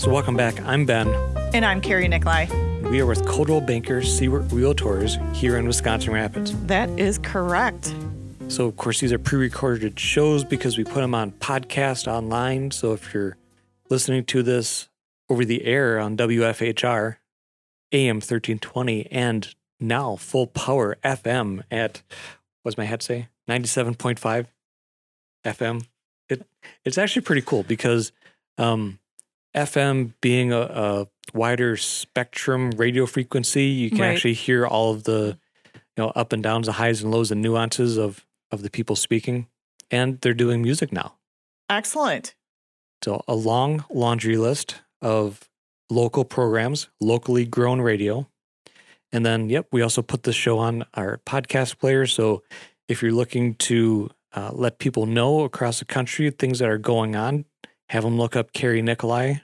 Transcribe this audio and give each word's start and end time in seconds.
So, 0.00 0.10
welcome 0.10 0.34
back. 0.34 0.58
I'm 0.62 0.86
Ben. 0.86 1.08
And 1.52 1.62
I'm 1.62 1.82
Carrie 1.82 2.08
Nicolai. 2.08 2.46
We 2.84 3.02
are 3.02 3.06
with 3.06 3.26
Coldwell 3.26 3.60
Banker 3.60 4.00
Seward 4.00 4.44
Realtors 4.44 5.20
here 5.36 5.58
in 5.58 5.66
Wisconsin 5.66 6.14
Rapids. 6.14 6.56
That 6.68 6.88
is 6.98 7.18
correct. 7.18 7.94
So, 8.48 8.64
of 8.64 8.78
course, 8.78 9.00
these 9.00 9.12
are 9.12 9.18
pre 9.18 9.38
recorded 9.38 10.00
shows 10.00 10.42
because 10.42 10.78
we 10.78 10.84
put 10.84 11.02
them 11.02 11.14
on 11.14 11.32
podcast 11.32 12.10
online. 12.10 12.70
So, 12.70 12.94
if 12.94 13.12
you're 13.12 13.36
listening 13.90 14.24
to 14.24 14.42
this 14.42 14.88
over 15.28 15.44
the 15.44 15.66
air 15.66 15.98
on 15.98 16.16
WFHR, 16.16 17.16
AM 17.92 18.16
1320, 18.16 19.06
and 19.12 19.54
now 19.80 20.16
full 20.16 20.46
power 20.46 20.96
FM 21.04 21.62
at, 21.70 22.00
what's 22.62 22.78
my 22.78 22.86
head 22.86 23.02
say? 23.02 23.28
97.5 23.50 24.46
FM. 25.44 25.84
It, 26.30 26.46
it's 26.86 26.96
actually 26.96 27.20
pretty 27.20 27.42
cool 27.42 27.64
because 27.64 28.12
um, 28.56 28.98
FM 29.54 30.14
being 30.20 30.52
a, 30.52 30.60
a 30.60 31.06
wider 31.34 31.76
spectrum 31.76 32.70
radio 32.72 33.06
frequency, 33.06 33.64
you 33.66 33.90
can 33.90 34.00
Right. 34.00 34.14
actually 34.14 34.34
hear 34.34 34.66
all 34.66 34.92
of 34.92 35.04
the 35.04 35.38
you 35.74 35.80
know 35.98 36.08
up 36.10 36.32
and 36.32 36.42
downs, 36.42 36.66
the 36.66 36.72
highs 36.72 37.02
and 37.02 37.10
lows, 37.10 37.30
and 37.30 37.42
nuances 37.42 37.96
of 37.96 38.24
of 38.50 38.62
the 38.62 38.70
people 38.70 38.96
speaking. 38.96 39.46
And 39.90 40.20
they're 40.20 40.34
doing 40.34 40.62
music 40.62 40.92
now. 40.92 41.16
Excellent. 41.68 42.34
So 43.04 43.22
a 43.26 43.34
long 43.34 43.84
laundry 43.90 44.36
list 44.36 44.76
of 45.02 45.48
local 45.88 46.24
programs, 46.24 46.88
locally 47.00 47.44
grown 47.44 47.80
radio. 47.80 48.28
And 49.12 49.26
then, 49.26 49.48
yep, 49.50 49.66
we 49.72 49.82
also 49.82 50.02
put 50.02 50.22
the 50.22 50.32
show 50.32 50.58
on 50.58 50.84
our 50.94 51.18
podcast 51.26 51.78
player. 51.78 52.06
So 52.06 52.44
if 52.88 53.02
you're 53.02 53.10
looking 53.12 53.54
to 53.56 54.10
uh, 54.32 54.50
let 54.52 54.78
people 54.78 55.06
know 55.06 55.40
across 55.40 55.80
the 55.80 55.84
country 55.84 56.30
things 56.30 56.60
that 56.60 56.68
are 56.68 56.78
going 56.78 57.16
on, 57.16 57.44
have 57.90 58.02
them 58.04 58.16
look 58.18 58.34
up 58.36 58.52
Carrie 58.52 58.82
Nikolai 58.82 59.34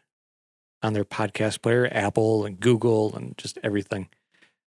on 0.83 0.93
their 0.93 1.05
podcast 1.05 1.63
player, 1.63 1.89
Apple 1.91 2.45
and 2.45 2.59
Google 2.61 3.15
and 3.15 3.37
just 3.39 3.59
everything. 3.63 4.09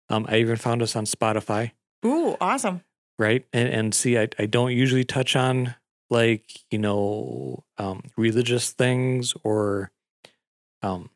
Um, 0.08 0.26
I 0.28 0.38
even 0.38 0.56
found 0.56 0.82
us 0.82 0.96
on 0.96 1.04
Spotify 1.04 1.72
Ooh, 2.04 2.36
awesome. 2.40 2.82
right? 3.18 3.44
And 3.52 3.68
and 3.68 3.94
see, 3.94 4.18
I, 4.18 4.28
I 4.38 4.46
don't 4.46 4.72
usually 4.72 5.04
touch 5.04 5.36
on 5.36 5.74
like 6.10 6.44
you 6.70 6.78
know 6.78 7.64
um, 7.76 8.02
religious 8.16 8.70
things 8.72 9.34
or 9.44 9.90
um, 10.82 11.10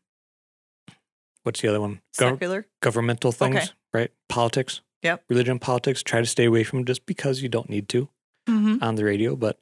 what's 1.42 1.60
the 1.60 1.68
other 1.68 1.80
one? 1.80 2.00
Gov- 2.18 2.32
Secular. 2.34 2.66
governmental 2.80 3.32
things, 3.32 3.56
Okay. 3.56 3.68
right? 3.92 4.10
Politics. 4.28 4.80
Yep. 5.02 5.24
Religion, 5.28 5.58
politics. 5.58 6.02
Try 6.02 6.20
to 6.20 6.26
stay 6.26 6.44
away 6.44 6.62
from 6.64 6.84
just 6.84 7.06
because 7.06 7.42
you 7.42 7.48
don't 7.48 7.68
need 7.70 7.88
to 7.90 8.08
Mm-hmm. 8.48 8.82
on 8.82 8.96
the 8.96 9.04
radio. 9.04 9.36
But 9.36 9.58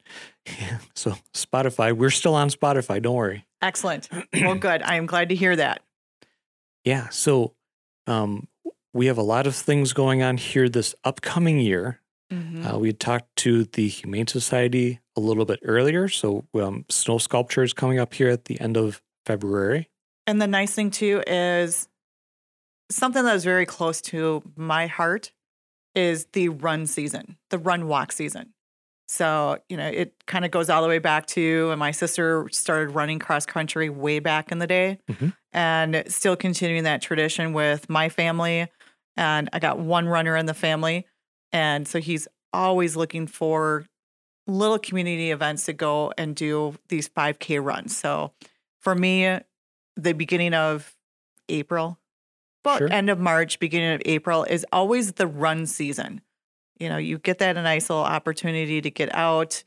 yeah, 0.47 0.79
so 0.95 1.15
Spotify, 1.33 1.93
we're 1.93 2.09
still 2.09 2.33
on 2.35 2.49
Spotify. 2.49 3.01
Don't 3.01 3.15
worry. 3.15 3.45
Excellent. 3.61 4.09
Well, 4.33 4.55
good. 4.55 4.81
I 4.81 4.95
am 4.95 5.05
glad 5.05 5.29
to 5.29 5.35
hear 5.35 5.55
that. 5.55 5.81
Yeah. 6.83 7.09
So 7.09 7.53
um, 8.07 8.47
we 8.93 9.05
have 9.05 9.17
a 9.19 9.23
lot 9.23 9.45
of 9.45 9.55
things 9.55 9.93
going 9.93 10.23
on 10.23 10.37
here 10.37 10.67
this 10.67 10.95
upcoming 11.03 11.59
year. 11.59 11.99
Mhm. 12.33 12.65
Uh, 12.73 12.79
we 12.79 12.87
had 12.87 12.99
talked 12.99 13.35
to 13.37 13.65
the 13.65 13.87
Humane 13.87 14.25
Society 14.27 14.99
a 15.15 15.19
little 15.19 15.45
bit 15.45 15.59
earlier. 15.63 16.07
So, 16.07 16.45
um, 16.55 16.85
snow 16.89 17.17
sculpture 17.17 17.61
is 17.61 17.73
coming 17.73 17.99
up 17.99 18.13
here 18.13 18.29
at 18.29 18.45
the 18.45 18.59
end 18.59 18.77
of 18.77 19.01
February. 19.25 19.89
And 20.25 20.41
the 20.41 20.47
nice 20.47 20.73
thing 20.73 20.91
too 20.91 21.21
is 21.27 21.87
something 22.89 23.23
that 23.25 23.35
is 23.35 23.43
very 23.43 23.65
close 23.65 24.01
to 24.01 24.41
my 24.55 24.87
heart 24.87 25.33
is 25.93 26.25
the 26.33 26.47
run 26.49 26.87
season, 26.87 27.37
the 27.49 27.57
run 27.57 27.87
walk 27.87 28.11
season. 28.13 28.53
So, 29.11 29.57
you 29.67 29.75
know, 29.75 29.87
it 29.87 30.13
kind 30.25 30.45
of 30.45 30.51
goes 30.51 30.69
all 30.69 30.81
the 30.81 30.87
way 30.87 30.99
back 30.99 31.25
to 31.27 31.69
and 31.71 31.77
my 31.79 31.91
sister 31.91 32.47
started 32.49 32.91
running 32.91 33.19
cross 33.19 33.45
country 33.45 33.89
way 33.89 34.19
back 34.19 34.53
in 34.53 34.59
the 34.59 34.67
day 34.67 34.99
Mhm. 35.09 35.35
and 35.51 36.03
still 36.07 36.37
continuing 36.37 36.85
that 36.85 37.01
tradition 37.01 37.51
with 37.51 37.89
my 37.89 38.07
family. 38.07 38.69
And 39.17 39.49
I 39.51 39.59
got 39.59 39.79
one 39.79 40.07
runner 40.07 40.37
in 40.37 40.45
the 40.45 40.53
family. 40.53 41.05
And 41.51 41.85
so 41.89 41.99
he's 41.99 42.29
always 42.53 42.95
looking 42.95 43.27
for 43.27 43.85
little 44.47 44.79
community 44.79 45.29
events 45.31 45.65
to 45.65 45.73
go 45.73 46.13
and 46.17 46.33
do 46.33 46.75
these 46.87 47.09
5K 47.09 47.59
runs. 47.59 47.97
So 47.97 48.31
for 48.79 48.95
me, 48.95 49.39
the 49.97 50.13
beginning 50.13 50.53
of 50.53 50.95
April, 51.49 51.99
about 52.63 52.77
Sure. 52.77 52.93
end 52.93 53.09
of 53.09 53.19
March, 53.19 53.59
beginning 53.59 53.93
of 53.95 54.01
April 54.05 54.45
is 54.45 54.65
always 54.71 55.11
the 55.13 55.27
run 55.27 55.65
season. 55.65 56.21
You 56.81 56.89
know, 56.89 56.97
you 56.97 57.19
get 57.19 57.37
that 57.39 57.57
a 57.57 57.61
nice 57.61 57.89
little 57.89 58.03
opportunity 58.03 58.81
to 58.81 58.89
get 58.89 59.13
out. 59.13 59.63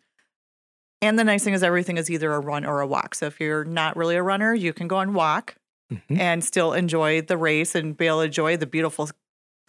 And 1.01 1.19
the 1.19 1.25
nice 1.25 1.45
thing 1.45 1.55
is 1.55 1.63
everything 1.63 1.97
is 1.97 2.11
either 2.11 2.33
a 2.33 2.41
run 2.41 2.65
or 2.65 2.81
a 2.81 2.87
walk. 2.87 3.15
So 3.15 3.27
if 3.27 3.39
you're 3.41 3.65
not 3.65 3.97
really 3.97 4.17
a 4.17 4.23
runner, 4.23 4.55
you 4.55 4.73
can 4.73 4.89
go 4.89 4.99
and 4.99 5.15
walk 5.15 5.55
Mhm. 5.93 6.19
and 6.19 6.43
still 6.45 6.73
enjoy 6.73 7.21
the 7.21 7.37
race 7.37 7.75
and 7.75 7.97
be 7.97 8.07
able 8.07 8.21
to 8.21 8.25
enjoy 8.27 8.57
the 8.57 8.67
beautiful 8.67 9.09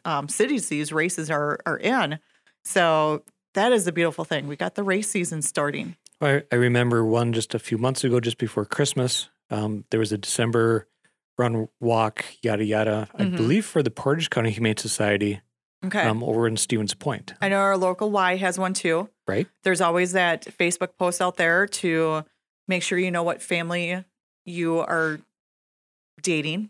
um, 0.06 0.30
cities 0.30 0.70
these 0.70 0.94
races 0.94 1.30
are 1.32 1.60
are 1.66 1.78
in. 1.78 2.20
So 2.64 3.24
that 3.54 3.72
is 3.72 3.86
the 3.86 3.92
beautiful 3.92 4.24
thing. 4.24 4.48
We 4.48 4.56
got 4.56 4.76
the 4.76 4.84
race 4.84 5.10
season 5.10 5.42
starting. 5.42 5.98
I, 6.22 6.44
I 6.52 6.56
remember 6.56 7.04
one 7.06 7.34
just 7.34 7.54
a 7.54 7.60
few 7.60 7.78
months 7.78 8.04
ago, 8.04 8.20
just 8.20 8.38
before 8.38 8.66
Christmas. 8.66 9.30
Um, 9.50 9.86
there 9.92 10.00
was 10.00 10.12
a 10.12 10.18
December 10.18 10.88
run, 11.38 11.68
walk, 11.82 12.24
yada, 12.42 12.64
yada, 12.64 13.10
I 13.14 13.26
Mhm. 13.26 13.36
believe 13.36 13.66
for 13.66 13.84
the 13.84 13.92
Portage 13.92 14.30
County 14.30 14.52
Humane 14.52 14.78
Society 14.78 15.42
Okay. 15.88 16.04
um, 16.04 16.24
over 16.24 16.48
in 16.48 16.58
Stevens 16.58 16.94
Point, 16.94 17.34
I 17.42 17.50
know 17.50 17.58
our 17.58 17.78
local 17.78 18.12
Y 18.12 18.36
has 18.38 18.58
one 18.60 18.74
too. 18.74 19.10
right? 19.28 19.48
There's 19.64 19.82
always 19.82 20.14
that 20.14 20.46
Facebook 20.46 20.98
post 20.98 21.22
out 21.22 21.38
there 21.38 21.68
to 21.68 22.24
make 22.68 22.84
sure 22.84 22.98
you 22.98 23.12
know 23.12 23.24
what 23.24 23.42
family 23.42 24.04
you 24.46 24.80
are 24.80 25.20
dating 26.22 26.70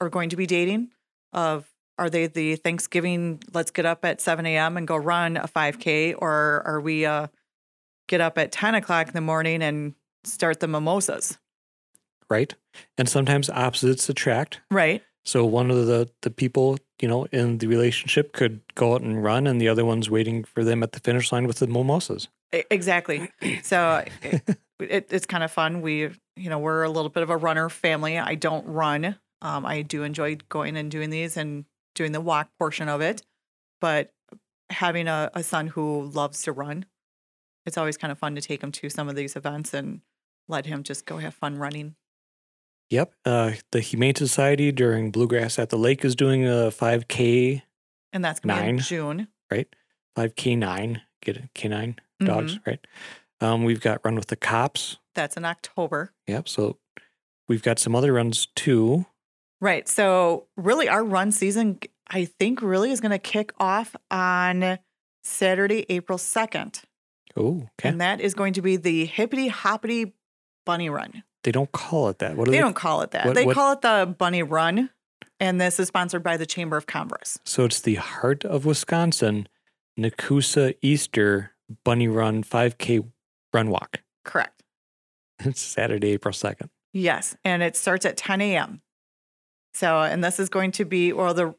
or 0.00 0.08
going 0.08 0.30
to 0.30 0.36
be 0.36 0.46
dating. 0.46 0.90
Of 1.32 1.68
are 1.98 2.10
they 2.10 2.26
the 2.26 2.56
Thanksgiving? 2.56 3.40
Let's 3.52 3.70
get 3.70 3.86
up 3.86 4.04
at 4.04 4.20
7 4.20 4.44
a.m. 4.46 4.76
and 4.76 4.86
go 4.86 4.96
run 4.96 5.36
a 5.36 5.46
5K, 5.48 6.14
or 6.18 6.62
are 6.64 6.80
we 6.80 7.04
uh, 7.06 7.28
get 8.08 8.20
up 8.20 8.38
at 8.38 8.52
10 8.52 8.74
o'clock 8.74 9.08
in 9.08 9.14
the 9.14 9.20
morning 9.20 9.62
and 9.62 9.94
start 10.24 10.60
the 10.60 10.68
mimosas? 10.68 11.38
Right. 12.30 12.54
And 12.98 13.08
sometimes 13.08 13.50
opposites 13.50 14.08
attract. 14.08 14.60
Right. 14.70 15.02
So 15.24 15.44
one 15.44 15.70
of 15.70 15.86
the 15.86 16.10
the 16.22 16.30
people, 16.30 16.78
you 17.00 17.08
know, 17.08 17.24
in 17.32 17.58
the 17.58 17.66
relationship 17.66 18.32
could 18.32 18.60
go 18.74 18.94
out 18.94 19.00
and 19.00 19.22
run, 19.22 19.46
and 19.46 19.60
the 19.60 19.68
other 19.68 19.84
one's 19.84 20.10
waiting 20.10 20.44
for 20.44 20.64
them 20.64 20.82
at 20.82 20.92
the 20.92 21.00
finish 21.00 21.32
line 21.32 21.46
with 21.46 21.58
the 21.58 21.66
mimosas. 21.66 22.28
Exactly. 22.70 23.30
So 23.62 24.04
it, 24.22 24.58
it, 24.80 25.08
it's 25.10 25.26
kind 25.26 25.42
of 25.42 25.50
fun. 25.50 25.80
We, 25.80 26.10
you 26.36 26.50
know, 26.50 26.58
we're 26.58 26.82
a 26.82 26.90
little 26.90 27.08
bit 27.08 27.22
of 27.22 27.30
a 27.30 27.36
runner 27.36 27.68
family. 27.68 28.18
I 28.18 28.34
don't 28.34 28.66
run. 28.66 29.16
Um, 29.42 29.64
I 29.64 29.82
do 29.82 30.02
enjoy 30.02 30.36
going 30.48 30.76
and 30.76 30.90
doing 30.90 31.10
these 31.10 31.36
and 31.36 31.64
doing 31.94 32.12
the 32.12 32.20
walk 32.20 32.48
portion 32.58 32.88
of 32.88 33.00
it. 33.00 33.22
But 33.80 34.12
having 34.70 35.08
a, 35.08 35.30
a 35.34 35.42
son 35.42 35.68
who 35.68 36.02
loves 36.02 36.42
to 36.42 36.52
run, 36.52 36.86
it's 37.66 37.78
always 37.78 37.96
kind 37.96 38.12
of 38.12 38.18
fun 38.18 38.34
to 38.34 38.40
take 38.40 38.62
him 38.62 38.72
to 38.72 38.90
some 38.90 39.08
of 39.08 39.16
these 39.16 39.36
events 39.36 39.72
and 39.72 40.00
let 40.48 40.66
him 40.66 40.82
just 40.82 41.06
go 41.06 41.18
have 41.18 41.34
fun 41.34 41.56
running. 41.56 41.94
Yep. 42.90 43.12
Uh, 43.24 43.52
the 43.72 43.80
Humane 43.80 44.14
Society 44.14 44.70
during 44.72 45.10
Bluegrass 45.10 45.58
at 45.58 45.70
the 45.70 45.78
Lake 45.78 46.04
is 46.04 46.14
doing 46.14 46.44
a 46.46 46.70
5K, 46.70 47.62
And 48.12 48.24
that's 48.24 48.40
going 48.40 48.54
to 48.56 48.62
be 48.62 48.68
in. 48.68 48.78
June. 48.78 49.28
5K9, 50.16 51.00
get 51.22 51.36
it, 51.36 51.48
K9 51.54 51.98
Mhm. 52.22 52.26
dogs, 52.26 52.58
right? 52.66 52.84
Um, 53.40 53.64
we've 53.64 53.80
got 53.80 54.00
Run 54.04 54.14
with 54.14 54.26
the 54.28 54.36
Cops. 54.36 54.98
That's 55.14 55.36
in 55.36 55.44
October. 55.44 56.12
Yep. 56.28 56.48
So 56.48 56.78
we've 57.48 57.62
got 57.62 57.78
some 57.78 57.94
other 57.96 58.12
runs 58.12 58.46
too. 58.54 59.06
Right. 59.60 59.88
So, 59.88 60.46
really, 60.56 60.88
our 60.88 61.02
run 61.02 61.32
season, 61.32 61.78
I 62.08 62.26
think, 62.26 62.60
really 62.62 62.90
is 62.90 63.00
going 63.00 63.10
to 63.12 63.18
kick 63.18 63.52
off 63.58 63.96
on 64.10 64.78
Saturday, 65.22 65.86
April 65.88 66.18
2nd. 66.18 66.82
Oh, 67.36 67.68
okay. 67.80 67.88
And 67.88 68.00
that 68.00 68.20
is 68.20 68.34
going 68.34 68.52
to 68.54 68.62
be 68.62 68.76
the 68.76 69.06
Hippity 69.06 69.48
Hoppity 69.48 70.12
Bunny 70.66 70.90
Run. 70.90 71.24
They 71.44 71.52
don't 71.52 71.70
call 71.72 72.08
it 72.08 72.18
that. 72.18 72.36
What 72.36 72.46
do 72.46 72.50
They 72.50 72.56
they? 72.56 72.62
don't 72.62 72.74
call 72.74 73.02
it 73.02 73.12
that. 73.12 73.26
what- 73.26 73.34
they 73.34 73.44
what- 73.46 73.54
call 73.54 73.72
it 73.72 73.82
the 73.82 74.12
Bunny 74.18 74.42
Run. 74.42 74.90
And 75.40 75.60
this 75.60 75.78
is 75.80 75.88
sponsored 75.88 76.22
by 76.22 76.36
the 76.36 76.46
Chamber 76.46 76.76
of 76.76 76.86
Commerce. 76.86 77.38
So 77.44 77.64
it's 77.64 77.80
the 77.80 77.96
heart 77.96 78.44
of 78.44 78.64
Wisconsin, 78.64 79.48
Nekoosa 79.98 80.74
Easter 80.80 81.52
Bunny 81.84 82.08
Run 82.08 82.42
5K 82.42 83.00
Run 83.52 83.68
Walk. 83.70 84.00
Correct. 84.24 84.62
It's 85.40 85.60
Saturday, 85.60 86.12
April 86.12 86.32
2nd. 86.32 86.70
Yes. 86.92 87.36
And 87.44 87.62
it 87.62 87.76
starts 87.76 88.06
at 88.06 88.16
10 88.16 88.40
a.m. 88.40 88.80
So, 89.74 90.02
and 90.02 90.22
this 90.22 90.38
is 90.38 90.48
going 90.48 90.70
to 90.72 90.84
be, 90.84 91.12
well, 91.12 91.34
the 91.34 91.54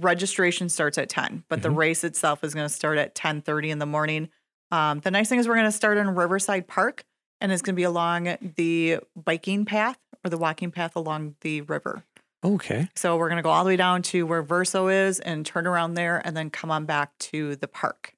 registration 0.00 0.68
starts 0.70 0.96
at 0.96 1.08
10, 1.10 1.44
but 1.48 1.60
the 1.62 1.68
Mhm. 1.68 1.76
race 1.76 2.04
itself 2.04 2.42
is 2.42 2.54
going 2.54 2.66
to 2.66 2.72
start 2.74 2.96
at 2.98 3.14
10:30 3.14 3.70
in 3.70 3.78
the 3.78 3.86
morning. 3.86 4.30
Um, 4.70 5.00
the 5.00 5.10
nice 5.10 5.28
thing 5.28 5.38
is 5.38 5.46
we're 5.46 5.54
going 5.54 5.66
to 5.66 5.72
start 5.72 5.98
in 5.98 6.08
Riverside 6.14 6.66
Park, 6.66 7.04
and 7.40 7.52
it's 7.52 7.62
going 7.62 7.74
to 7.74 7.76
be 7.76 7.84
along 7.84 8.36
the 8.56 8.98
biking 9.16 9.64
path 9.64 9.98
or 10.24 10.30
the 10.30 10.38
walking 10.38 10.70
path 10.70 10.96
along 10.96 11.36
the 11.42 11.60
river. 11.62 12.04
Okay. 12.44 12.88
So 12.94 13.16
we're 13.16 13.28
going 13.28 13.38
to 13.38 13.42
go 13.42 13.50
all 13.50 13.64
the 13.64 13.68
way 13.68 13.76
down 13.76 14.02
to 14.02 14.24
where 14.24 14.42
Verso 14.42 14.88
is 14.88 15.18
and 15.18 15.44
turn 15.44 15.66
around 15.66 15.94
there, 15.94 16.22
and 16.24 16.36
then 16.36 16.50
come 16.50 16.70
on 16.70 16.84
back 16.84 17.16
to 17.18 17.56
the 17.56 17.68
park. 17.68 18.14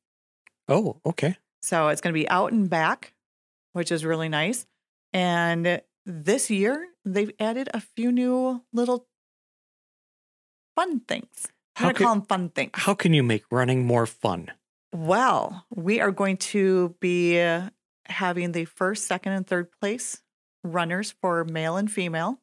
Oh, 0.69 1.00
okay. 1.06 1.37
So 1.62 1.88
it's 1.88 2.00
going 2.00 2.12
to 2.12 2.19
be 2.19 2.28
out 2.28 2.52
and 2.52 2.69
back, 2.69 3.14
which 3.72 3.90
is 3.90 4.05
really 4.05 4.28
nice. 4.28 4.67
And 5.12 5.81
this 6.06 6.50
year, 6.50 6.88
they've 7.05 7.32
added 7.40 7.69
a 7.73 7.81
few 7.81 8.12
new 8.12 8.62
little 8.73 9.06
fun 10.76 11.00
things. 11.00 11.49
I'm 11.76 11.84
How 11.84 11.93
to 11.93 12.05
call 12.05 12.14
them 12.14 12.26
fun 12.26 12.49
things. 12.50 12.73
How 12.75 12.94
can 12.94 13.14
you 13.14 13.23
make 13.23 13.44
running 13.50 13.87
more 13.87 14.06
fun? 14.06 14.50
Well, 14.94 15.64
we 15.75 16.00
are 16.00 16.11
going 16.11 16.37
to 16.38 16.94
be 17.00 17.38
having 18.10 18.52
the 18.52 18.64
first, 18.64 19.06
second, 19.06 19.32
and 19.32 19.46
third 19.46 19.68
place 19.80 20.22
runners 20.62 21.14
for 21.20 21.44
male 21.44 21.76
and 21.76 21.90
female 21.90 22.40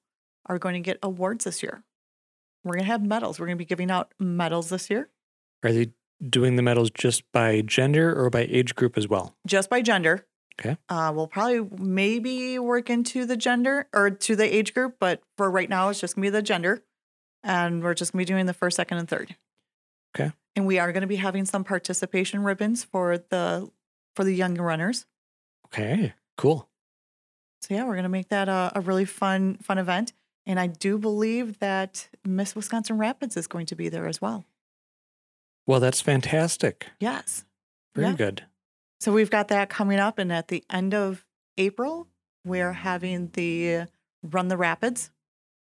are 0.47 0.57
going 0.57 0.73
to 0.73 0.79
get 0.79 0.97
awards 1.03 1.45
this 1.45 1.61
year. 1.61 1.83
We're 2.63 2.73
going 2.73 2.85
to 2.85 2.91
have 2.91 3.03
medals. 3.05 3.39
We're 3.39 3.45
going 3.45 3.57
to 3.57 3.63
be 3.63 3.65
giving 3.65 3.91
out 3.91 4.13
medals 4.19 4.69
this 4.69 4.89
year 4.89 5.09
Are 5.63 5.71
they 5.71 5.91
doing 6.27 6.55
the 6.55 6.63
medals 6.63 6.89
just 6.89 7.23
by 7.31 7.61
gender 7.61 8.13
or 8.19 8.29
by 8.29 8.47
age 8.49 8.75
group 8.75 8.97
as 8.97 9.07
well? 9.07 9.35
just 9.45 9.69
by 9.69 9.81
gender. 9.81 10.25
Okay. 10.59 10.75
Uh, 10.89 11.11
we'll 11.15 11.27
probably 11.27 11.61
maybe 11.77 12.57
work 12.57 12.89
into 12.89 13.25
the 13.25 13.37
gender 13.37 13.87
or 13.93 14.09
to 14.09 14.35
the 14.35 14.55
age 14.55 14.73
group, 14.73 14.95
but 14.99 15.21
for 15.37 15.51
right 15.51 15.69
now, 15.69 15.89
it's 15.89 15.99
just 15.99 16.15
going 16.15 16.23
to 16.23 16.31
be 16.31 16.31
the 16.31 16.41
gender. 16.41 16.83
And 17.43 17.83
we're 17.83 17.93
just 17.93 18.11
going 18.11 18.25
to 18.25 18.27
be 18.27 18.33
doing 18.33 18.47
the 18.47 18.53
first, 18.55 18.75
second, 18.75 18.97
and 18.97 19.07
third. 19.07 19.35
Okay. 20.17 20.31
And 20.55 20.65
we 20.65 20.79
are 20.79 20.91
going 20.91 21.01
to 21.01 21.07
be 21.07 21.17
having 21.17 21.45
some 21.45 21.63
participation 21.63 22.41
ribbons 22.43 22.83
for 22.83 23.19
the 23.29 23.69
for 24.15 24.23
the 24.23 24.33
young 24.33 24.55
runners. 24.55 25.05
Okay, 25.67 26.13
cool. 26.37 26.67
So 27.61 27.73
yeah, 27.73 27.85
we're 27.85 27.95
gonna 27.95 28.09
make 28.09 28.29
that 28.29 28.49
a, 28.49 28.71
a 28.75 28.81
really 28.81 29.05
fun 29.05 29.55
fun 29.61 29.77
event. 29.77 30.13
And 30.45 30.59
I 30.59 30.67
do 30.67 30.97
believe 30.97 31.59
that 31.59 32.07
Miss 32.23 32.55
Wisconsin 32.55 32.97
Rapids 32.97 33.35
is 33.35 33.47
going 33.47 33.65
to 33.65 33.75
be 33.75 33.89
there 33.89 34.07
as 34.07 34.21
well. 34.21 34.45
Well, 35.65 35.81
that's 35.81 35.99
fantastic. 35.99 36.87
Yes. 37.01 37.43
Very 37.93 38.07
Yeah. 38.09 38.13
good. 38.15 38.43
So 39.01 39.11
we've 39.11 39.29
got 39.29 39.49
that 39.49 39.69
coming 39.69 39.99
up, 39.99 40.17
and 40.17 40.31
at 40.31 40.47
the 40.47 40.63
end 40.69 40.93
of 40.93 41.25
April, 41.57 42.07
we're 42.45 42.71
having 42.73 43.27
the 43.33 43.87
Run 44.23 44.47
the 44.47 44.55
Rapids 44.57 45.11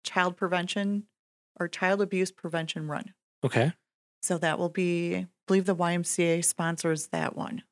Child 0.05 0.37
Prevention 0.37 1.05
or 1.59 1.67
Child 1.67 2.03
Abuse 2.03 2.31
Prevention 2.31 2.87
Run. 2.87 3.15
Okay. 3.43 3.73
So 4.23 4.37
that 4.39 4.59
will 4.59 4.69
be, 4.69 5.17
I 5.17 5.27
believe 5.47 5.65
the 5.65 5.75
YMCA 5.75 6.45
sponsors 6.45 7.07
that 7.09 7.35
one. 7.37 7.63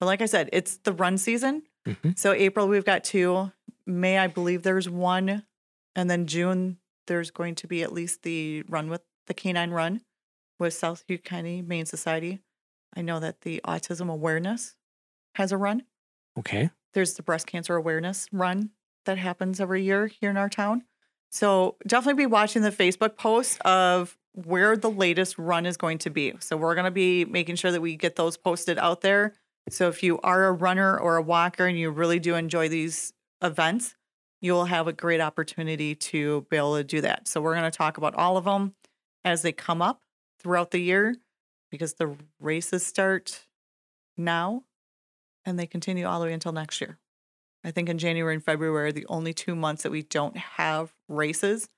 But 0.00 0.06
like 0.06 0.20
I 0.22 0.26
said, 0.26 0.50
it's 0.52 0.76
the 0.78 0.92
run 0.92 1.18
season. 1.18 1.62
hmm 1.86 2.10
So 2.16 2.32
April 2.32 2.68
we've 2.68 2.84
got 2.84 3.04
two. 3.04 3.52
May 3.86 4.18
I 4.18 4.26
believe 4.26 4.62
there's 4.62 4.88
one, 4.88 5.44
and 5.94 6.10
then 6.10 6.26
June 6.26 6.78
there's 7.06 7.30
going 7.30 7.54
to 7.56 7.66
be 7.68 7.82
at 7.82 7.92
least 7.92 8.22
the 8.22 8.62
run 8.68 8.90
with 8.90 9.02
the 9.26 9.34
canine 9.34 9.70
run 9.70 10.00
with 10.58 10.74
South 10.74 11.04
Wood 11.08 11.24
County 11.24 11.56
Humane 11.56 11.86
Society. 11.86 12.40
I 12.96 13.02
know 13.02 13.20
that 13.20 13.42
the 13.42 13.60
autism 13.64 14.10
awareness 14.10 14.74
has 15.34 15.52
a 15.52 15.56
run. 15.56 15.84
Okay. 16.38 16.70
There's 16.94 17.14
the 17.14 17.22
breast 17.22 17.46
cancer 17.46 17.76
awareness 17.76 18.26
run 18.32 18.70
that 19.04 19.18
happens 19.18 19.60
every 19.60 19.82
year 19.82 20.06
here 20.06 20.30
in 20.30 20.36
our 20.36 20.48
town. 20.48 20.84
So 21.30 21.76
definitely 21.86 22.22
be 22.22 22.26
watching 22.26 22.62
the 22.62 22.70
Facebook 22.70 23.16
posts 23.16 23.58
of 23.64 24.16
where 24.32 24.76
the 24.76 24.90
latest 24.90 25.38
run 25.38 25.66
is 25.66 25.76
going 25.76 25.98
to 25.98 26.10
be. 26.10 26.34
So 26.40 26.56
we're 26.56 26.74
going 26.74 26.86
to 26.86 26.90
be 26.90 27.24
making 27.24 27.56
sure 27.56 27.70
that 27.70 27.80
we 27.80 27.96
get 27.96 28.16
those 28.16 28.36
posted 28.36 28.78
out 28.78 29.00
there. 29.02 29.34
So 29.68 29.88
if 29.88 30.02
you 30.02 30.18
are 30.20 30.46
a 30.46 30.52
runner 30.52 30.98
or 30.98 31.16
a 31.16 31.22
walker 31.22 31.66
and 31.66 31.78
you 31.78 31.90
really 31.90 32.18
do 32.18 32.34
enjoy 32.34 32.68
these 32.68 33.12
events, 33.42 33.94
you 34.40 34.52
will 34.52 34.66
have 34.66 34.86
a 34.86 34.92
great 34.92 35.20
opportunity 35.20 35.94
to 35.94 36.46
be 36.50 36.56
able 36.56 36.76
to 36.76 36.84
do 36.84 37.00
that. 37.00 37.26
So 37.26 37.40
we're 37.40 37.54
going 37.54 37.70
to 37.70 37.76
talk 37.76 37.96
about 37.98 38.14
all 38.14 38.36
of 38.36 38.44
them 38.44 38.74
as 39.24 39.42
they 39.42 39.52
come 39.52 39.82
up 39.82 40.02
throughout 40.40 40.70
the 40.70 40.78
year 40.78 41.16
because 41.70 41.94
the 41.94 42.16
races 42.38 42.86
start 42.86 43.46
now 44.16 44.62
and 45.44 45.58
they 45.58 45.66
continue 45.66 46.06
all 46.06 46.20
the 46.20 46.26
way 46.26 46.32
until 46.32 46.52
next 46.52 46.80
year. 46.80 46.98
I 47.64 47.72
think 47.72 47.88
in 47.88 47.98
January 47.98 48.34
and 48.34 48.44
February 48.44 48.88
are 48.88 48.92
the 48.92 49.06
only 49.08 49.32
two 49.34 49.56
months 49.56 49.82
that 49.82 49.90
we 49.90 50.02
don't 50.02 50.36
have 50.36 50.92
races, 51.08 51.68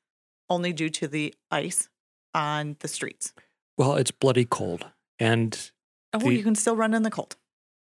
only 0.51 0.73
due 0.75 0.91
to 0.91 1.09
the 1.09 1.35
ice 1.51 1.89
on 2.35 2.77
the 2.81 2.89
streets. 2.89 3.33
Well, 3.79 3.95
it's 3.95 4.11
bloody 4.11 4.45
cold. 4.45 4.87
And 5.19 5.71
Oh, 6.13 6.19
The- 6.19 6.35
you 6.35 6.43
can 6.43 6.55
still 6.55 6.77
run 6.77 6.93
in 6.95 7.03
the 7.03 7.11
cold. 7.11 7.37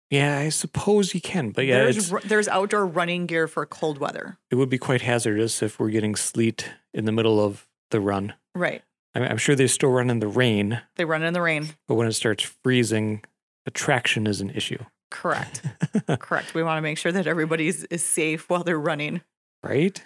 Yeah, 0.09 0.37
I 0.39 0.49
suppose 0.49 1.13
you 1.13 1.21
can. 1.21 1.49
But 1.51 1.65
yeah, 1.65 1.83
there's 1.83 2.09
there's 2.25 2.47
outdoor 2.47 2.85
running 2.85 3.25
gear 3.25 3.47
for 3.47 3.65
cold 3.65 3.97
weather. 3.97 4.37
it 4.51 4.55
would 4.55 4.69
be 4.69 4.77
quite 4.77 5.01
hazardous 5.01 5.61
if 5.63 5.79
we're 5.79 5.89
getting 5.89 6.15
sleet 6.15 6.69
in 6.93 7.05
the 7.05 7.11
middle 7.11 7.39
of 7.43 7.67
the 7.91 7.99
run. 7.99 8.33
Right. 8.53 8.81
I 9.13 9.19
mean, 9.19 9.29
I'm 9.31 9.37
sure 9.37 9.55
they 9.55 9.67
still 9.67 9.89
run 9.89 10.09
in 10.09 10.19
the 10.19 10.27
rain, 10.27 10.81
They 10.97 11.05
run 11.05 11.23
in 11.23 11.33
the 11.33 11.41
rain. 11.41 11.69
but 11.87 11.95
when 11.95 12.07
it 12.07 12.13
starts 12.13 12.43
freezing, 12.43 13.23
attraction 13.65 14.27
is 14.27 14.41
an 14.41 14.49
issue, 14.49 14.79
Correct. 15.09 15.61
Correct. 16.19 16.53
We 16.53 16.63
want 16.63 16.77
to 16.77 16.81
make 16.81 16.97
sure 16.97 17.11
that 17.13 17.25
everybody 17.27 17.67
is 17.67 17.85
is 17.85 18.03
safe 18.03 18.49
while 18.49 18.63
they're 18.63 18.79
running. 18.79 19.21
right? 19.63 20.01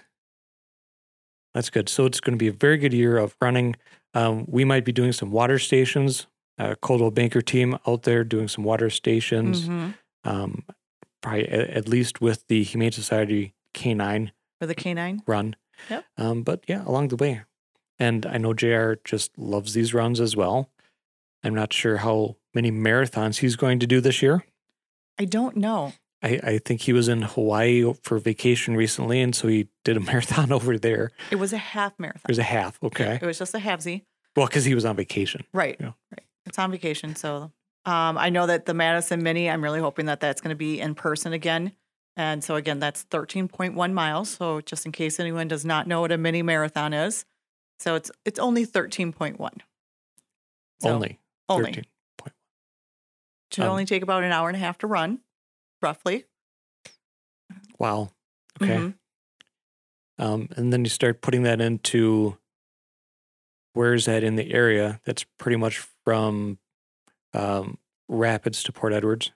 That's 1.55 1.69
good. 1.71 1.89
So 1.89 2.05
it's 2.05 2.19
going 2.19 2.37
to 2.37 2.37
be 2.37 2.47
a 2.47 2.51
very 2.53 2.77
good 2.77 2.93
year 2.93 3.17
of 3.17 3.35
running. 3.41 3.75
Um, 4.13 4.45
we 4.47 4.63
might 4.65 4.85
be 4.85 4.91
doing 4.91 5.11
some 5.11 5.31
water 5.31 5.57
stations. 5.59 6.27
Uh, 6.59 6.75
Coldwell 6.81 7.11
Banker 7.11 7.41
team 7.41 7.77
out 7.87 8.03
there 8.03 8.23
doing 8.23 8.47
some 8.49 8.63
water 8.65 8.89
stations. 8.89 9.67
Mhm. 9.67 9.93
Um, 10.25 10.63
probably 11.21 11.47
at, 11.47 11.69
at 11.69 11.87
least 11.87 12.19
with 12.21 12.45
the 12.47 12.63
Humane 12.63 12.91
Society 12.91 13.53
Canine 13.73 14.31
For 14.59 14.65
the 14.67 14.75
canine. 14.75 15.21
run. 15.25 15.55
Yep. 15.89 16.05
Um, 16.17 16.43
but 16.43 16.63
yeah, 16.67 16.83
along 16.85 17.07
the 17.07 17.15
way. 17.15 17.41
And 17.97 18.25
I 18.25 18.37
know 18.37 18.53
JR 18.53 18.93
just 19.05 19.37
loves 19.37 19.73
these 19.73 19.93
runs 19.93 20.19
as 20.19 20.35
well. 20.35 20.69
I'm 21.43 21.55
not 21.55 21.71
sure 21.73 21.97
how 21.97 22.35
many 22.53 22.71
marathons 22.71 23.37
he's 23.39 23.55
going 23.55 23.79
to 23.79 23.87
do 23.87 24.01
this 24.01 24.21
year. 24.21 24.43
I 25.17 25.25
don't 25.25 25.55
know. 25.55 25.93
I, 26.21 26.39
I 26.43 26.57
think 26.57 26.81
he 26.81 26.91
was 26.91 27.07
in 27.07 27.21
Hawaii 27.21 27.93
for 28.03 28.19
vacation 28.19 28.75
recently, 28.75 29.21
and 29.21 29.33
so 29.33 29.47
he 29.47 29.69
did 29.85 29.95
a 29.95 29.99
marathon 30.11 30.51
over 30.51 30.77
there. 30.77 31.11
It 31.31 31.37
was 31.37 31.53
a 31.53 31.57
half 31.57 31.97
marathon. 31.97 32.23
It 32.25 32.31
was 32.31 32.39
a 32.39 32.43
half, 32.43 32.77
okay. 32.83 33.19
It 33.21 33.25
was 33.25 33.39
just 33.39 33.53
a 33.55 33.59
halvesy. 33.59 34.03
Well, 34.35 34.47
because 34.47 34.65
he 34.65 34.75
was 34.75 34.83
on 34.85 34.95
vacation. 34.97 35.43
Right. 35.53 35.77
Yeah. 35.79 35.93
Right. 36.11 36.25
It's 36.49 36.59
on 36.59 36.71
vacation. 36.71 37.15
So 37.15 37.51
um, 37.85 38.17
I 38.17 38.29
know 38.29 38.47
that 38.47 38.65
the 38.65 38.73
Madison 38.73 39.23
Mini, 39.23 39.49
I'm 39.49 39.63
really 39.63 39.79
hoping 39.79 40.07
that 40.07 40.19
that's 40.19 40.41
going 40.41 40.49
to 40.49 40.57
be 40.57 40.79
in 40.79 40.95
person 40.95 41.31
again. 41.31 41.71
And 42.17 42.43
so 42.43 42.55
again, 42.55 42.79
that's 42.79 43.05
13.1 43.05 43.93
miles. 43.93 44.29
So 44.29 44.59
just 44.61 44.85
in 44.85 44.91
case 44.91 45.19
anyone 45.19 45.47
does 45.47 45.63
not 45.63 45.87
know 45.87 46.01
what 46.01 46.11
a 46.11 46.17
mini 46.17 46.41
marathon 46.41 46.91
is, 46.93 47.23
so 47.79 47.95
it's 47.95 48.11
it's 48.25 48.39
only 48.39 48.65
13.1. 48.65 49.37
So 50.81 50.89
only. 50.89 51.19
only 51.47 51.71
13. 51.71 51.85
should 53.51 53.63
um, 53.63 53.71
only 53.71 53.85
take 53.85 54.03
about 54.03 54.23
an 54.23 54.31
hour 54.31 54.49
and 54.49 54.55
a 54.57 54.59
half 54.59 54.77
to 54.79 54.87
run, 54.87 55.19
roughly. 55.81 56.25
Wow. 57.77 58.09
Okay. 58.61 58.75
Mhm. 58.75 58.93
Um, 60.17 60.49
and 60.57 60.73
then 60.73 60.83
you 60.83 60.89
start 60.89 61.21
putting 61.21 61.43
that 61.43 61.61
into 61.61 62.37
where's 63.73 64.05
that 64.05 64.23
in 64.23 64.35
the 64.35 64.51
area? 64.53 64.99
That's 65.05 65.25
pretty 65.37 65.57
much 65.57 65.85
from 66.05 66.57
um, 67.33 67.77
Rapids 68.07 68.63
to 68.63 68.71
Port 68.71 68.93
Edwards. 68.93 69.31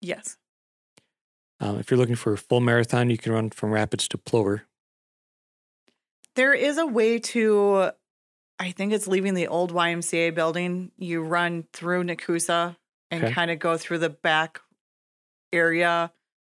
Yes. 0.00 0.36
Um, 1.60 1.78
if 1.78 1.90
you're 1.90 1.98
looking 1.98 2.16
for 2.16 2.32
a 2.32 2.38
full 2.38 2.60
marathon, 2.60 3.08
you 3.10 3.16
can 3.18 3.32
run 3.32 3.50
from 3.50 3.70
Rapids 3.70 4.08
to 4.08 4.18
Plover. 4.18 4.64
There 6.34 6.54
is 6.54 6.78
a 6.78 6.86
way 6.86 7.18
to, 7.18 7.90
I 8.58 8.70
think 8.72 8.92
it's 8.92 9.06
leaving 9.06 9.34
the 9.34 9.46
old 9.48 9.72
YMCA 9.72 10.34
building. 10.34 10.90
You 10.96 11.22
run 11.22 11.64
through 11.72 12.04
Nekoosa 12.04 12.76
and 13.10 13.24
Okay. 13.24 13.32
kind 13.32 13.50
of 13.50 13.58
go 13.58 13.76
through 13.76 13.98
the 13.98 14.08
back 14.10 14.60
area, 15.52 16.10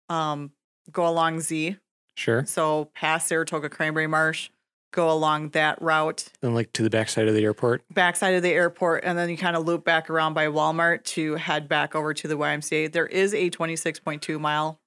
um, 0.09 0.51
go 0.91 1.07
along 1.07 1.41
Z. 1.41 1.77
Sure. 2.17 2.47
So 2.47 2.87
past 2.95 3.29
Saratoga 3.29 3.69
Cranberry 3.69 4.07
Marsh, 4.07 4.49
go 4.93 5.11
along 5.11 5.51
that 5.51 5.81
route, 5.83 6.29
And 6.43 6.55
like 6.55 6.73
to 6.75 6.83
the 6.83 6.91
backside 6.91 7.29
of 7.29 7.35
the 7.35 7.43
airport. 7.45 7.83
backside 7.93 8.35
of 8.35 8.43
the 8.43 8.53
airport, 8.53 9.05
and 9.05 9.19
then 9.19 9.29
you 9.29 9.37
kind 9.37 9.57
of 9.57 9.67
loop 9.67 9.85
back 9.85 10.09
around 10.09 10.35
by 10.35 10.47
Walmart 10.47 11.05
to 11.05 11.35
head 11.35 11.69
back 11.69 11.95
over 11.95 12.15
to 12.15 12.29
the 12.29 12.37
YMCA. 12.37 12.91
There 12.93 13.07
is 13.07 13.35
a 13.35 13.51
26.2 13.51 14.41
mile 14.41 14.81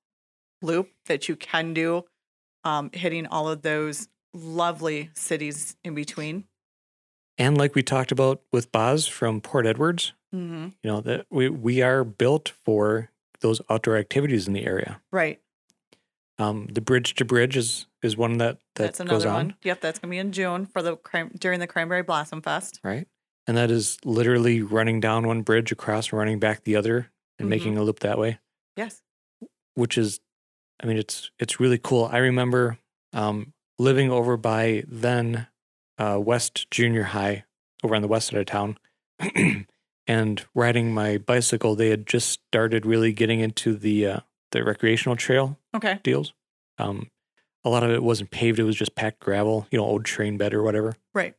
loop 0.61 0.89
that 1.05 1.29
you 1.29 1.35
can 1.35 1.73
do, 1.73 2.05
um, 2.63 2.89
hitting 2.93 3.27
all 3.27 3.47
of 3.47 3.61
those 3.61 4.07
lovely 4.33 5.09
cities 5.13 5.75
in 5.83 5.93
between. 5.95 6.45
And 7.37 7.57
like 7.57 7.75
we 7.75 7.83
talked 7.83 8.11
about 8.11 8.41
with 8.51 8.71
Boz 8.71 9.07
from 9.07 9.41
Port 9.41 9.65
Edwards, 9.65 10.13
Mm-hmm. 10.35 10.65
you 10.83 10.91
know, 10.91 11.01
that 11.01 11.25
we, 11.31 11.49
we 11.49 11.81
are 11.81 12.03
built 12.03 12.53
for 12.63 13.09
those 13.41 13.61
outdoor 13.67 13.97
activities 13.97 14.45
in 14.47 14.53
the 14.53 14.63
area. 14.63 15.01
Right. 15.11 15.39
Um, 16.39 16.67
the 16.71 16.81
bridge 16.81 17.15
to 17.15 17.25
bridge 17.25 17.55
is 17.57 17.85
is 18.01 18.15
one 18.17 18.37
that 18.37 18.59
that 18.75 18.83
that's 18.95 18.99
goes 18.99 19.05
another 19.25 19.29
on, 19.29 19.33
one. 19.35 19.55
Yep, 19.63 19.81
that's 19.81 19.99
gonna 19.99 20.09
be 20.11 20.17
in 20.17 20.31
June 20.31 20.65
for 20.65 20.81
the 20.81 20.97
during 21.37 21.59
the 21.59 21.67
Cranberry 21.67 22.01
Blossom 22.01 22.41
Fest. 22.41 22.79
right? 22.83 23.07
And 23.45 23.57
that 23.57 23.69
is 23.71 23.97
literally 24.05 24.61
running 24.61 24.99
down 24.99 25.27
one 25.27 25.41
bridge 25.41 25.71
across 25.71 26.13
running 26.13 26.39
back 26.39 26.63
the 26.63 26.75
other 26.75 27.11
and 27.39 27.47
Mhm. 27.47 27.49
making 27.49 27.77
a 27.77 27.83
loop 27.83 27.99
that 27.99 28.17
way, 28.19 28.39
Yes. 28.77 29.01
which 29.73 29.97
is, 29.97 30.19
I 30.81 30.85
mean, 30.85 30.97
it's 30.97 31.31
it's 31.39 31.59
really 31.59 31.77
cool. 31.79 32.05
I 32.05 32.17
remember 32.19 32.77
um, 33.11 33.53
living 33.79 34.11
over 34.11 34.37
by 34.37 34.83
then 34.87 35.47
uh, 35.97 36.19
West 36.23 36.69
Junior 36.71 37.03
High 37.03 37.43
over 37.83 37.95
on 37.95 38.01
the 38.01 38.07
west 38.07 38.27
side 38.27 38.39
of 38.39 38.45
town. 38.45 38.77
and 40.07 40.45
riding 40.55 40.93
my 40.93 41.17
bicycle, 41.17 41.75
they 41.75 41.89
had 41.89 42.07
just 42.07 42.29
started 42.29 42.85
really 42.85 43.11
getting 43.13 43.39
into 43.41 43.75
the 43.75 44.05
uh, 44.07 44.19
the 44.51 44.63
recreational 44.63 45.15
trail 45.15 45.57
Okay. 45.75 45.99
deals. 46.03 46.33
Um, 46.77 47.09
a 47.63 47.69
lot 47.69 47.83
of 47.83 47.91
it 47.91 48.03
wasn't 48.03 48.31
paved; 48.31 48.59
it 48.59 48.63
was 48.63 48.75
just 48.75 48.95
packed 48.95 49.19
gravel, 49.19 49.67
you 49.71 49.77
know, 49.77 49.83
old 49.85 50.05
train 50.05 50.37
bed 50.37 50.53
or 50.53 50.63
whatever. 50.63 50.95
Right. 51.13 51.35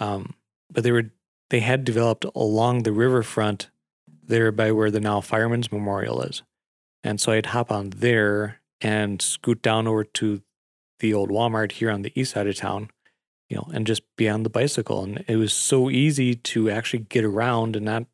Um, 0.00 0.34
but 0.70 0.84
they 0.84 0.92
were 0.92 1.10
they 1.50 1.60
had 1.60 1.84
developed 1.84 2.26
along 2.34 2.82
the 2.82 2.92
riverfront 2.92 3.70
there 4.22 4.52
by 4.52 4.70
where 4.72 4.90
the 4.90 5.00
now 5.00 5.20
Fireman's 5.20 5.72
Memorial 5.72 6.20
is, 6.22 6.42
and 7.02 7.20
so 7.20 7.32
I'd 7.32 7.46
hop 7.46 7.72
on 7.72 7.90
there 7.90 8.60
and 8.80 9.20
scoot 9.22 9.62
down 9.62 9.88
over 9.88 10.04
to 10.04 10.42
the 11.00 11.14
old 11.14 11.30
Walmart 11.30 11.72
here 11.72 11.90
on 11.90 12.02
the 12.02 12.12
east 12.14 12.32
side 12.32 12.46
of 12.46 12.56
town, 12.56 12.90
you 13.48 13.56
know, 13.56 13.68
and 13.72 13.86
just 13.86 14.02
be 14.16 14.28
on 14.28 14.42
the 14.42 14.50
bicycle. 14.50 15.02
And 15.02 15.24
it 15.26 15.36
was 15.36 15.52
so 15.52 15.90
easy 15.90 16.34
to 16.34 16.70
actually 16.70 17.00
get 17.08 17.24
around 17.24 17.76
and 17.76 17.84
not 17.86 18.04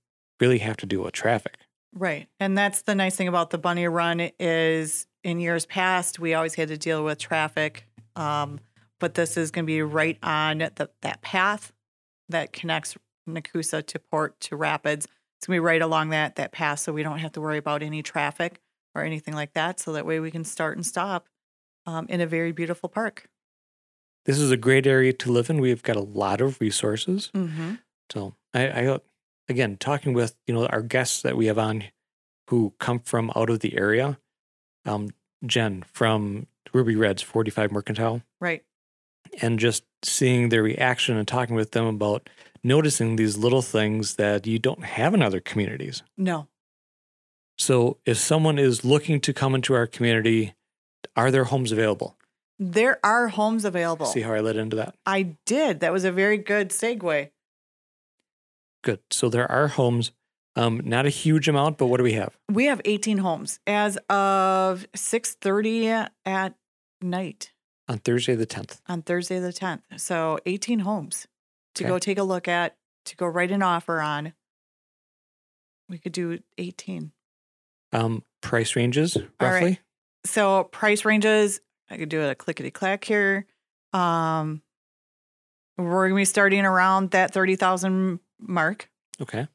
really 0.41 0.59
have 0.59 0.77
to 0.79 0.87
deal 0.87 1.03
with 1.03 1.13
traffic. 1.13 1.57
Right. 1.95 2.29
And 2.41 2.59
that's 2.59 2.83
the 2.83 2.95
nice 2.95 3.17
thing 3.17 3.29
about 3.29 3.51
the 3.51 3.59
bunny 3.59 3.87
run 3.87 4.31
is 4.39 5.07
in 5.23 5.41
years 5.41 5.65
past 5.65 6.19
we 6.19 6.35
always 6.35 6.55
had 6.55 6.69
to 6.69 6.77
deal 6.77 7.05
with 7.05 7.19
traffic. 7.19 7.87
Um, 8.17 8.61
but 9.01 9.15
this 9.15 9.37
is 9.37 9.51
going 9.51 9.65
to 9.65 9.67
be 9.67 9.83
right 9.83 10.19
on 10.23 10.59
the, 10.59 10.91
that 11.03 11.23
path 11.23 11.73
that 12.29 12.53
connects 12.53 12.97
Nekoosa 13.29 13.85
to 13.87 13.99
Port 13.99 14.39
to 14.41 14.57
Rapids. 14.57 15.07
It's 15.39 15.47
going 15.47 15.59
to 15.59 15.61
be 15.61 15.67
right 15.67 15.83
along 15.83 16.11
that 16.11 16.37
that 16.37 16.53
path, 16.53 16.79
so 16.79 16.93
we 16.93 17.03
don't 17.03 17.19
have 17.19 17.33
to 17.33 17.41
worry 17.41 17.59
about 17.59 17.83
any 17.83 18.03
traffic 18.03 18.61
or 18.95 19.03
anything 19.03 19.35
like 19.35 19.53
that. 19.55 19.81
So 19.81 19.93
that 19.93 20.07
way 20.07 20.21
we 20.21 20.31
can 20.31 20.45
start 20.45 20.77
and 20.77 20.87
stop 20.87 21.27
um, 21.87 22.07
in 22.09 22.21
a 22.21 22.27
very 22.27 22.53
beautiful 22.53 22.89
park. 22.89 23.29
This 24.25 24.39
is 24.39 24.51
a 24.51 24.57
great 24.57 24.87
area 24.87 25.13
to 25.13 25.33
live 25.33 25.51
in. 25.51 25.61
We've 25.61 25.83
got 25.83 25.97
a 25.97 26.01
lot 26.01 26.41
of 26.41 26.61
resources. 26.61 27.31
Mm-hmm. 27.35 27.75
So 28.11 28.35
I, 28.55 28.69
I 28.69 28.99
again 29.49 29.77
talking 29.77 30.13
with 30.13 30.37
you 30.47 30.55
know 30.55 30.67
our 30.67 30.83
guests 30.83 31.23
that 31.23 31.37
we 31.37 31.47
have 31.47 31.59
on 31.59 31.85
who 32.49 32.75
come 32.79 33.01
from 33.01 33.31
out 33.35 33.51
of 33.51 33.61
the 33.61 33.77
area. 33.77 34.19
Um, 34.85 35.11
Jen 35.47 35.85
from 35.93 36.47
Ruby 36.73 36.97
Reds 36.97 37.23
45 37.23 37.73
Mercantile. 37.73 38.23
Right. 38.41 38.63
And 39.41 39.59
just 39.59 39.85
seeing 40.03 40.49
their 40.49 40.63
reaction 40.63 41.17
and 41.17 41.27
talking 41.27 41.57
with 41.57 41.73
them 41.73 41.87
about 41.87 42.29
noticing 42.63 43.17
these 43.17 43.37
little 43.37 43.63
things 43.63 44.15
that 44.17 44.47
you 44.47 44.59
don't 44.59 44.85
have 44.85 45.15
in 45.15 45.23
other 45.23 45.41
communities. 45.41 46.03
No. 46.17 46.49
So 47.59 47.99
if 48.05 48.19
someone 48.19 48.59
is 48.59 48.85
looking 48.85 49.21
to 49.21 49.33
come 49.33 49.55
into 49.55 49.75
our 49.75 49.87
community, 49.87 50.55
are 51.17 51.31
there 51.31 51.45
homes 51.45 51.73
available? 51.73 52.17
There 52.59 52.99
are 53.05 53.29
homes 53.29 53.65
available. 53.65 54.07
See 54.07 54.21
how 54.21 54.33
I 54.33 54.41
led 54.41 54.57
into 54.57 54.77
that? 54.77 54.95
I 55.07 55.37
did. 55.45 55.81
That 55.81 55.93
was 55.93 56.05
a 56.05 56.13
very 56.13 56.39
good 56.39 56.71
segue. 56.71 57.31
Good. 58.85 59.01
So 59.11 59.29
there 59.29 59.51
are 59.51 59.69
homes, 59.69 60.13
um, 60.57 60.81
not 60.85 61.07
a 61.07 61.09
huge 61.11 61.49
amount, 61.49 61.79
but 61.79 61.87
what 61.87 61.97
do 61.97 62.05
we 62.05 62.13
have? 62.13 62.37
We 62.51 62.67
have 62.67 62.81
18 62.85 63.19
homes 63.19 63.59
as 63.67 63.97
of 64.09 64.87
6:30 64.95 66.07
at 66.27 66.55
night 67.01 67.53
On 67.89 67.99
Thursday 67.99 68.35
the 68.35 68.47
10th. 68.47 68.81
on 68.87 69.03
Thursday 69.03 69.39
the 69.41 69.53
10th. 69.53 69.83
So 69.97 70.39
18 70.47 70.81
homes 70.81 71.27
to 71.75 71.85
Okay. 71.85 71.89
go 71.89 71.99
take 71.99 72.19
a 72.19 72.23
look 72.23 72.47
at, 72.47 72.77
to 73.07 73.17
go 73.17 73.27
write 73.27 73.51
an 73.51 73.63
offer 73.63 74.01
on. 74.01 74.35
We 75.89 75.99
could 75.99 76.13
do 76.13 76.39
18. 76.59 77.13
Um, 77.93 78.23
price 78.43 78.77
ranges, 78.77 79.17
right. 79.17 79.27
roughly? 79.41 79.81
So 80.25 80.65
price 80.65 81.05
ranges, 81.05 81.61
I 81.91 81.97
could 81.97 82.09
do 82.09 82.23
a 82.23 82.35
clickety 82.35 82.71
clack 82.71 83.05
here. 83.05 83.47
Um, 83.93 84.63
we're 85.77 86.09
gonna 86.09 86.19
be 86.21 86.25
starting 86.25 86.65
around 86.65 87.11
that 87.11 87.33
30,000 87.33 88.21
mark. 88.39 88.89
Okay. 89.21 89.47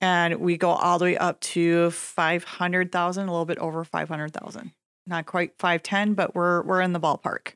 and 0.00 0.40
we 0.40 0.56
go 0.56 0.70
all 0.70 0.98
the 0.98 1.04
way 1.06 1.16
up 1.16 1.40
to 1.40 1.90
500,000, 1.90 3.28
a 3.28 3.30
little 3.30 3.44
bit 3.44 3.58
over 3.58 3.84
500,000. 3.84 4.72
Not 5.06 5.26
quite 5.26 5.52
510, 5.58 6.14
but 6.14 6.34
we're 6.34 6.62
we're 6.62 6.80
in 6.80 6.92
the 6.92 7.00
ballpark. 7.00 7.54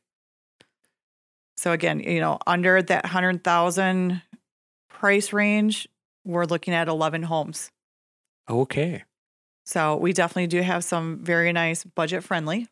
So 1.56 1.72
again, 1.72 2.00
you 2.00 2.20
know, 2.20 2.38
under 2.46 2.82
that 2.82 3.04
100,000 3.04 4.22
price 4.88 5.32
range, 5.32 5.88
we're 6.24 6.46
looking 6.46 6.74
at 6.74 6.88
11 6.88 7.22
homes. 7.24 7.70
Okay. 8.50 9.04
So 9.64 9.96
we 9.96 10.12
definitely 10.12 10.48
do 10.48 10.60
have 10.62 10.84
some 10.84 11.18
very 11.22 11.52
nice 11.52 11.84
budget 11.84 12.24
friendly 12.24 12.68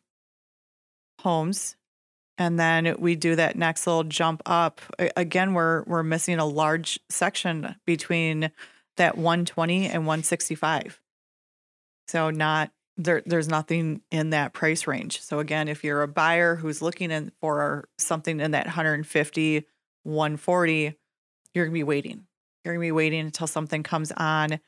homes. 1.21 1.75
And 2.37 2.59
then 2.59 2.95
we 2.97 3.15
do 3.15 3.35
that 3.35 3.55
next 3.55 3.85
little 3.85 4.03
jump 4.03 4.41
up. 4.45 4.81
Again, 5.15 5.53
we're 5.53 5.83
we're 5.83 6.03
missing 6.03 6.39
a 6.39 6.45
large 6.45 6.99
section 7.09 7.75
between 7.85 8.51
that 8.97 9.17
120 9.17 9.87
and 9.87 10.07
165. 10.07 10.99
So 12.07 12.29
not 12.29 12.71
there 12.97 13.21
there's 13.25 13.47
nothing 13.47 14.01
in 14.11 14.31
that 14.31 14.53
price 14.53 14.87
range. 14.87 15.21
So 15.21 15.39
again, 15.39 15.67
if 15.67 15.83
you're 15.83 16.01
a 16.01 16.07
buyer 16.07 16.55
who's 16.55 16.81
looking 16.81 17.11
in 17.11 17.31
for 17.39 17.87
something 17.97 18.39
in 18.39 18.51
that 18.51 18.65
150, 18.65 19.67
140, 20.03 20.97
you're 21.53 21.65
going 21.65 21.71
to 21.71 21.73
be 21.73 21.83
waiting. 21.83 22.25
You're 22.63 22.75
going 22.75 22.83
to 22.83 22.87
be 22.87 22.91
waiting 22.91 23.21
until 23.21 23.47
something 23.47 23.83
comes 23.83 24.11
on 24.11 24.59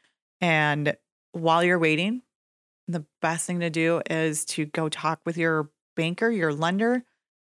and 0.42 0.96
while 1.32 1.64
you're 1.64 1.80
waiting, 1.80 2.22
the 2.88 3.06
best 3.22 3.46
thing 3.46 3.60
to 3.60 3.70
do 3.70 4.02
is 4.10 4.46
to 4.46 4.66
go 4.66 4.90
talk 4.90 5.20
with 5.26 5.38
your 5.38 5.70
banker, 5.96 6.30
your 6.30 6.54
lender, 6.54 7.04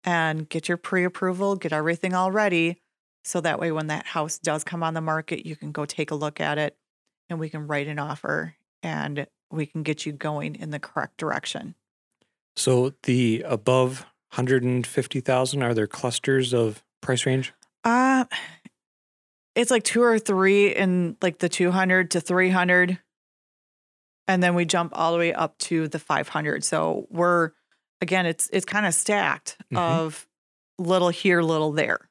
and 0.05 0.49
get 0.49 0.69
your 0.69 0.77
pre 0.77 1.05
approval, 1.05 1.57
get 1.57 1.73
everything 1.73 2.15
all 2.15 2.33
ready. 2.33 2.79
So 3.25 3.41
that 3.41 3.61
way, 3.61 3.71
when 3.71 3.87
that 3.87 4.07
house 4.07 4.39
does 4.39 4.65
come 4.65 4.83
on 4.83 4.95
the 4.95 5.01
market, 5.01 5.47
you 5.47 5.55
can 5.55 5.73
go 5.73 5.85
take 5.85 6.11
a 6.11 6.15
look 6.15 6.41
at 6.41 6.59
it 6.59 6.77
and 7.29 7.39
we 7.39 7.49
can 7.49 7.67
write 7.67 7.87
an 7.87 7.99
offer 7.99 8.57
and 8.83 9.27
we 9.51 9.67
can 9.67 9.83
get 9.83 10.05
you 10.05 10.13
going 10.13 10.57
in 10.57 10.71
the 10.71 10.81
correct 10.81 11.19
direction. 11.19 11.75
So 12.57 12.95
the 13.05 13.43
above 13.47 14.01
150,000, 14.31 15.63
are 15.63 15.75
there 15.75 15.87
clusters 15.87 16.53
of 16.53 16.83
price 17.01 17.27
range? 17.27 17.53
Uh, 17.85 18.25
it's 19.55 19.71
like 19.71 19.85
two 19.85 20.03
or 20.03 20.19
three 20.19 20.75
in 20.75 21.17
like 21.21 21.39
the 21.39 21.49
200 21.49 22.13
to 22.13 22.21
300. 22.21 22.99
And 24.29 24.43
then 24.43 24.55
we 24.55 24.65
jump 24.65 24.93
all 24.95 25.13
the 25.13 25.19
way 25.19 25.35
up 25.35 25.59
to 25.59 25.89
the 25.89 25.99
500. 25.99 26.65
So 26.65 27.07
we're, 27.11 27.51
again, 28.03 28.27
it's, 28.27 28.51
it's 28.53 28.67
kind 28.67 28.85
of 28.87 28.93
stacked 28.95 29.57
Mhm. 29.73 29.79
of 29.79 30.27
little 30.79 31.09
here, 31.09 31.41
little 31.43 31.73
there. 31.73 32.09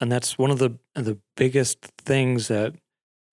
and 0.00 0.12
that's 0.12 0.36
one 0.38 0.50
of 0.50 0.58
the 0.58 0.78
the 0.94 1.18
biggest 1.36 1.78
things 2.04 2.48
that 2.48 2.74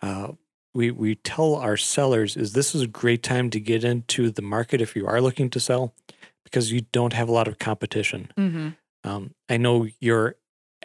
uh, 0.02 0.32
we 0.74 0.92
we 0.92 1.16
tell 1.16 1.56
our 1.56 1.78
sellers 1.78 2.36
is 2.38 2.54
this 2.54 2.74
is 2.76 2.82
a 2.82 2.88
great 2.88 3.22
time 3.22 3.50
to 3.50 3.60
get 3.60 3.84
into 3.84 4.32
the 4.32 4.42
market 4.42 4.82
if 4.82 4.96
you 4.96 5.06
are 5.06 5.20
looking 5.22 5.50
to 5.50 5.60
sell 5.60 5.94
because 6.46 6.72
you 6.72 6.82
don't 6.92 7.14
have 7.14 7.28
a 7.30 7.32
lot 7.32 7.48
of 7.48 7.58
competition. 7.60 8.32
Mm-hmm. 8.38 8.70
Um, 9.04 9.34
I 9.50 9.58
know 9.58 9.88
your 10.00 10.36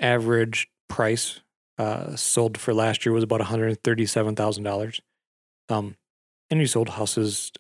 average 0.01 0.69
price 0.89 1.41
uh, 1.79 2.17
sold 2.17 2.59
for 2.59 2.75
last 2.75 3.07
year 3.07 3.13
was 3.13 3.23
about 3.25 3.41
one 3.41 3.49
hundred 3.49 3.83
thirty-seven 3.85 4.35
thousand 4.35 4.65
dollars, 4.65 5.01
um, 5.69 5.97
and 6.51 6.59
you 6.61 6.67
sold 6.67 6.89
houses 6.91 7.53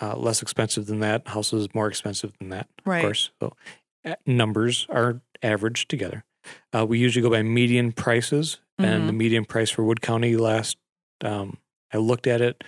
uh, 0.00 0.16
less 0.16 0.42
expensive 0.42 0.86
than 0.86 1.00
that, 1.00 1.26
houses 1.28 1.68
more 1.74 1.88
expensive 1.88 2.32
than 2.38 2.50
that, 2.50 2.68
Right. 2.84 2.98
of 2.98 3.02
course. 3.04 3.30
So 3.40 3.54
uh, 4.04 4.14
numbers 4.26 4.86
are 4.90 5.20
averaged 5.42 5.88
together. 5.88 6.24
Uh, 6.72 6.86
we 6.86 6.98
usually 6.98 7.22
go 7.22 7.30
by 7.30 7.42
median 7.42 7.92
prices, 7.92 8.60
and 8.78 9.08
the 9.08 9.12
median 9.12 9.44
price 9.46 9.70
for 9.70 9.82
Wood 9.84 10.00
County 10.02 10.36
last 10.36 10.76
um, 11.24 11.56
I 11.92 11.96
looked 11.96 12.26
at 12.26 12.40
it, 12.42 12.62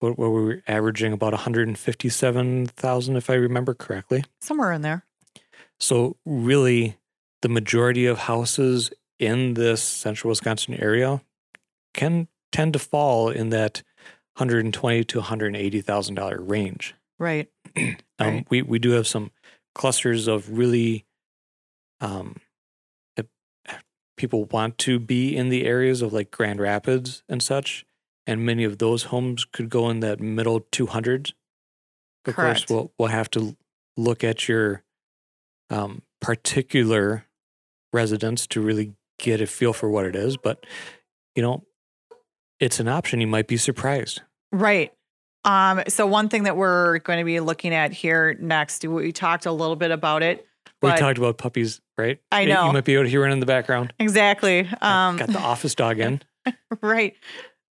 where 0.00 0.12
we 0.12 0.28
were 0.28 0.62
averaging 0.66 1.12
about 1.12 1.32
one 1.32 1.40
hundred 1.42 1.68
and 1.68 1.78
fifty-seven 1.78 2.66
thousand, 2.66 3.16
if 3.16 3.30
I 3.30 3.34
remember 3.34 3.72
correctly. 3.74 4.24
Somewhere 4.40 4.72
in 4.72 4.82
there. 4.82 5.04
So 5.78 6.16
really, 6.26 6.96
the 7.42 7.48
majority 7.48 8.06
of 8.06 8.18
houses 8.18 8.90
in 9.18 9.54
this 9.54 9.82
central 9.82 10.30
Wisconsin 10.30 10.74
area 10.74 11.22
can 11.94 12.26
tend 12.50 12.72
to 12.72 12.78
fall 12.78 13.28
in 13.30 13.50
that 13.50 13.82
hundred 14.36 14.64
and 14.64 14.74
twenty 14.74 15.04
to 15.04 15.18
one 15.18 15.26
hundred 15.26 15.48
and 15.48 15.56
eighty 15.56 15.80
thousand 15.80 16.14
dollar 16.14 16.40
range. 16.40 16.94
Right. 17.18 17.48
Um, 18.18 18.34
Right. 18.34 18.46
We 18.50 18.62
we 18.62 18.78
do 18.78 18.90
have 18.90 19.08
some 19.08 19.32
clusters 19.74 20.28
of 20.28 20.48
really, 20.48 21.06
um, 22.00 22.36
people 24.16 24.44
want 24.44 24.78
to 24.78 25.00
be 25.00 25.36
in 25.36 25.48
the 25.48 25.64
areas 25.64 26.02
of 26.02 26.12
like 26.12 26.30
Grand 26.30 26.60
Rapids 26.60 27.24
and 27.28 27.42
such, 27.42 27.84
and 28.26 28.46
many 28.46 28.62
of 28.62 28.78
those 28.78 29.04
homes 29.04 29.44
could 29.44 29.68
go 29.68 29.90
in 29.90 29.98
that 30.00 30.20
middle 30.20 30.60
two 30.70 30.86
hundreds. 30.86 31.32
Of 32.26 32.36
Correct. 32.36 32.60
course, 32.60 32.70
we'll 32.70 32.92
we'll 32.98 33.08
have 33.08 33.30
to 33.32 33.56
look 33.96 34.22
at 34.22 34.46
your 34.46 34.84
um, 35.70 36.02
particular 36.20 37.26
residence 37.92 38.46
to 38.48 38.60
really 38.60 38.94
get 39.18 39.40
a 39.40 39.46
feel 39.46 39.72
for 39.72 39.90
what 39.90 40.06
it 40.06 40.14
is, 40.14 40.36
but 40.36 40.64
you 41.34 41.42
know, 41.42 41.64
it's 42.62 42.80
an 42.80 42.88
option. 42.88 43.20
You 43.20 43.26
might 43.26 43.48
be 43.48 43.56
surprised. 43.56 44.22
Right. 44.52 44.92
Um, 45.44 45.82
so 45.88 46.06
one 46.06 46.28
thing 46.28 46.44
that 46.44 46.56
we're 46.56 46.98
going 47.00 47.18
to 47.18 47.24
be 47.24 47.40
looking 47.40 47.74
at 47.74 47.92
here 47.92 48.36
next, 48.40 48.84
we 48.86 49.10
talked 49.12 49.46
a 49.46 49.52
little 49.52 49.76
bit 49.76 49.90
about 49.90 50.22
it. 50.22 50.46
We 50.80 50.90
talked 50.90 51.18
about 51.18 51.38
puppies, 51.38 51.80
right? 51.98 52.20
I 52.30 52.44
know. 52.44 52.66
You 52.66 52.72
might 52.72 52.84
be 52.84 52.94
able 52.94 53.04
to 53.04 53.10
hear 53.10 53.20
one 53.22 53.30
in 53.32 53.40
the 53.40 53.46
background. 53.46 53.92
Exactly. 53.98 54.62
Got- 54.64 54.82
Um, 54.82 55.16
Got 55.16 55.28
the 55.30 55.38
office 55.40 55.74
dog 55.74 55.98
in. 56.00 56.20
right. 56.82 57.14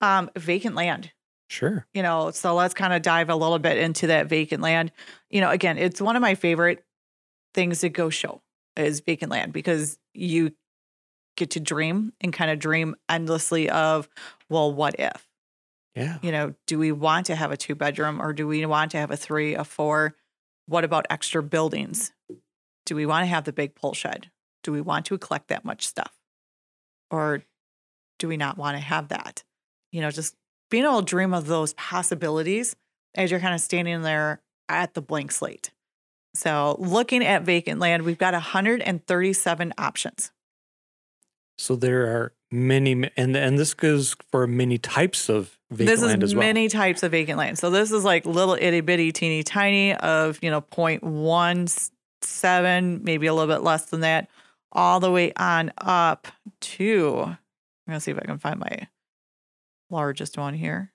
Um, 0.01 0.29
vacant 0.37 0.75
land. 0.75 1.11
Sure. 1.49 1.85
you 1.93 2.01
know 2.01 2.31
so 2.31 2.55
let's 2.55 2.73
kind 2.73 2.93
of 2.93 3.01
dive 3.01 3.29
a 3.29 3.35
little 3.35 3.59
bit 3.59 3.77
into 3.77 4.07
that 4.07 4.27
vacant 4.27 4.63
land 4.63 4.89
you 5.29 5.41
know 5.41 5.49
again 5.49 5.77
it's 5.77 5.99
one 5.99 6.15
of 6.15 6.21
my 6.21 6.33
favorite 6.33 6.81
things 7.53 7.81
to 7.81 7.89
go 7.89 8.09
show 8.09 8.41
is 8.77 9.01
vacant 9.01 9.29
land 9.33 9.51
because 9.51 9.99
you 10.13 10.53
get 11.41 11.49
to 11.51 11.59
dream 11.59 12.13
and 12.21 12.31
kind 12.31 12.51
of 12.51 12.59
dream 12.59 12.95
endlessly 13.09 13.67
of, 13.69 14.07
well, 14.47 14.71
what 14.71 14.95
if? 14.99 15.27
Yeah. 15.95 16.19
You 16.21 16.31
know, 16.31 16.53
do 16.67 16.77
we 16.77 16.91
want 16.91 17.25
to 17.25 17.35
have 17.35 17.51
a 17.51 17.57
two 17.57 17.73
bedroom 17.73 18.21
or 18.21 18.31
do 18.31 18.47
we 18.47 18.63
want 18.65 18.91
to 18.91 18.97
have 18.97 19.09
a 19.09 19.17
three, 19.17 19.55
a 19.55 19.63
four? 19.63 20.15
What 20.67 20.83
about 20.83 21.07
extra 21.09 21.41
buildings? 21.41 22.13
Do 22.85 22.95
we 22.95 23.07
want 23.07 23.23
to 23.23 23.27
have 23.27 23.43
the 23.43 23.51
big 23.51 23.73
pole 23.73 23.93
shed? 23.93 24.29
Do 24.63 24.71
we 24.71 24.81
want 24.81 25.07
to 25.07 25.17
collect 25.17 25.47
that 25.47 25.65
much 25.65 25.87
stuff? 25.87 26.13
Or 27.09 27.43
do 28.19 28.27
we 28.27 28.37
not 28.37 28.57
want 28.57 28.77
to 28.77 28.83
have 28.83 29.09
that? 29.09 29.43
You 29.91 30.01
know, 30.01 30.11
just 30.11 30.35
being 30.69 30.83
able 30.83 30.99
to 30.99 31.05
dream 31.05 31.33
of 31.33 31.47
those 31.47 31.73
possibilities 31.73 32.75
as 33.15 33.31
you're 33.31 33.39
kind 33.39 33.55
of 33.55 33.61
standing 33.61 34.03
there 34.03 34.41
at 34.69 34.93
the 34.93 35.01
blank 35.01 35.31
slate. 35.31 35.71
So, 36.33 36.77
looking 36.79 37.25
at 37.25 37.41
vacant 37.41 37.81
land, 37.81 38.03
we've 38.03 38.17
got 38.17 38.33
137 38.33 39.73
options. 39.77 40.31
So 41.61 41.75
there 41.75 42.07
are 42.07 42.33
many, 42.49 43.07
and 43.15 43.35
and 43.35 43.59
this 43.59 43.75
goes 43.75 44.15
for 44.31 44.47
many 44.47 44.79
types 44.79 45.29
of 45.29 45.59
vacant 45.69 45.99
this 45.99 46.01
land 46.01 46.23
as 46.23 46.33
well. 46.33 46.43
many 46.43 46.69
types 46.69 47.03
of 47.03 47.11
vacant 47.11 47.37
land. 47.37 47.59
So 47.59 47.69
this 47.69 47.91
is 47.91 48.03
like 48.03 48.25
little 48.25 48.55
itty 48.55 48.81
bitty 48.81 49.11
teeny 49.11 49.43
tiny 49.43 49.93
of, 49.93 50.39
you 50.41 50.49
know, 50.49 50.61
0.17, 50.61 53.03
maybe 53.03 53.27
a 53.27 53.33
little 53.33 53.53
bit 53.53 53.61
less 53.61 53.85
than 53.85 53.99
that, 54.01 54.27
all 54.71 54.99
the 54.99 55.11
way 55.11 55.33
on 55.37 55.71
up 55.77 56.29
to 56.61 57.21
I'm 57.21 57.37
gonna 57.87 57.99
see 57.99 58.09
if 58.09 58.17
I 58.17 58.25
can 58.25 58.39
find 58.39 58.59
my 58.59 58.87
largest 59.91 60.39
one 60.39 60.55
here. 60.55 60.91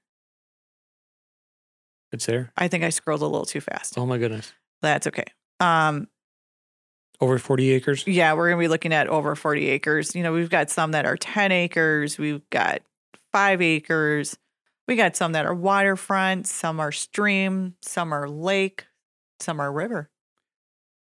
It's 2.11 2.27
there. 2.27 2.51
I 2.57 2.67
think 2.67 2.83
I 2.83 2.91
scrolled 2.91 3.23
a 3.23 3.27
little 3.27 3.47
too 3.47 3.61
fast. 3.61 3.97
Oh 3.97 4.05
my 4.05 4.19
goodness. 4.19 4.53
That's 4.83 5.07
okay. 5.07 5.27
Um, 5.61 6.09
Over 7.21 7.39
40 7.39 7.71
acres. 7.73 8.07
yeah, 8.07 8.35
we're 8.35 8.51
gonna 8.51 8.61
be 8.61 8.69
looking 8.69 8.93
at 8.93 9.09
over 9.09 9.35
40 9.35 9.69
acres. 9.69 10.15
You 10.15 10.23
know, 10.23 10.33
we've 10.33 10.51
got 10.51 10.71
some 10.71 10.93
that 10.93 11.07
are 11.07 11.17
10 11.17 11.53
acres, 11.53 12.19
we've 12.19 12.49
got 12.51 12.83
five 13.33 13.63
acres, 13.63 14.37
we 14.87 14.97
got 14.97 15.17
some 15.17 15.33
that 15.33 15.47
are 15.47 15.55
waterfront, 15.55 16.47
some 16.47 16.79
are 16.81 16.93
stream, 16.93 17.75
some 17.83 18.13
are 18.13 18.29
lake, 18.29 18.87
some 19.41 19.61
are 19.61 19.73
river. 19.73 20.11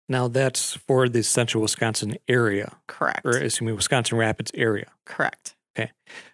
Now 0.10 0.28
that's 0.28 0.74
for 0.74 1.10
the 1.10 1.22
central 1.24 1.62
Wisconsin 1.62 2.16
area, 2.28 2.78
Correct. 2.88 3.26
or 3.26 3.32
excuse 3.32 3.62
me, 3.62 3.74
Wisconsin 3.74 4.18
Rapids 4.18 4.52
area. 4.54 4.92
Correct. 5.06 5.56
Okay. 5.78 5.92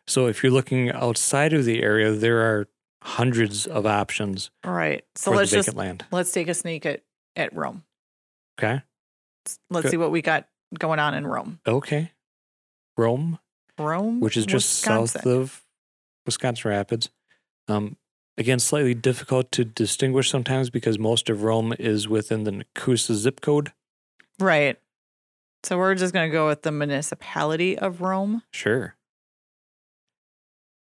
So 0.08 0.28
if 0.28 0.44
you're 0.44 0.52
looking 0.52 0.92
outside 0.92 1.54
of 1.54 1.66
the 1.66 1.82
area, 1.82 2.12
there 2.12 2.42
are 2.42 2.68
hundreds 3.02 3.66
of 3.66 3.86
options 3.86 4.50
All 4.64 4.72
right. 4.72 5.04
So 5.16 5.32
let's 5.32 5.52
just 5.52 5.74
land. 5.76 6.06
let's 6.12 6.32
take 6.32 6.48
a 6.48 6.54
sneak 6.54 6.86
at 6.86 7.02
at 7.36 7.54
Rome. 7.54 7.84
Okay. 8.60 8.84
Let's 9.70 9.90
see 9.90 9.98
what 9.98 10.12
we 10.12 10.22
got 10.22 10.48
going 10.78 11.00
on 11.00 11.14
in 11.14 11.26
Rome. 11.28 11.60
Okay. 11.68 12.12
Rome, 12.98 13.40
Rome, 13.80 14.20
which 14.20 14.38
is 14.38 14.46
just 14.46 14.80
south 14.80 15.26
of 15.26 15.64
Wisconsin 16.26 16.70
Rapids. 16.70 17.10
Um, 17.68 17.98
again, 18.38 18.60
slightly 18.60 18.94
difficult 18.94 19.52
to 19.54 19.66
distinguish 19.66 20.30
sometimes 20.30 20.70
because 20.70 21.00
most 21.00 21.30
of 21.30 21.44
Rome 21.44 21.74
is 21.80 22.08
within 22.08 22.44
the 22.44 22.52
Nekoosa 22.52 23.14
zip 23.16 23.42
code. 23.42 23.72
Right. 24.40 24.78
So 25.64 25.78
we're 25.78 25.96
just 25.96 26.14
going 26.14 26.30
to 26.30 26.32
go 26.32 26.48
with 26.48 26.64
the 26.64 26.72
municipality 26.72 27.78
of 27.78 28.02
Rome. 28.02 28.44
Sure. 28.52 28.96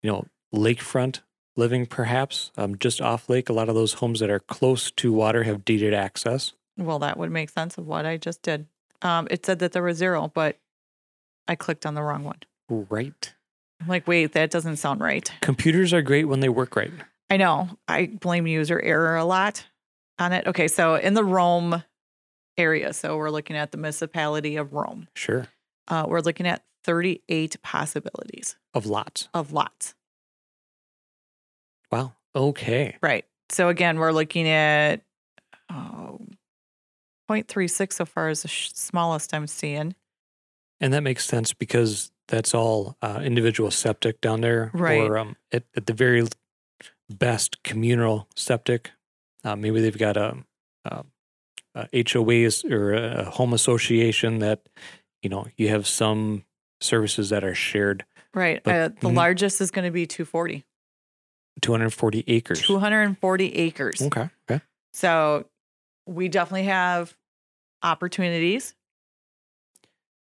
You 0.01 0.11
know, 0.11 0.25
lakefront 0.53 1.21
living, 1.55 1.85
perhaps, 1.85 2.51
um, 2.57 2.77
just 2.77 2.99
off 2.99 3.29
lake. 3.29 3.49
A 3.49 3.53
lot 3.53 3.69
of 3.69 3.75
those 3.75 3.93
homes 3.93 4.19
that 4.19 4.29
are 4.29 4.39
close 4.39 4.89
to 4.91 5.13
water 5.13 5.43
have 5.43 5.63
deeded 5.63 5.93
access. 5.93 6.53
Well, 6.77 6.99
that 6.99 7.17
would 7.17 7.31
make 7.31 7.49
sense 7.49 7.77
of 7.77 7.87
what 7.87 8.05
I 8.05 8.17
just 8.17 8.41
did. 8.41 8.67
Um, 9.01 9.27
it 9.31 9.45
said 9.45 9.59
that 9.59 9.71
there 9.71 9.83
was 9.83 9.97
zero, 9.97 10.31
but 10.33 10.57
I 11.47 11.55
clicked 11.55 11.85
on 11.85 11.95
the 11.95 12.01
wrong 12.03 12.23
one. 12.23 12.39
Right. 12.69 13.33
I'm 13.81 13.87
like, 13.87 14.07
wait, 14.07 14.33
that 14.33 14.51
doesn't 14.51 14.77
sound 14.77 15.01
right. 15.01 15.31
Computers 15.41 15.91
are 15.93 16.01
great 16.01 16.25
when 16.25 16.39
they 16.39 16.49
work 16.49 16.75
right. 16.75 16.91
I 17.29 17.37
know. 17.37 17.69
I 17.87 18.05
blame 18.07 18.45
user 18.47 18.79
error 18.79 19.15
a 19.17 19.25
lot 19.25 19.65
on 20.19 20.33
it. 20.33 20.45
Okay, 20.47 20.67
so 20.67 20.95
in 20.95 21.13
the 21.13 21.23
Rome 21.23 21.83
area, 22.57 22.93
so 22.93 23.17
we're 23.17 23.29
looking 23.31 23.55
at 23.55 23.71
the 23.71 23.77
municipality 23.77 24.55
of 24.57 24.73
Rome. 24.73 25.07
Sure. 25.15 25.47
Uh, 25.87 26.05
we're 26.07 26.19
looking 26.21 26.45
at 26.45 26.63
38 26.83 27.61
possibilities 27.63 28.55
Of 28.73 28.85
lots. 28.85 29.29
of 29.33 29.51
lots. 29.51 29.95
Wow. 31.91 32.13
Okay. 32.35 32.97
Right. 33.01 33.25
So 33.49 33.69
again, 33.69 33.97
we're 33.99 34.11
looking 34.13 34.47
at 34.47 35.01
oh, 35.71 36.10
0.36 37.31 37.93
so 37.93 38.05
far 38.05 38.29
is 38.29 38.41
the 38.43 38.47
sh- 38.47 38.71
smallest 38.73 39.33
I'm 39.33 39.47
seeing. 39.47 39.95
And 40.79 40.93
that 40.93 41.01
makes 41.01 41.25
sense 41.25 41.53
because 41.53 42.11
that's 42.27 42.53
all 42.53 42.97
uh, 43.01 43.21
individual 43.23 43.71
septic 43.71 44.21
down 44.21 44.41
there, 44.41 44.71
Right. 44.73 45.01
Or 45.01 45.17
um, 45.17 45.35
at, 45.51 45.63
at 45.75 45.85
the 45.85 45.93
very 45.93 46.27
best, 47.09 47.61
communal 47.63 48.27
septic. 48.35 48.91
Uh, 49.43 49.55
maybe 49.55 49.81
they've 49.81 49.97
got 49.97 50.17
a, 50.17 50.37
a, 50.85 51.03
a 51.75 51.87
HOAs 52.03 52.69
or 52.69 52.93
a 52.93 53.25
home 53.25 53.53
association 53.53 54.39
that 54.39 54.67
you 55.21 55.29
know 55.29 55.45
you 55.57 55.69
have 55.69 55.87
some 55.87 56.45
services 56.79 57.29
that 57.29 57.43
are 57.43 57.55
shared. 57.55 58.05
Right. 58.33 58.63
But- 58.63 58.75
uh, 58.75 58.89
the 59.01 59.09
mhm. 59.09 59.15
largest 59.15 59.61
is 59.61 59.71
going 59.71 59.85
to 59.85 59.91
be 59.91 60.07
240. 60.07 60.65
240 61.61 62.23
acres. 62.27 62.61
240 62.61 63.55
acres. 63.55 64.01
Okay. 64.01 64.29
Okay. 64.49 64.63
So 64.93 65.45
we 66.07 66.27
definitely 66.27 66.63
have 66.63 67.15
opportunities. 67.83 68.75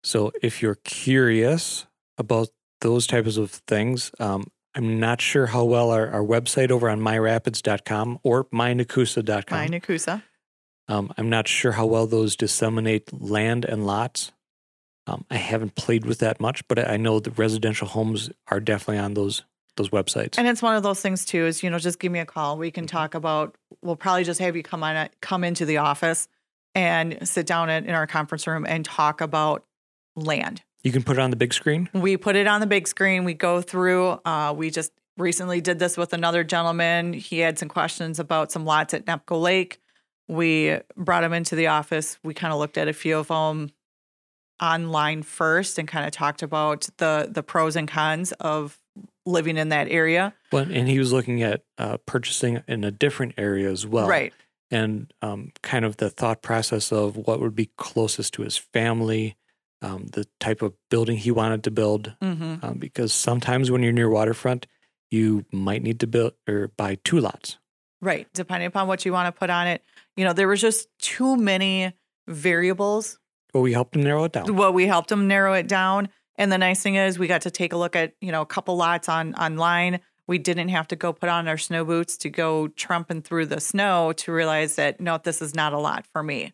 So 0.04 0.32
if 0.42 0.62
you're 0.62 0.78
curious 0.84 1.86
about 2.18 2.48
those 2.80 3.06
types 3.06 3.36
of 3.36 3.50
things, 3.50 4.10
um, 4.18 4.44
I'm 4.74 4.98
not 4.98 5.20
sure 5.20 5.46
how 5.46 5.64
well 5.64 5.90
our, 5.90 6.08
our 6.08 6.22
website 6.22 6.70
over 6.70 6.88
on 6.88 7.00
myrapids.com 7.00 8.20
or 8.22 8.44
mynekoosa.com. 8.46 9.58
My 9.58 9.68
Nekoosa. 9.68 10.22
Um, 10.88 11.12
I'm 11.16 11.30
not 11.30 11.46
sure 11.46 11.72
how 11.72 11.86
well 11.86 12.06
those 12.06 12.36
disseminate 12.36 13.12
land 13.12 13.64
and 13.64 13.86
lots. 13.86 14.32
Um, 15.06 15.24
I 15.30 15.36
haven't 15.36 15.74
played 15.74 16.04
with 16.04 16.18
that 16.18 16.40
much, 16.40 16.66
but 16.68 16.78
I 16.78 16.96
know 16.96 17.20
the 17.20 17.30
residential 17.30 17.88
homes 17.88 18.30
are 18.48 18.60
definitely 18.60 18.98
on 18.98 19.14
those 19.14 19.42
those 19.76 19.88
websites. 19.88 20.34
And 20.36 20.46
it's 20.46 20.60
one 20.60 20.76
of 20.76 20.82
those 20.82 21.00
things 21.00 21.24
too 21.24 21.46
is, 21.46 21.62
you 21.62 21.70
know, 21.70 21.78
just 21.78 21.98
give 21.98 22.12
me 22.12 22.18
a 22.18 22.26
call. 22.26 22.58
We 22.58 22.70
can 22.70 22.86
talk 22.86 23.14
about, 23.14 23.56
we'll 23.80 23.96
probably 23.96 24.22
just 24.22 24.38
have 24.40 24.54
you 24.54 24.62
come 24.62 24.82
on, 24.82 25.08
come 25.22 25.44
into 25.44 25.64
the 25.64 25.78
office 25.78 26.28
and 26.74 27.26
sit 27.28 27.46
down 27.46 27.70
in, 27.70 27.84
in 27.84 27.94
our 27.94 28.06
conference 28.06 28.46
room 28.46 28.64
and 28.68 28.84
talk 28.84 29.20
about 29.20 29.64
land. 30.16 30.62
you 30.82 30.92
can 30.92 31.02
put 31.02 31.16
it 31.16 31.20
on 31.20 31.30
the 31.30 31.36
big 31.36 31.54
screen. 31.54 31.88
We 31.92 32.16
put 32.16 32.36
it 32.36 32.46
on 32.46 32.60
the 32.60 32.66
big 32.66 32.88
screen. 32.88 33.24
We 33.24 33.34
go 33.34 33.60
through. 33.60 34.20
Uh, 34.24 34.52
we 34.56 34.70
just 34.70 34.92
recently 35.16 35.60
did 35.60 35.78
this 35.78 35.96
with 35.96 36.12
another 36.12 36.44
gentleman. 36.44 37.12
He 37.12 37.38
had 37.38 37.58
some 37.58 37.68
questions 37.68 38.18
about 38.18 38.50
some 38.50 38.64
lots 38.64 38.94
at 38.94 39.04
Nepco 39.06 39.40
Lake. 39.40 39.80
We 40.28 40.78
brought 40.96 41.24
him 41.24 41.32
into 41.32 41.54
the 41.56 41.66
office. 41.68 42.18
We 42.24 42.34
kind 42.34 42.52
of 42.52 42.58
looked 42.58 42.78
at 42.78 42.88
a 42.88 42.92
few 42.92 43.18
of 43.18 43.28
them 43.28 43.70
online 44.60 45.22
first 45.22 45.78
and 45.78 45.88
kind 45.88 46.06
of 46.06 46.12
talked 46.12 46.42
about 46.42 46.88
the 46.98 47.28
the 47.30 47.42
pros 47.42 47.76
and 47.76 47.88
cons 47.88 48.32
of 48.32 48.78
living 49.26 49.56
in 49.56 49.70
that 49.70 49.88
area. 49.88 50.34
Well, 50.50 50.66
and 50.70 50.88
he 50.88 50.98
was 50.98 51.12
looking 51.12 51.42
at 51.42 51.62
uh, 51.78 51.98
purchasing 52.06 52.62
in 52.68 52.84
a 52.84 52.90
different 52.90 53.34
area 53.36 53.70
as 53.70 53.86
well. 53.86 54.08
right. 54.08 54.32
And 54.72 55.12
um, 55.22 55.52
kind 55.62 55.84
of 55.84 55.98
the 55.98 56.10
thought 56.10 56.42
process 56.42 56.90
of 56.92 57.16
what 57.16 57.38
would 57.40 57.54
be 57.54 57.70
closest 57.76 58.34
to 58.34 58.42
his 58.42 58.56
family, 58.56 59.36
um, 59.82 60.06
the 60.12 60.26
type 60.40 60.62
of 60.62 60.72
building 60.90 61.16
he 61.18 61.30
wanted 61.30 61.62
to 61.64 61.70
build. 61.70 62.14
hmm 62.20 62.56
Um, 62.62 62.78
because 62.78 63.12
sometimes 63.12 63.70
when 63.70 63.82
you're 63.82 63.92
near 63.92 64.08
waterfront, 64.10 64.66
you 65.10 65.44
might 65.52 65.82
need 65.82 66.00
to 66.00 66.06
build 66.06 66.32
or 66.48 66.68
buy 66.76 66.96
two 67.04 67.20
lots. 67.20 67.58
Right. 68.00 68.26
Depending 68.34 68.66
upon 68.66 68.88
what 68.88 69.04
you 69.04 69.12
want 69.12 69.32
to 69.32 69.38
put 69.38 69.50
on 69.50 69.66
it. 69.68 69.84
You 70.16 70.24
know, 70.24 70.32
there 70.32 70.48
was 70.48 70.60
just 70.60 70.88
too 70.98 71.36
many 71.36 71.92
variables 72.26 73.18
Well, 73.54 73.62
we 73.62 73.72
helped 73.72 73.94
him 73.94 74.02
narrow 74.02 74.24
it 74.24 74.32
down. 74.32 74.54
well 74.56 74.72
we 74.72 74.86
helped 74.86 75.08
them 75.10 75.28
narrow 75.28 75.52
it 75.54 75.68
down 75.68 76.08
and 76.36 76.50
the 76.50 76.58
nice 76.58 76.82
thing 76.82 76.94
is 76.96 77.18
we 77.18 77.26
got 77.26 77.42
to 77.42 77.50
take 77.50 77.72
a 77.72 77.76
look 77.76 77.94
at 77.96 78.14
you 78.20 78.32
know 78.32 78.40
a 78.42 78.46
couple 78.46 78.76
lots 78.76 79.08
on 79.08 79.34
online 79.34 80.00
we 80.28 80.38
didn't 80.38 80.68
have 80.68 80.88
to 80.88 80.96
go 80.96 81.12
put 81.12 81.28
on 81.28 81.48
our 81.48 81.58
snow 81.58 81.84
boots 81.84 82.16
to 82.18 82.30
go 82.30 82.68
trumping 82.68 83.22
through 83.22 83.46
the 83.46 83.60
snow 83.60 84.12
to 84.12 84.32
realize 84.32 84.76
that 84.76 85.00
no 85.00 85.18
this 85.18 85.42
is 85.42 85.54
not 85.54 85.72
a 85.72 85.78
lot 85.78 86.06
for 86.12 86.22
me 86.22 86.52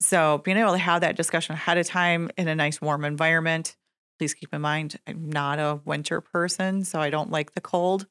so 0.00 0.38
being 0.38 0.56
able 0.56 0.72
to 0.72 0.78
have 0.78 1.00
that 1.00 1.16
discussion 1.16 1.54
ahead 1.54 1.78
of 1.78 1.86
time 1.86 2.30
in 2.36 2.48
a 2.48 2.54
nice 2.54 2.80
warm 2.80 3.04
environment 3.04 3.76
please 4.18 4.34
keep 4.34 4.52
in 4.52 4.60
mind 4.60 4.98
i'm 5.06 5.30
not 5.30 5.58
a 5.58 5.80
winter 5.84 6.20
person 6.20 6.84
so 6.84 7.00
i 7.00 7.10
don't 7.10 7.30
like 7.30 7.54
the 7.54 7.60
cold 7.60 8.06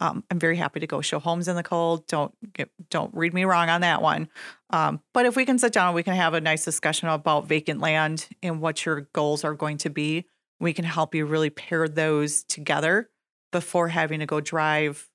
um, 0.00 0.24
I'm 0.30 0.38
very 0.38 0.56
happy 0.56 0.80
to 0.80 0.86
go 0.86 1.00
show 1.00 1.18
homes 1.18 1.48
in 1.48 1.56
the 1.56 1.62
cold. 1.62 2.06
Don't 2.08 2.34
get, 2.52 2.68
don't 2.90 3.14
read 3.14 3.32
me 3.32 3.44
wrong 3.44 3.68
on 3.68 3.82
that 3.82 4.02
one. 4.02 4.28
Um, 4.70 5.00
but 5.12 5.26
if 5.26 5.36
we 5.36 5.44
can 5.44 5.58
sit 5.58 5.72
down, 5.72 5.94
we 5.94 6.02
can 6.02 6.14
have 6.14 6.34
a 6.34 6.40
nice 6.40 6.64
discussion 6.64 7.08
about 7.08 7.46
vacant 7.46 7.80
land 7.80 8.28
and 8.42 8.60
what 8.60 8.84
your 8.84 9.02
goals 9.12 9.44
are 9.44 9.54
going 9.54 9.78
to 9.78 9.90
be. 9.90 10.24
We 10.58 10.72
can 10.72 10.84
help 10.84 11.14
you 11.14 11.26
really 11.26 11.50
pair 11.50 11.86
those 11.86 12.42
together 12.44 13.08
before 13.54 13.86
having 13.86 14.18
to 14.18 14.26
go 14.26 14.40
drive, 14.40 15.08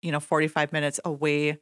you 0.00 0.10
know, 0.10 0.20
45 0.20 0.72
minutes 0.72 1.00
away 1.04 1.58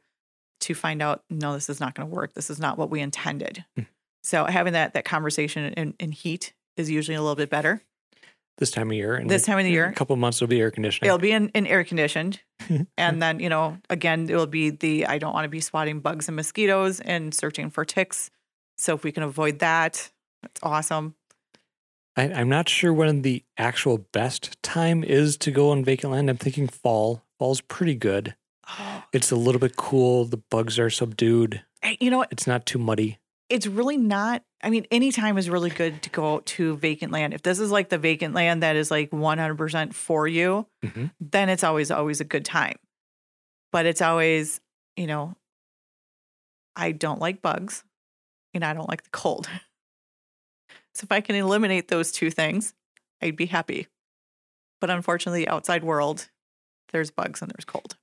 to 0.61 0.73
find 0.73 1.01
out, 1.01 1.21
no, 1.29 1.53
this 1.53 1.69
is 1.69 1.81
not 1.81 1.95
going 1.95 2.07
to 2.07 2.15
work. 2.15 2.33
This 2.33 2.49
is 2.49 2.61
not 2.61 2.77
what 2.77 2.89
we 2.89 3.01
intended. 3.01 3.65
Hmm. 3.75 3.83
So 4.23 4.45
having 4.45 4.71
that 4.71 4.93
that 4.93 5.03
conversation 5.03 5.73
in, 5.73 5.95
in 5.99 6.13
heat 6.13 6.53
is 6.77 6.89
usually 6.89 7.15
a 7.15 7.21
little 7.21 7.35
bit 7.35 7.49
better. 7.49 7.81
This 8.57 8.71
time 8.71 8.89
of 8.89 8.95
year. 8.95 9.15
And 9.15 9.29
This 9.29 9.45
time 9.45 9.57
of 9.57 9.65
the 9.65 9.71
year. 9.71 9.87
A 9.87 9.93
couple 9.93 10.13
of 10.13 10.19
months 10.21 10.39
will 10.39 10.47
be 10.47 10.61
air 10.61 10.71
conditioning. 10.71 11.07
It'll 11.07 11.17
be 11.17 11.33
in, 11.33 11.49
in 11.49 11.67
air 11.67 11.83
conditioned. 11.83 12.39
and 12.97 13.21
then, 13.21 13.41
you 13.41 13.49
know, 13.49 13.79
again, 13.89 14.29
it 14.29 14.35
will 14.35 14.47
be 14.47 14.69
the 14.69 15.07
I 15.07 15.17
don't 15.17 15.33
want 15.33 15.43
to 15.43 15.49
be 15.49 15.59
swatting 15.59 15.99
bugs 15.99 16.29
and 16.29 16.37
mosquitoes 16.37 17.01
and 17.01 17.33
searching 17.33 17.69
for 17.69 17.83
ticks. 17.83 18.31
So 18.77 18.95
if 18.95 19.03
we 19.03 19.11
can 19.11 19.23
avoid 19.23 19.59
that, 19.59 20.09
that's 20.41 20.61
awesome. 20.63 21.15
I, 22.15 22.23
I'm 22.31 22.49
not 22.49 22.69
sure 22.69 22.93
when 22.93 23.21
the 23.23 23.43
actual 23.57 23.97
best 24.11 24.61
time 24.61 25.03
is 25.03 25.35
to 25.37 25.51
go 25.51 25.71
on 25.71 25.83
vacant 25.83 26.13
land. 26.13 26.29
I'm 26.29 26.37
thinking 26.37 26.67
fall. 26.67 27.23
Fall's 27.39 27.61
pretty 27.61 27.95
good. 27.95 28.35
Oh, 28.69 29.03
It's 29.11 29.31
a 29.31 29.35
little 29.35 29.59
bit 29.59 29.75
cool. 29.75 30.25
The 30.25 30.37
bugs 30.37 30.77
are 30.79 30.89
subdued. 30.89 31.63
You 31.99 32.09
know 32.11 32.19
what? 32.19 32.31
It's 32.31 32.47
not 32.47 32.65
too 32.65 32.77
muddy. 32.79 33.17
It's 33.49 33.67
really 33.67 33.97
not. 33.97 34.43
I 34.63 34.69
mean, 34.69 34.85
any 34.89 35.11
time 35.11 35.37
is 35.37 35.49
really 35.49 35.69
good 35.69 36.01
to 36.03 36.09
go 36.09 36.35
out 36.35 36.45
to 36.47 36.77
vacant 36.77 37.11
land. 37.11 37.33
If 37.33 37.41
this 37.41 37.59
is 37.59 37.71
like 37.71 37.89
the 37.89 37.97
vacant 37.97 38.33
land 38.33 38.63
that 38.63 38.75
is 38.77 38.89
like 38.89 39.11
100% 39.11 39.93
for 39.93 40.27
you, 40.27 40.65
Mhm. 40.83 41.11
then 41.19 41.49
it's 41.49 41.63
always, 41.63 41.91
always 41.91 42.21
a 42.21 42.25
good 42.25 42.45
time. 42.45 42.77
But 43.71 43.85
it's 43.85 44.01
always, 44.01 44.61
you 44.95 45.07
know, 45.07 45.35
I 46.75 46.91
don't 46.93 47.19
like 47.19 47.41
bugs 47.41 47.83
and 48.53 48.63
I 48.63 48.73
don't 48.73 48.87
like 48.89 49.03
the 49.03 49.09
cold. 49.11 49.49
So 50.95 51.05
if 51.05 51.11
I 51.11 51.21
can 51.21 51.35
eliminate 51.35 51.87
those 51.87 52.11
two 52.11 52.29
things, 52.29 52.73
I'd 53.21 53.35
be 53.35 53.47
happy. 53.47 53.87
But 54.79 54.89
unfortunately, 54.89 55.45
the 55.45 55.49
outside 55.49 55.83
world, 55.83 56.29
there's 56.91 57.09
bugs 57.11 57.41
and 57.41 57.51
there's 57.51 57.65
cold. 57.65 57.95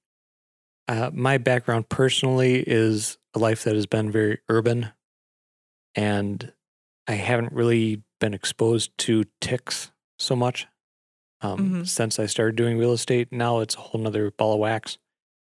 Uh, 0.88 1.10
my 1.12 1.38
background 1.38 1.88
personally 1.88 2.64
is 2.66 3.16
a 3.34 3.38
life 3.38 3.62
that 3.64 3.74
has 3.76 3.86
been 3.86 4.10
very 4.10 4.38
urban, 4.48 4.90
and 5.94 6.52
I 7.06 7.12
haven't 7.12 7.52
really 7.52 8.02
been 8.18 8.34
exposed 8.34 8.96
to 8.98 9.24
ticks 9.40 9.92
so 10.18 10.34
much 10.36 10.66
um, 11.42 11.58
Mhm. 11.84 11.88
since 11.88 12.18
I 12.18 12.26
started 12.26 12.56
doing 12.56 12.76
real 12.76 12.92
estate. 12.92 13.32
Now 13.32 13.60
it's 13.60 13.74
a 13.74 13.78
whole 13.80 14.00
nother 14.00 14.30
ball 14.30 14.54
of 14.54 14.58
wax. 14.60 14.98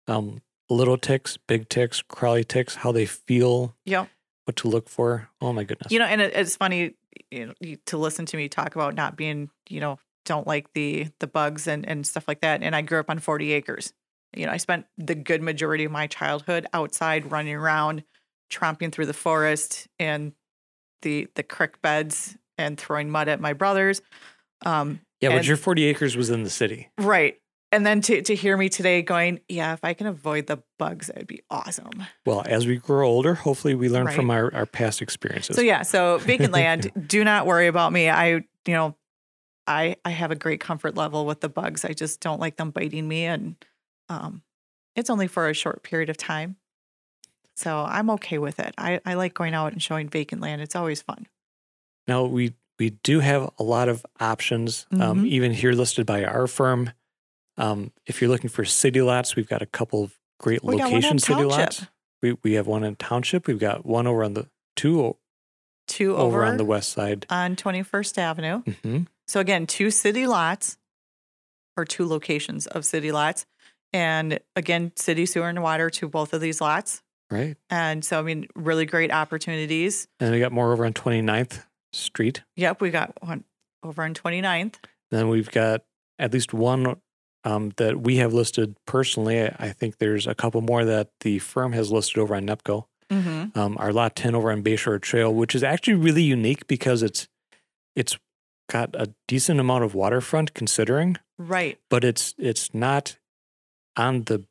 Um, 0.09 0.43
little 0.69 0.99
ticks, 0.99 1.37
big 1.37 1.69
ticks, 1.69 2.03
crawly 2.03 2.43
ticks, 2.43 2.77
how 2.77 2.91
they 2.91 3.07
feel, 3.07 3.77
Yep. 3.85 4.09
what 4.47 4.57
to 4.57 4.69
look 4.69 4.89
for. 4.89 5.29
Oh 5.41 5.53
my 5.53 5.63
goodness! 5.63 5.93
You 5.93 6.01
know, 6.01 6.07
and 6.07 6.21
it, 6.21 6.33
it's 6.35 6.57
funny 6.57 6.95
you 7.31 7.47
know, 7.47 7.77
to 7.87 7.99
listen 7.99 8.27
to 8.27 8.37
me 8.37 8.49
talk 8.49 8.75
about 8.75 8.95
not 8.95 9.17
being, 9.17 9.51
you 9.69 9.81
know, 9.81 9.99
don't 10.25 10.47
like 10.47 10.73
the 10.75 11.09
the 11.21 11.27
bugs 11.27 11.67
and 11.67 11.89
and 11.89 12.07
stuff 12.07 12.27
like 12.29 12.41
that. 12.41 12.63
And 12.63 12.75
I 12.75 12.83
grew 12.83 13.01
up 13.01 13.11
on 13.11 13.19
40 13.19 13.53
acres. 13.53 13.93
You 14.35 14.47
know, 14.47 14.53
I 14.53 14.57
spent 14.59 14.87
the 14.99 15.15
good 15.15 15.43
majority 15.43 15.85
of 15.85 15.93
my 15.93 16.07
childhood 16.07 16.67
outside 16.73 17.31
running 17.31 17.55
around, 17.55 18.03
tromping 18.51 18.93
through 18.93 19.07
the 19.07 19.15
forest 19.15 19.89
and 19.99 20.33
the 21.03 21.29
the 21.35 21.43
creek 21.43 21.81
beds 21.83 22.37
and 22.59 22.79
throwing 22.79 23.11
mud 23.11 23.29
at 23.29 23.41
my 23.41 23.53
brothers. 23.53 24.03
Um, 24.65 25.01
yeah, 25.21 25.31
but 25.31 25.47
your 25.47 25.57
40 25.57 25.85
acres 25.85 26.17
was 26.17 26.31
in 26.31 26.43
the 26.43 26.51
city. 26.51 26.91
right. 26.99 27.37
And 27.73 27.85
then 27.85 28.01
to 28.03 28.23
to 28.23 28.35
hear 28.35 28.57
me 28.57 28.69
today 28.69 29.03
going, 29.03 29.41
yeah, 29.49 29.73
if 29.73 29.81
I 29.83 29.93
can 29.95 30.07
avoid 30.07 30.47
the 30.47 30.63
bugs, 30.79 31.09
that'd 31.09 31.27
be 31.27 31.43
awesome. 31.51 32.05
Well, 32.25 32.43
as 32.47 32.67
we 32.67 32.77
grow 32.77 33.09
older, 33.09 33.35
hopefully 33.35 33.75
we 33.75 33.89
learn 33.89 34.09
from 34.09 34.31
our, 34.31 34.55
our 34.55 34.67
past 34.67 35.03
experiences. 35.03 35.57
So 35.57 35.63
yeah, 35.63 35.83
so 35.83 36.19
vacant 36.19 36.53
land, 36.53 36.91
do 37.07 37.25
not 37.25 37.45
worry 37.47 37.67
about 37.67 37.93
me. 37.93 38.09
I, 38.09 38.29
you 38.29 38.45
know, 38.69 38.97
I 39.67 39.97
I 40.05 40.11
have 40.11 40.31
a 40.31 40.37
great 40.37 40.61
comfort 40.61 40.97
level 40.97 41.27
with 41.27 41.41
the 41.41 41.49
bugs. 41.49 41.85
I 41.85 41.93
just 41.93 42.21
don't 42.21 42.41
like 42.41 42.57
them 42.57 42.71
biting 42.71 43.07
me 43.09 43.25
and 43.25 43.57
um 44.09 44.43
it's 44.95 45.11
only 45.11 45.27
for 45.27 45.49
a 45.49 45.55
short 45.55 45.83
period 45.83 46.09
of 46.09 46.17
time. 46.17 46.57
So 47.57 47.79
I'm 47.79 48.11
okay 48.11 48.39
with 48.39 48.61
it. 48.61 48.75
I, 48.79 49.01
I 49.05 49.15
like 49.15 49.35
going 49.35 49.55
out 49.55 49.73
and 49.73 49.83
showing 49.83 50.09
vacant 50.09 50.41
land. 50.41 50.61
It's 50.63 50.77
always 50.77 51.03
fun. 51.03 51.27
Now 52.07 52.25
we 52.25 52.55
we 52.79 52.91
do 52.91 53.21
have 53.21 53.51
a 53.59 53.63
lot 53.63 53.89
of 53.89 54.05
options, 54.21 54.87
um, 54.93 55.23
Mhm. 55.25 55.27
even 55.27 55.53
here 55.53 55.73
listed 55.73 56.07
by 56.07 56.25
our 56.25 56.47
firm. 56.47 56.91
Um, 57.59 57.93
if 58.07 58.21
you're 58.21 58.31
looking 58.31 58.51
for 58.51 58.65
city 58.65 59.01
lots, 59.01 59.37
we've 59.37 59.49
got 59.49 59.63
a 59.63 59.67
couple 59.67 60.03
of 60.05 60.19
great 60.39 60.63
We 60.63 60.77
got 60.77 60.85
one 60.85 60.89
in 60.89 60.95
location 60.97 61.19
city 61.19 61.35
Township. 61.43 61.59
lots. 61.59 61.87
We 62.23 62.37
we 62.43 62.53
have 62.55 62.67
one 62.67 62.85
in 62.85 62.97
township. 62.97 63.47
We've 63.47 63.59
got 63.59 63.85
one 63.87 64.07
over 64.07 64.25
on 64.25 64.35
the 64.35 64.49
two, 64.75 65.01
over, 65.01 65.17
over, 66.19 66.45
on 66.45 66.57
the 66.57 66.65
west 66.65 66.91
side. 66.91 67.27
on 67.31 67.57
21st 67.57 68.19
Avenue. 68.19 68.63
hmm 68.83 68.99
So 69.29 69.41
again, 69.41 69.67
two 69.67 69.91
city 69.91 70.27
lots 70.27 70.79
or 71.77 71.85
two 71.85 72.07
locations 72.07 72.67
of 72.67 72.85
city 72.85 73.13
lots. 73.13 73.47
And 73.93 74.41
again, 74.57 74.93
city 74.97 75.27
sewer 75.27 75.49
and 75.49 75.63
water 75.63 75.89
to 75.91 76.09
both 76.09 76.33
of 76.33 76.41
these 76.41 76.61
lots. 76.61 77.03
Right, 77.31 77.57
And 77.71 78.05
so 78.05 78.21
I 78.21 78.23
mean, 78.23 78.47
really 78.55 78.87
great 78.87 79.11
opportunities. 79.13 80.07
and 80.21 80.31
we 80.31 80.39
got 80.39 80.53
more 80.53 80.73
over 80.73 80.85
on 80.87 80.93
29th 80.93 81.65
Street. 81.93 82.43
Yep, 82.55 82.81
we 82.81 82.91
got 82.91 83.15
one 83.21 83.43
over 83.83 84.03
on 84.05 84.15
29th. 84.15 84.75
Then 85.11 85.29
we've 85.29 85.51
got 85.51 85.83
at 86.21 86.33
least 86.33 86.55
one 86.55 87.01
um, 87.47 87.73
that 87.77 88.01
we 88.01 88.17
have 88.17 88.35
listed 88.35 88.77
personally. 88.87 89.41
I, 89.41 89.55
I 89.59 89.71
think 89.73 89.97
there's 89.99 90.27
a 90.27 90.35
couple 90.35 90.61
more 90.61 90.85
that 90.85 91.09
the 91.21 91.39
firm 91.39 91.73
has 91.73 91.91
listed 91.91 92.19
over 92.19 92.35
on 92.35 92.47
NEPCO. 92.47 92.85
Mm-hmm. 93.09 93.57
um, 93.57 93.77
our 93.79 93.93
lot 93.93 94.17
10 94.17 94.35
over 94.35 94.51
on 94.51 94.65
Bayshore 94.65 95.01
Trail, 95.01 95.33
which 95.33 95.55
is 95.55 95.63
actually 95.63 95.95
really 95.95 96.25
unique 96.25 96.67
because 96.67 97.05
it's 97.05 97.29
it's 97.95 98.19
got 98.69 98.97
a 98.97 99.15
decent 99.29 99.61
amount 99.61 99.85
of 99.85 99.95
waterfront 99.95 100.55
considering, 100.55 101.17
Right. 101.39 101.79
but 101.89 102.03
it's 102.03 102.35
it's 102.37 102.75
not 102.75 103.17
on 103.97 104.25
the 104.25 104.45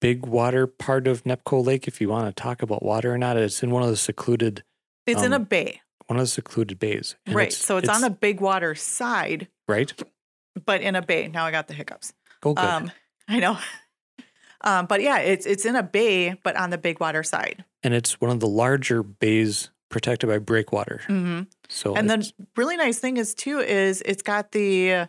big 0.00 0.26
water 0.26 0.66
part 0.66 1.06
of 1.06 1.22
Nepco 1.22 1.64
Lake. 1.64 1.86
If 1.86 2.00
you 2.00 2.08
want 2.08 2.26
to 2.34 2.42
talk 2.42 2.62
about 2.62 2.82
water 2.82 3.14
or 3.14 3.18
not, 3.18 3.36
it's 3.36 3.62
in 3.62 3.70
one 3.70 3.84
of 3.84 3.90
the 3.90 3.96
secluded 3.96 4.64
It's 5.06 5.22
in 5.22 5.32
a 5.32 5.36
Um, 5.36 5.44
bay. 5.44 5.80
one 6.08 6.18
of 6.18 6.24
the 6.24 6.28
secluded 6.28 6.80
bays. 6.80 7.14
Right. 7.28 7.52
so 7.52 7.76
it's, 7.76 7.88
on 7.88 8.00
the 8.00 8.10
big 8.10 8.40
water 8.40 8.74
side, 8.74 9.46
right. 9.68 9.92
but 10.66 10.80
in 10.80 10.96
a 10.96 11.02
bay. 11.02 11.28
Now 11.28 11.44
I 11.46 11.52
got 11.52 11.68
the 11.68 11.74
hiccups. 11.74 12.12
Go 12.40 12.54
good. 12.54 12.64
Um, 12.64 12.90
I 13.28 13.38
know. 13.40 13.58
um, 14.62 14.86
but 14.86 15.02
yeah, 15.02 15.18
it's 15.18 15.46
it's 15.46 15.64
in 15.64 15.76
a 15.76 15.82
bay, 15.82 16.34
but 16.42 16.56
on 16.56 16.70
the 16.70 16.78
big 16.78 17.00
water 17.00 17.22
side. 17.22 17.64
and 17.82 17.94
it's 17.94 18.20
one 18.20 18.30
of 18.30 18.40
the 18.40 18.48
larger 18.48 19.02
bays 19.02 19.70
protected 19.90 20.28
by 20.28 20.38
breakwater. 20.38 21.00
Mm-hmm. 21.08 21.42
So 21.68 21.94
and 21.94 22.08
the 22.08 22.30
really 22.56 22.76
nice 22.76 22.98
thing 22.98 23.16
is 23.16 23.34
too 23.34 23.58
is 23.58 24.02
it's 24.04 24.22
got 24.22 24.52
the 24.52 25.08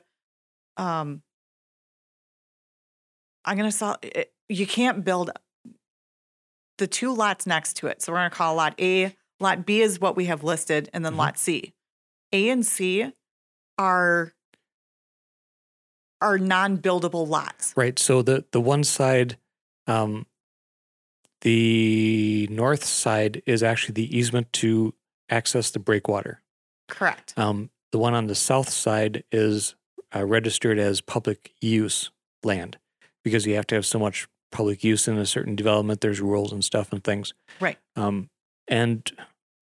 um 0.77 1.21
i'm 3.45 3.57
gonna 3.57 3.71
sell 3.71 3.97
it, 4.01 4.31
you 4.49 4.65
can't 4.67 5.03
build 5.03 5.31
the 6.77 6.87
two 6.87 7.13
lots 7.13 7.45
next 7.45 7.73
to 7.77 7.87
it 7.87 8.01
so 8.01 8.11
we're 8.11 8.19
gonna 8.19 8.29
call 8.29 8.55
lot 8.55 8.73
a 8.79 9.13
lot 9.39 9.65
b 9.65 9.81
is 9.81 9.99
what 9.99 10.15
we 10.15 10.25
have 10.25 10.43
listed 10.43 10.89
and 10.93 11.03
then 11.03 11.13
Mhm. 11.13 11.17
lot 11.17 11.37
c 11.37 11.73
a 12.31 12.49
and 12.49 12.65
c 12.65 13.11
are 13.77 14.33
are 16.21 16.37
non-buildable 16.37 17.27
lots 17.27 17.73
Right. 17.75 17.97
So 17.97 18.21
the 18.21 18.45
the 18.51 18.61
one 18.61 18.83
side, 18.83 19.37
um, 19.87 20.25
the 21.41 22.47
north 22.51 22.83
side 22.83 23.41
is 23.45 23.63
actually 23.63 23.93
the 23.93 24.17
easement 24.17 24.51
to 24.53 24.93
access 25.29 25.71
the 25.71 25.79
breakwater. 25.79 26.41
correct 26.87 27.33
Um, 27.37 27.69
the 27.91 27.97
one 27.97 28.13
on 28.13 28.27
the 28.27 28.35
south 28.35 28.69
side 28.69 29.23
is 29.31 29.75
uh, 30.15 30.25
registered 30.25 30.77
as 30.79 31.01
public 31.01 31.53
use 31.61 32.11
land 32.43 32.77
because 33.23 33.45
you 33.45 33.55
have 33.55 33.67
to 33.67 33.75
have 33.75 33.85
so 33.85 33.99
much 33.99 34.27
public 34.51 34.83
use 34.83 35.07
in 35.07 35.17
a 35.17 35.25
certain 35.25 35.55
development. 35.55 36.01
There's 36.01 36.21
rules 36.21 36.51
and 36.51 36.63
stuff 36.63 36.91
and 36.91 37.03
things. 37.03 37.33
Right. 37.59 37.77
Um, 37.95 38.29
and 38.67 39.09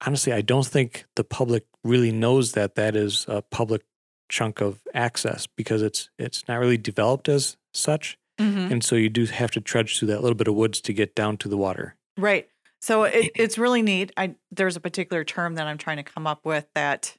honestly, 0.05 0.33
I 0.33 0.41
don't 0.41 0.65
think 0.65 1.05
the 1.15 1.23
public 1.23 1.65
really 1.83 2.11
knows 2.11 2.53
that 2.53 2.75
that 2.75 2.95
is 2.95 3.25
a 3.27 3.41
public 3.41 3.83
chunk 4.29 4.61
of 4.61 4.79
access 4.93 5.47
because 5.47 5.81
it's 5.81 6.09
it's 6.17 6.47
not 6.47 6.59
really 6.59 6.77
developed 6.77 7.27
as 7.27 7.57
such. 7.73 8.17
Mhm. 8.39 8.71
And 8.71 8.83
so 8.83 8.95
you 8.95 9.09
do 9.09 9.25
have 9.25 9.51
to 9.51 9.61
trudge 9.61 9.99
through 9.99 10.07
that 10.09 10.21
little 10.21 10.35
bit 10.37 10.47
of 10.47 10.55
woods 10.55 10.79
to 10.81 10.93
get 10.93 11.13
down 11.15 11.35
to 11.37 11.49
the 11.49 11.57
water. 11.57 11.95
Right. 12.17 12.47
So 12.81 13.03
it, 13.03 13.31
it's 13.35 13.57
really 13.57 13.81
neat. 13.81 14.11
I 14.15 14.35
there's 14.51 14.77
a 14.77 14.79
particular 14.79 15.23
term 15.25 15.55
that 15.55 15.67
I'm 15.67 15.77
trying 15.77 15.97
to 15.97 16.03
come 16.03 16.25
up 16.25 16.45
with 16.45 16.65
that 16.75 17.15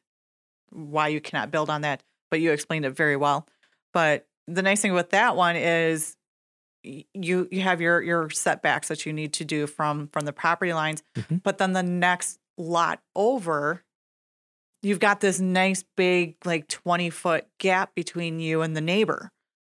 why 0.71 1.09
you 1.09 1.21
cannot 1.21 1.51
build 1.51 1.69
on 1.69 1.83
that, 1.83 2.03
but 2.31 2.41
you 2.41 2.53
explained 2.53 2.85
it 2.87 2.91
very 2.93 3.17
well. 3.17 3.47
But 3.93 4.27
the 4.47 4.63
nice 4.63 4.81
thing 4.81 4.95
with 4.95 5.11
that 5.11 5.37
one 5.37 5.57
is 5.57 6.17
you 6.83 7.49
you 7.51 7.61
have 7.61 7.81
your 7.83 8.01
your 8.01 8.31
setbacks 8.31 8.89
that 8.89 9.05
you 9.05 9.13
need 9.13 9.35
to 9.35 9.45
do 9.45 9.67
from 9.67 10.09
from 10.09 10.25
the 10.25 10.33
property 10.33 10.73
lines, 10.73 11.03
Mhm. 11.17 11.43
but 11.43 11.59
then 11.59 11.73
the 11.75 11.83
next 11.83 12.39
lot 12.57 13.03
over 13.15 13.83
you've 14.83 15.01
got 15.01 15.21
this 15.21 15.41
nice 15.41 15.85
big 15.97 16.37
like 16.45 16.69
20 16.69 17.11
foot 17.11 17.47
gap 17.59 17.95
between 17.95 18.41
you 18.41 18.63
and 18.63 18.77
the 18.77 18.81
neighbor, 18.81 19.31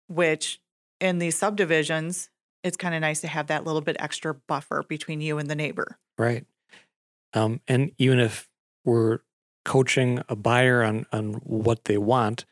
which 0.08 0.60
in 1.00 1.18
these 1.18 1.36
subdivisions 1.36 2.28
it's 2.62 2.76
kind 2.76 2.94
of 2.94 3.00
nice 3.00 3.20
to 3.22 3.26
have 3.26 3.48
that 3.48 3.64
little 3.64 3.80
bit 3.80 3.96
extra 3.98 4.34
buffer 4.34 4.84
between 4.88 5.20
you 5.20 5.38
and 5.38 5.50
the 5.50 5.56
neighbor. 5.56 5.98
Right. 6.16 6.46
Um, 7.34 7.60
and 7.66 7.90
even 7.98 8.20
if 8.20 8.48
we're 8.84 9.18
coaching 9.64 10.22
a 10.28 10.36
buyer 10.36 10.82
on, 10.84 11.06
on 11.12 11.34
what 11.44 11.86
they 11.86 11.98
want, 11.98 12.44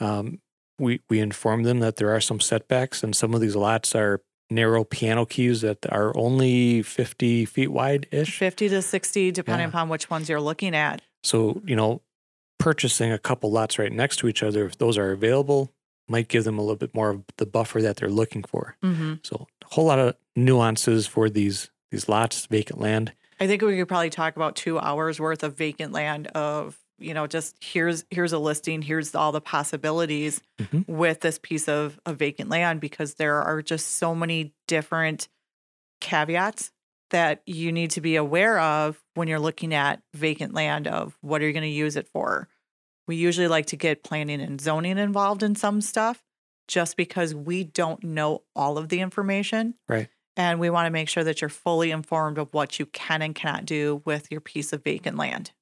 um, 0.00 0.40
we, 0.80 1.00
we 1.08 1.20
inform 1.20 1.62
them 1.62 1.78
that 1.78 1.96
there 1.96 2.12
are 2.12 2.20
some 2.20 2.40
setbacks 2.40 3.04
and 3.04 3.14
some 3.14 3.34
of 3.34 3.40
these 3.40 3.54
lots 3.54 3.94
are 3.94 4.20
narrow 4.50 4.82
piano 4.82 5.24
keys 5.24 5.60
that 5.60 5.78
are 5.92 6.16
only 6.16 6.82
50 6.82 7.44
feet 7.44 7.68
wide 7.68 8.08
ish. 8.10 8.36
50 8.38 8.68
to 8.70 8.82
60, 8.82 9.30
depending 9.30 9.64
Yeah. 9.64 9.68
upon 9.68 9.88
which 9.88 10.10
ones 10.10 10.28
you're 10.28 10.40
looking 10.40 10.74
at. 10.74 11.02
So, 11.22 11.62
you 11.64 11.76
know, 11.76 12.02
purchasing 12.58 13.12
a 13.12 13.18
couple 13.18 13.50
lots 13.50 13.78
right 13.78 13.92
next 13.92 14.16
to 14.18 14.28
each 14.28 14.42
other, 14.42 14.66
if 14.66 14.78
those 14.78 14.96
are 14.98 15.10
available, 15.12 15.72
might 16.08 16.28
give 16.28 16.44
them 16.44 16.58
a 16.58 16.62
little 16.62 16.76
bit 16.76 16.94
more 16.94 17.10
of 17.10 17.22
the 17.38 17.46
buffer 17.46 17.80
that 17.82 17.96
they're 17.96 18.08
looking 18.10 18.42
for. 18.44 18.76
hmm 18.82 19.14
So, 19.22 19.46
a 19.62 19.74
whole 19.74 19.84
lot 19.86 19.98
of 19.98 20.16
nuances 20.36 21.06
for 21.06 21.28
these 21.30 21.70
these 21.90 22.08
lots, 22.08 22.46
vacant 22.46 22.80
land. 22.80 23.12
I 23.38 23.46
think 23.46 23.60
we 23.62 23.76
could 23.76 23.88
probably 23.88 24.08
talk 24.10 24.34
about 24.36 24.56
two 24.56 24.78
hours 24.78 25.20
worth 25.20 25.42
of 25.42 25.56
vacant 25.58 25.92
land 25.92 26.28
of, 26.28 26.78
you 26.98 27.12
know, 27.12 27.26
just 27.26 27.54
here's 27.62 28.04
here's 28.10 28.32
a 28.32 28.38
listing, 28.38 28.80
here's 28.82 29.14
all 29.14 29.30
the 29.32 29.40
possibilities 29.40 30.40
Mhm. 30.60 30.88
with 30.88 31.20
this 31.20 31.38
piece 31.38 31.68
of, 31.68 32.00
of 32.06 32.16
vacant 32.16 32.48
land 32.48 32.80
because 32.80 33.14
there 33.14 33.42
are 33.42 33.60
just 33.60 33.96
so 33.96 34.14
many 34.14 34.54
different 34.68 35.28
caveats 36.00 36.70
that 37.12 37.42
you 37.46 37.72
need 37.72 37.92
to 37.92 38.00
be 38.00 38.16
aware 38.16 38.58
of 38.58 39.02
when 39.14 39.28
you're 39.28 39.38
looking 39.38 39.72
at 39.72 40.02
vacant 40.12 40.52
land 40.52 40.86
of 40.86 41.16
what 41.20 41.40
are 41.40 41.46
you 41.46 41.52
going 41.52 41.62
to 41.62 41.68
use 41.68 41.96
it 41.96 42.08
for. 42.08 42.48
We 43.06 43.16
usually 43.16 43.48
like 43.48 43.66
to 43.66 43.76
get 43.76 44.04
planning 44.04 44.40
and 44.40 44.60
zoning 44.60 44.98
involved 44.98 45.42
in 45.42 45.54
some 45.54 45.80
stuff 45.80 46.22
just 46.68 46.96
because 46.96 47.34
we 47.34 47.64
don't 47.64 48.02
know 48.02 48.42
all 48.54 48.78
of 48.78 48.88
the 48.88 49.00
information. 49.00 49.74
Right. 49.88 50.08
And 50.36 50.58
we 50.58 50.70
want 50.70 50.86
to 50.86 50.90
make 50.90 51.08
sure 51.08 51.24
that 51.24 51.40
you're 51.40 51.50
fully 51.50 51.90
informed 51.90 52.38
of 52.38 52.52
what 52.54 52.78
you 52.78 52.86
can 52.86 53.22
and 53.22 53.34
cannot 53.34 53.66
do 53.66 54.02
with 54.04 54.30
your 54.30 54.40
piece 54.40 54.72
of 54.72 54.82
vacant 54.82 55.16
land. 55.18 55.52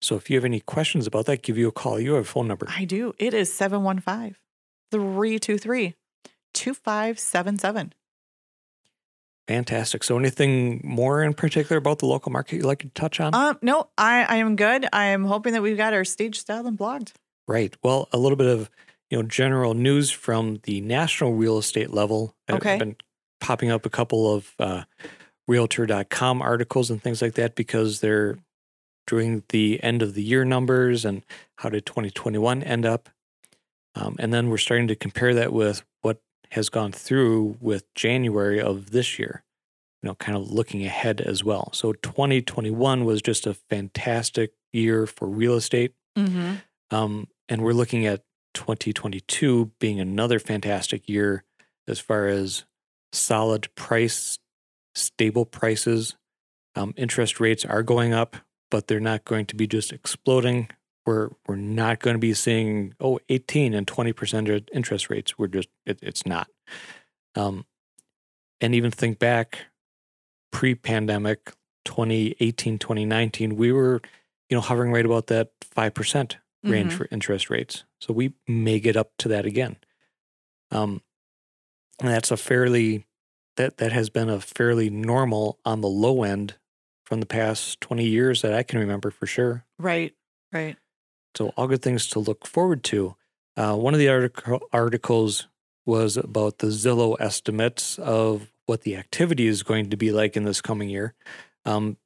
So, 0.00 0.16
if 0.16 0.30
you 0.30 0.36
have 0.36 0.44
any 0.44 0.60
questions 0.60 1.06
about 1.06 1.26
that, 1.26 1.42
give 1.42 1.58
you 1.58 1.68
a 1.68 1.72
call. 1.72 1.98
You 1.98 2.14
have 2.14 2.24
a 2.24 2.28
phone 2.28 2.48
number. 2.48 2.66
I 2.68 2.84
do. 2.84 3.14
It 3.18 3.34
is 3.34 3.52
715 3.52 4.36
323 4.90 5.94
2577. 6.54 7.92
Fantastic. 9.48 10.02
So, 10.02 10.18
anything 10.18 10.80
more 10.82 11.22
in 11.22 11.32
particular 11.32 11.78
about 11.78 12.00
the 12.00 12.06
local 12.06 12.32
market 12.32 12.56
you'd 12.56 12.64
like 12.64 12.80
to 12.80 12.88
touch 12.88 13.20
on? 13.20 13.32
Um, 13.34 13.58
no, 13.62 13.88
I, 13.96 14.24
I 14.24 14.36
am 14.36 14.56
good. 14.56 14.88
I 14.92 15.06
am 15.06 15.24
hoping 15.24 15.52
that 15.52 15.62
we've 15.62 15.76
got 15.76 15.94
our 15.94 16.04
stage 16.04 16.40
style 16.40 16.66
and 16.66 16.76
blogged. 16.76 17.12
Right. 17.46 17.76
Well, 17.82 18.08
a 18.12 18.18
little 18.18 18.36
bit 18.36 18.48
of 18.48 18.68
you 19.08 19.18
know 19.18 19.22
general 19.22 19.74
news 19.74 20.10
from 20.10 20.60
the 20.64 20.80
national 20.80 21.34
real 21.34 21.58
estate 21.58 21.90
level. 21.90 22.34
Okay. 22.50 22.74
I've 22.74 22.78
been 22.80 22.96
popping 23.40 23.70
up 23.70 23.86
a 23.86 23.90
couple 23.90 24.34
of 24.34 24.52
uh, 24.58 24.82
Realtor.com 25.46 26.42
articles 26.42 26.90
and 26.90 27.00
things 27.00 27.22
like 27.22 27.34
that 27.34 27.54
because 27.54 28.00
they're 28.00 28.38
doing 29.06 29.44
the 29.50 29.80
end 29.82 30.02
of 30.02 30.14
the 30.14 30.22
year 30.22 30.44
numbers 30.44 31.04
and 31.04 31.22
how 31.56 31.68
did 31.68 31.86
2021 31.86 32.64
end 32.64 32.84
up, 32.84 33.08
um, 33.94 34.16
and 34.18 34.34
then 34.34 34.50
we're 34.50 34.56
starting 34.56 34.88
to 34.88 34.96
compare 34.96 35.34
that 35.34 35.52
with 35.52 35.84
has 36.50 36.68
gone 36.68 36.92
through 36.92 37.56
with 37.60 37.92
January 37.94 38.60
of 38.60 38.90
this 38.90 39.18
year. 39.18 39.42
You 40.02 40.08
know, 40.08 40.14
kind 40.14 40.36
of 40.36 40.50
looking 40.50 40.84
ahead 40.84 41.20
as 41.20 41.42
well. 41.42 41.70
So 41.72 41.92
2021 41.92 43.04
was 43.04 43.22
just 43.22 43.46
a 43.46 43.54
fantastic 43.54 44.52
year 44.72 45.06
for 45.06 45.26
real 45.26 45.54
estate. 45.54 45.94
Mm-hmm. 46.16 46.54
Um, 46.90 47.28
and 47.48 47.62
we're 47.62 47.72
looking 47.72 48.06
at 48.06 48.22
2022 48.54 49.72
being 49.78 50.00
another 50.00 50.38
fantastic 50.38 51.08
year 51.08 51.44
as 51.88 51.98
far 51.98 52.26
as 52.28 52.64
solid 53.12 53.68
price, 53.74 54.38
stable 54.94 55.44
prices. 55.44 56.16
Um, 56.74 56.94
interest 56.96 57.40
rates 57.40 57.64
are 57.64 57.82
going 57.82 58.12
up, 58.12 58.36
but 58.70 58.86
they're 58.86 59.00
not 59.00 59.24
going 59.24 59.46
to 59.46 59.56
be 59.56 59.66
just 59.66 59.92
exploding. 59.92 60.68
We're 61.06 61.30
we're 61.46 61.56
not 61.56 62.00
going 62.00 62.14
to 62.14 62.18
be 62.20 62.34
seeing 62.34 62.94
oh 63.00 63.20
18 63.28 63.72
and 63.74 63.86
20 63.86 64.12
percent 64.12 64.48
interest 64.72 65.08
rates. 65.08 65.38
We're 65.38 65.46
just 65.46 65.68
it, 65.86 65.98
it's 66.02 66.26
not. 66.26 66.48
Um, 67.36 67.64
and 68.60 68.74
even 68.74 68.90
think 68.90 69.18
back 69.18 69.66
pre-pandemic 70.52 71.52
2018 71.84 72.78
2019 72.78 73.56
we 73.56 73.70
were 73.72 74.00
you 74.48 74.56
know 74.56 74.60
hovering 74.60 74.90
right 74.92 75.04
about 75.04 75.26
that 75.28 75.50
5% 75.76 76.36
range 76.64 76.92
Mhm. 76.92 76.96
for 76.96 77.08
interest 77.10 77.50
rates. 77.50 77.84
So 78.00 78.12
we 78.12 78.32
may 78.48 78.80
get 78.80 78.96
up 78.96 79.12
to 79.18 79.28
that 79.28 79.44
again. 79.46 79.76
Um, 80.70 81.02
and 82.00 82.08
that's 82.08 82.30
a 82.30 82.36
fairly 82.36 83.06
that 83.56 83.76
that 83.78 83.92
has 83.92 84.10
been 84.10 84.28
a 84.28 84.40
fairly 84.40 84.90
normal 84.90 85.58
on 85.64 85.80
the 85.80 85.88
low 85.88 86.22
end 86.24 86.54
from 87.04 87.20
the 87.20 87.26
past 87.26 87.80
20 87.80 88.04
years 88.04 88.42
that 88.42 88.52
I 88.52 88.62
can 88.64 88.78
remember 88.80 89.10
for 89.10 89.26
sure. 89.26 89.64
Right, 89.78 90.14
right. 90.52 90.76
So 91.36 91.52
all 91.56 91.66
good 91.66 91.82
things 91.82 92.06
to 92.08 92.18
look 92.18 92.46
forward 92.46 92.82
to. 92.84 93.14
Uh, 93.56 93.76
one 93.76 93.94
of 93.94 94.00
the 94.00 94.08
article, 94.08 94.60
articles 94.72 95.48
was 95.84 96.16
about 96.16 96.58
the 96.58 96.68
Zillow 96.68 97.16
estimates 97.20 97.98
of 97.98 98.50
what 98.66 98.82
the 98.82 98.96
activity 98.96 99.46
is 99.46 99.62
going 99.62 99.90
to 99.90 99.96
be 99.96 100.10
like 100.10 100.36
in 100.36 100.44
this 100.44 100.60
coming 100.60 100.88
year. 100.88 101.14
Um, 101.64 101.96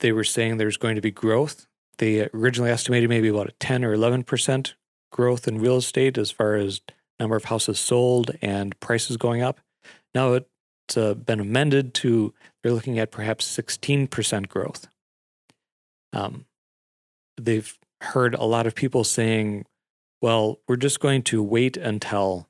they 0.00 0.12
were 0.12 0.24
saying 0.24 0.56
there's 0.56 0.76
going 0.76 0.96
to 0.96 1.00
be 1.00 1.10
growth. 1.10 1.66
They 1.98 2.28
originally 2.34 2.70
estimated 2.70 3.08
maybe 3.08 3.28
about 3.28 3.48
a 3.48 3.52
10 3.52 3.84
or 3.84 3.96
11% 3.96 4.74
growth 5.10 5.48
in 5.48 5.60
real 5.60 5.76
estate 5.76 6.18
as 6.18 6.30
far 6.30 6.54
as 6.54 6.80
number 7.18 7.36
of 7.36 7.44
houses 7.44 7.78
sold 7.78 8.32
and 8.42 8.78
prices 8.80 9.16
going 9.16 9.42
up. 9.42 9.60
Now 10.14 10.34
it's 10.34 10.96
uh, 10.96 11.14
been 11.14 11.40
amended 11.40 11.94
to 11.94 12.34
they're 12.62 12.72
looking 12.72 12.98
at 12.98 13.10
perhaps 13.10 13.46
16% 13.46 14.48
growth. 14.48 14.88
Um, 16.12 16.46
they've 17.38 17.78
heard 18.00 18.34
a 18.34 18.44
lot 18.44 18.66
of 18.66 18.74
people 18.74 19.04
saying, 19.04 19.64
well, 20.20 20.58
we're 20.66 20.76
just 20.76 21.00
going 21.00 21.22
to 21.22 21.42
wait 21.42 21.76
until 21.76 22.48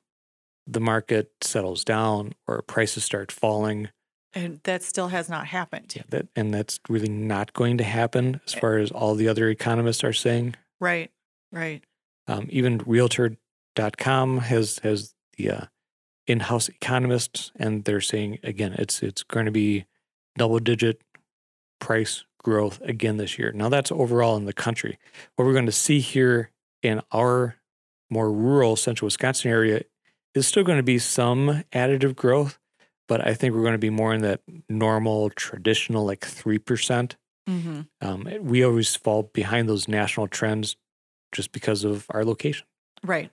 the 0.67 0.79
market 0.79 1.31
settles 1.41 1.83
down 1.83 2.33
or 2.47 2.61
prices 2.61 3.03
start 3.03 3.31
falling. 3.31 3.89
And 4.33 4.59
that 4.63 4.83
still 4.83 5.07
has 5.07 5.27
not 5.27 5.47
happened. 5.47 5.93
Yeah, 5.95 6.03
that, 6.09 6.27
and 6.35 6.53
that's 6.53 6.79
really 6.87 7.09
not 7.09 7.53
going 7.53 7.77
to 7.79 7.83
happen 7.83 8.41
as 8.45 8.53
far 8.53 8.77
as 8.77 8.91
all 8.91 9.15
the 9.15 9.27
other 9.27 9.49
economists 9.49 10.03
are 10.03 10.13
saying. 10.13 10.55
Right, 10.79 11.09
right. 11.51 11.83
Um, 12.27 12.47
even 12.49 12.77
Realtor.com 12.85 14.37
has 14.39 14.79
has 14.83 15.15
the 15.35 15.49
uh, 15.49 15.65
in-house 16.27 16.69
economists, 16.69 17.51
and 17.55 17.85
they're 17.85 18.01
saying 18.01 18.37
again, 18.43 18.73
it's 18.73 19.01
it's 19.01 19.23
going 19.23 19.47
to 19.47 19.51
be 19.51 19.85
double-digit 20.37 21.01
price 21.79 22.23
growth 22.39 22.81
again 22.81 23.17
this 23.17 23.37
year. 23.37 23.51
Now 23.51 23.69
that's 23.69 23.91
overall 23.91 24.35
in 24.37 24.45
the 24.45 24.53
country. 24.53 24.97
What 25.35 25.45
we're 25.45 25.53
going 25.53 25.65
to 25.65 25.71
see 25.71 25.99
here 25.99 26.51
in 26.81 27.01
our 27.11 27.55
more 28.09 28.31
rural 28.31 28.75
central 28.75 29.07
Wisconsin 29.07 29.51
area 29.51 29.81
is 30.33 30.47
still 30.47 30.63
going 30.63 30.77
to 30.77 30.83
be 30.83 30.99
some 30.99 31.63
additive 31.71 32.15
growth, 32.15 32.59
but 33.07 33.25
I 33.25 33.33
think 33.33 33.53
we're 33.53 33.61
going 33.61 33.73
to 33.73 33.77
be 33.77 33.89
more 33.89 34.13
in 34.13 34.21
that 34.21 34.41
normal, 34.67 35.29
traditional, 35.29 36.05
like 36.05 36.25
three 36.25 36.59
percent. 36.59 37.15
Mm-hmm. 37.47 37.81
Um, 38.01 38.29
we 38.41 38.63
always 38.63 38.95
fall 38.95 39.23
behind 39.23 39.67
those 39.67 39.87
national 39.87 40.27
trends 40.27 40.75
just 41.31 41.51
because 41.51 41.83
of 41.83 42.05
our 42.09 42.23
location. 42.23 42.67
Right. 43.03 43.31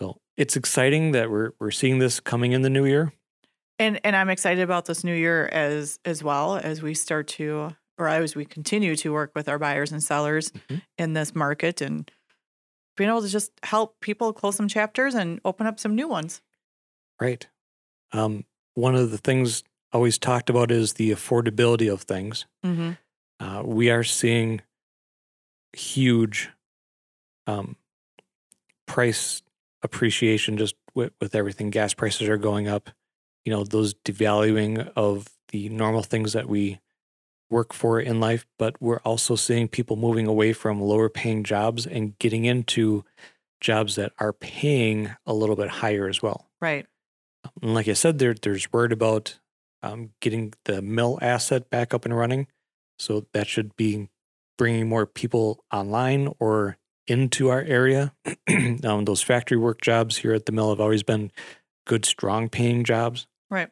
So 0.00 0.18
it's 0.36 0.56
exciting 0.56 1.12
that 1.12 1.30
we're 1.30 1.52
we're 1.58 1.70
seeing 1.70 1.98
this 1.98 2.20
coming 2.20 2.52
in 2.52 2.62
the 2.62 2.70
new 2.70 2.84
year. 2.84 3.12
And 3.78 4.00
and 4.04 4.16
I'm 4.16 4.30
excited 4.30 4.62
about 4.62 4.86
this 4.86 5.04
new 5.04 5.14
year 5.14 5.46
as 5.46 5.98
as 6.04 6.22
well 6.22 6.56
as 6.56 6.82
we 6.82 6.94
start 6.94 7.26
to 7.28 7.74
or 7.98 8.08
as 8.08 8.34
we 8.36 8.44
continue 8.44 8.94
to 8.96 9.12
work 9.12 9.32
with 9.34 9.48
our 9.48 9.58
buyers 9.58 9.92
and 9.92 10.02
sellers 10.02 10.50
Mhm. 10.50 10.82
in 10.98 11.12
this 11.14 11.34
market 11.34 11.80
and 11.80 12.10
being 12.96 13.10
able 13.10 13.22
to 13.22 13.28
just 13.28 13.52
help 13.62 14.00
people 14.00 14.32
close 14.32 14.56
some 14.56 14.68
chapters 14.68 15.14
and 15.14 15.40
open 15.44 15.66
up 15.66 15.78
some 15.78 15.94
new 15.94 16.08
ones. 16.08 16.40
Right. 17.20 17.46
Um, 18.12 18.44
one 18.74 18.94
of 18.94 19.10
the 19.10 19.18
things 19.18 19.62
always 19.92 20.18
talked 20.18 20.50
about 20.50 20.70
is 20.70 20.94
the 20.94 21.10
affordability 21.10 21.92
of 21.92 22.02
things. 22.02 22.46
Mm-hmm. 22.64 22.92
Uh, 23.40 23.62
we 23.64 23.90
are 23.90 24.04
seeing 24.04 24.62
huge 25.74 26.50
um, 27.46 27.76
price 28.86 29.42
appreciation 29.82 30.56
just 30.56 30.74
with, 30.94 31.12
with 31.20 31.34
everything. 31.34 31.70
Gas 31.70 31.94
prices 31.94 32.28
are 32.28 32.38
going 32.38 32.66
up. 32.68 32.90
You 33.44 33.52
know, 33.52 33.64
those 33.64 33.94
devaluing 33.94 34.90
of 34.96 35.28
the 35.50 35.68
normal 35.68 36.02
things 36.02 36.32
that 36.32 36.48
we 36.48 36.80
work 37.50 37.72
for 37.72 38.00
in 38.00 38.20
life, 38.20 38.46
but 38.58 38.80
we're 38.80 38.98
also 38.98 39.36
seeing 39.36 39.68
people 39.68 39.96
moving 39.96 40.26
away 40.26 40.52
from 40.52 40.80
lower 40.80 41.08
paying 41.08 41.44
jobs 41.44 41.86
and 41.86 42.18
getting 42.18 42.44
into 42.44 43.04
jobs 43.60 43.94
that 43.96 44.12
are 44.18 44.32
paying 44.32 45.14
a 45.26 45.32
little 45.32 45.56
bit 45.56 45.68
higher 45.68 46.08
as 46.08 46.22
well. 46.22 46.48
Right. 46.60 46.86
And 47.62 47.74
like 47.74 47.88
I 47.88 47.92
said, 47.92 48.18
there 48.18 48.34
there's 48.34 48.72
word 48.72 48.92
about 48.92 49.38
um, 49.82 50.10
getting 50.20 50.54
the 50.64 50.82
mill 50.82 51.18
asset 51.22 51.70
back 51.70 51.94
up 51.94 52.04
and 52.04 52.16
running, 52.16 52.48
so 52.98 53.26
that 53.32 53.46
should 53.46 53.76
be 53.76 54.08
bringing 54.58 54.88
more 54.88 55.06
people 55.06 55.64
online 55.72 56.32
or 56.38 56.78
into 57.06 57.48
our 57.50 57.62
area. 57.62 58.12
um, 58.84 59.04
those 59.04 59.22
factory 59.22 59.58
work 59.58 59.80
jobs 59.80 60.16
here 60.16 60.32
at 60.32 60.46
the 60.46 60.52
mill 60.52 60.70
have 60.70 60.80
always 60.80 61.02
been 61.02 61.30
good, 61.86 62.04
strong 62.04 62.48
paying 62.48 62.84
jobs. 62.84 63.26
Right. 63.50 63.70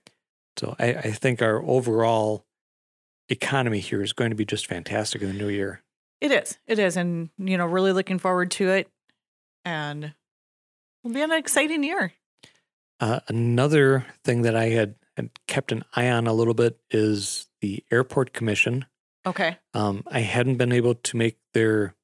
So 0.57 0.77
I, 0.79 0.87
I 0.95 1.11
think 1.11 1.43
our 1.43 1.63
overall 1.63 2.45
economy 3.29 3.81
here 3.81 4.03
is 4.03 4.13
going 4.13 4.31
to 4.31 4.37
be 4.37 4.45
just 4.45 4.67
fantastic 4.67 5.23
in 5.23 5.29
the 5.29 5.35
new 5.35 5.49
year. 5.49 5.83
It 6.21 6.31
is. 6.31 6.59
It 6.67 6.79
is. 6.79 6.97
And, 6.97 7.31
you 7.39 7.59
know, 7.59 7.67
really 7.67 7.93
looking 7.93 8.19
forward 8.19 8.51
to 8.53 8.71
it. 8.71 8.89
And 9.65 10.15
it'll 11.03 11.15
be 11.15 11.23
an 11.23 11.33
exciting 11.33 11.85
year. 11.85 12.13
Uh, 13.01 13.21
another 13.29 14.07
thing 14.25 14.43
that 14.43 14.57
I 14.57 14.67
had, 14.67 14.95
had 15.17 15.31
kept 15.47 15.73
an 15.73 15.85
eye 15.95 16.11
on 16.11 16.27
a 16.27 16.33
little 16.33 16.55
bit 16.55 16.79
is 16.91 17.47
the 17.61 17.85
Airport 17.91 18.33
Commission. 18.33 18.87
Okay. 19.27 19.57
Um, 19.73 20.05
I 20.07 20.21
hadn't 20.21 20.57
been 20.57 20.73
able 20.73 20.95
to 20.95 21.17
make 21.17 21.39
their 21.55 21.95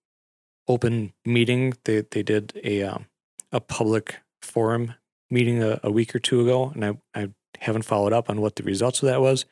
open 0.69 1.13
meeting. 1.25 1.75
They 1.85 2.03
they 2.03 2.23
did 2.23 2.59
a 2.65 2.83
um, 2.85 3.07
a 3.53 3.61
public 3.61 4.21
forum 4.41 4.95
meeting 5.31 5.63
a, 5.63 5.81
a 5.83 5.91
week 5.91 6.15
or 6.15 6.19
two 6.19 6.41
ago, 6.41 6.73
and 6.75 6.85
I 6.85 6.99
I 7.15 7.29
haven't 7.59 7.83
followed 7.83 8.13
up 8.13 8.31
on 8.31 8.41
what 8.41 8.57
the 8.57 8.63
results 8.63 9.03
of 9.03 9.09
that 9.09 9.21
was. 9.21 9.45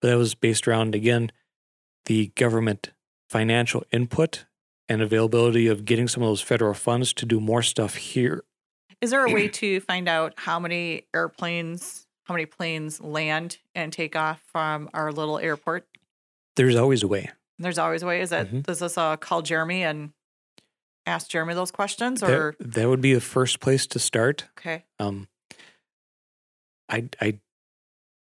But 0.00 0.08
that 0.08 0.16
was 0.18 0.34
based 0.34 0.66
around 0.68 0.94
again 0.94 1.32
the 2.06 2.28
government 2.36 2.90
financial 3.28 3.84
input 3.92 4.44
and 4.88 5.02
availability 5.02 5.66
of 5.66 5.84
getting 5.84 6.06
some 6.06 6.22
of 6.22 6.28
those 6.28 6.40
federal 6.40 6.74
funds 6.74 7.12
to 7.14 7.26
do 7.26 7.40
more 7.40 7.62
stuff 7.62 7.96
here. 7.96 8.44
Is 9.00 9.10
there 9.10 9.24
a 9.24 9.30
way 9.32 9.48
to 9.48 9.80
find 9.80 10.08
out 10.08 10.34
how 10.36 10.58
many 10.60 11.02
airplanes, 11.12 12.06
how 12.24 12.34
many 12.34 12.46
planes 12.46 13.00
land 13.00 13.58
and 13.74 13.92
take 13.92 14.14
off 14.16 14.40
from 14.46 14.88
our 14.94 15.10
little 15.12 15.38
airport? 15.38 15.86
There's 16.54 16.76
always 16.76 17.02
a 17.02 17.08
way. 17.08 17.30
There's 17.58 17.78
always 17.78 18.02
a 18.02 18.06
way. 18.06 18.20
Is 18.20 18.30
that 18.30 18.46
Mhm. 18.48 18.62
does 18.62 18.78
this 18.78 18.96
uh, 18.96 19.16
call 19.16 19.42
Jeremy 19.42 19.82
and 19.82 20.12
ask 21.04 21.28
Jeremy 21.28 21.54
those 21.54 21.70
questions 21.72 22.22
or 22.22 22.54
That, 22.58 22.72
that 22.74 22.88
would 22.88 23.00
be 23.00 23.12
the 23.12 23.20
first 23.20 23.60
place 23.60 23.86
to 23.88 23.98
start. 23.98 24.44
okay? 24.58 24.84
Um, 24.98 25.28
I 26.88 27.08
I 27.20 27.38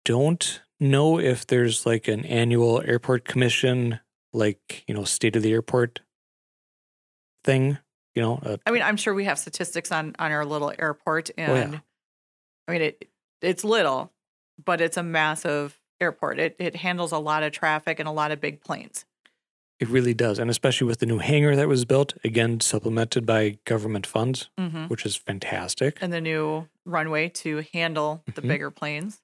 don't 0.05 0.61
know 0.79 1.19
if 1.19 1.45
there's 1.47 1.85
like 1.85 2.07
an 2.07 2.25
annual 2.25 2.81
airport 2.85 3.25
commission, 3.25 3.99
like 4.33 4.83
you 4.87 4.93
know, 4.93 5.03
state 5.03 5.35
of 5.35 5.43
the 5.43 5.51
airport 5.53 6.01
thing. 7.43 7.77
You 8.15 8.21
know, 8.21 8.39
uh, 8.43 8.57
I 8.65 8.71
mean, 8.71 8.81
I'm 8.81 8.97
sure 8.97 9.13
we 9.13 9.25
have 9.25 9.39
statistics 9.39 9.91
on 9.91 10.15
on 10.19 10.31
our 10.31 10.45
little 10.45 10.73
airport, 10.77 11.29
Oh, 11.37 11.41
yeah. 11.41 11.53
and 11.53 11.81
I 12.67 12.71
mean 12.71 12.81
it. 12.81 13.07
It's 13.41 13.63
little, 13.63 14.11
but 14.63 14.81
it's 14.81 14.97
a 14.97 15.03
massive 15.03 15.79
airport. 15.99 16.39
It 16.39 16.55
it 16.59 16.75
handles 16.75 17.11
a 17.11 17.17
lot 17.17 17.43
of 17.43 17.51
traffic 17.53 17.99
and 17.99 18.07
a 18.07 18.11
lot 18.11 18.31
of 18.31 18.41
big 18.41 18.61
planes. 18.61 19.05
it 19.79 19.87
really 19.87 20.13
does, 20.13 20.37
and 20.37 20.47
especially 20.51 20.85
with 20.85 20.99
the 20.99 21.07
new 21.07 21.17
hangar 21.17 21.55
that 21.55 21.67
was 21.67 21.85
built, 21.85 22.13
again 22.23 22.59
supplemented 22.59 23.25
by 23.25 23.57
government 23.65 24.05
funds, 24.05 24.49
hmm 24.57 24.85
which 24.85 25.05
is 25.07 25.15
fantastic. 25.15 25.97
And 26.01 26.11
the 26.13 26.21
new 26.21 26.67
runway 26.85 27.29
to 27.29 27.63
handle 27.73 28.23
the 28.35 28.41
Mhm. 28.43 28.47
bigger 28.47 28.69
planes. 28.71 29.21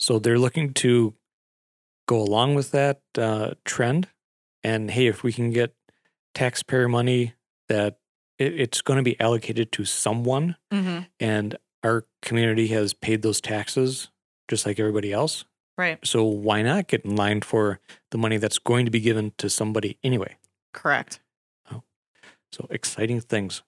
So 0.00 0.18
they're 0.18 0.38
looking 0.38 0.72
to 0.74 1.14
go 2.08 2.20
along 2.20 2.54
with 2.54 2.70
that 2.70 3.02
uh, 3.18 3.52
trend. 3.64 4.08
And 4.64 4.90
hey, 4.90 5.06
if 5.06 5.22
we 5.22 5.32
can 5.32 5.50
get 5.50 5.74
taxpayer 6.34 6.88
money 6.88 7.34
that 7.68 7.98
it, 8.38 8.58
it's 8.58 8.80
going 8.80 8.96
to 8.96 9.02
be 9.02 9.18
allocated 9.20 9.72
to 9.72 9.84
someone, 9.84 10.56
hmm 10.72 11.00
and 11.18 11.56
our 11.82 12.06
community 12.22 12.66
has 12.68 12.92
paid 12.92 13.22
those 13.22 13.40
taxes 13.40 14.08
just 14.48 14.66
like 14.66 14.78
everybody 14.78 15.12
else. 15.12 15.44
Right. 15.78 15.98
So 16.04 16.24
why 16.24 16.62
not 16.62 16.88
get 16.88 17.04
in 17.04 17.16
line 17.16 17.40
for 17.40 17.80
the 18.10 18.18
money 18.18 18.36
that's 18.36 18.58
going 18.58 18.84
to 18.84 18.90
be 18.90 19.00
given 19.00 19.32
to 19.38 19.48
somebody 19.48 19.98
anyway? 20.02 20.36
Correct. 20.74 21.20
Oh, 21.72 21.82
So 22.52 22.66
exciting 22.70 23.20
things. 23.20 23.62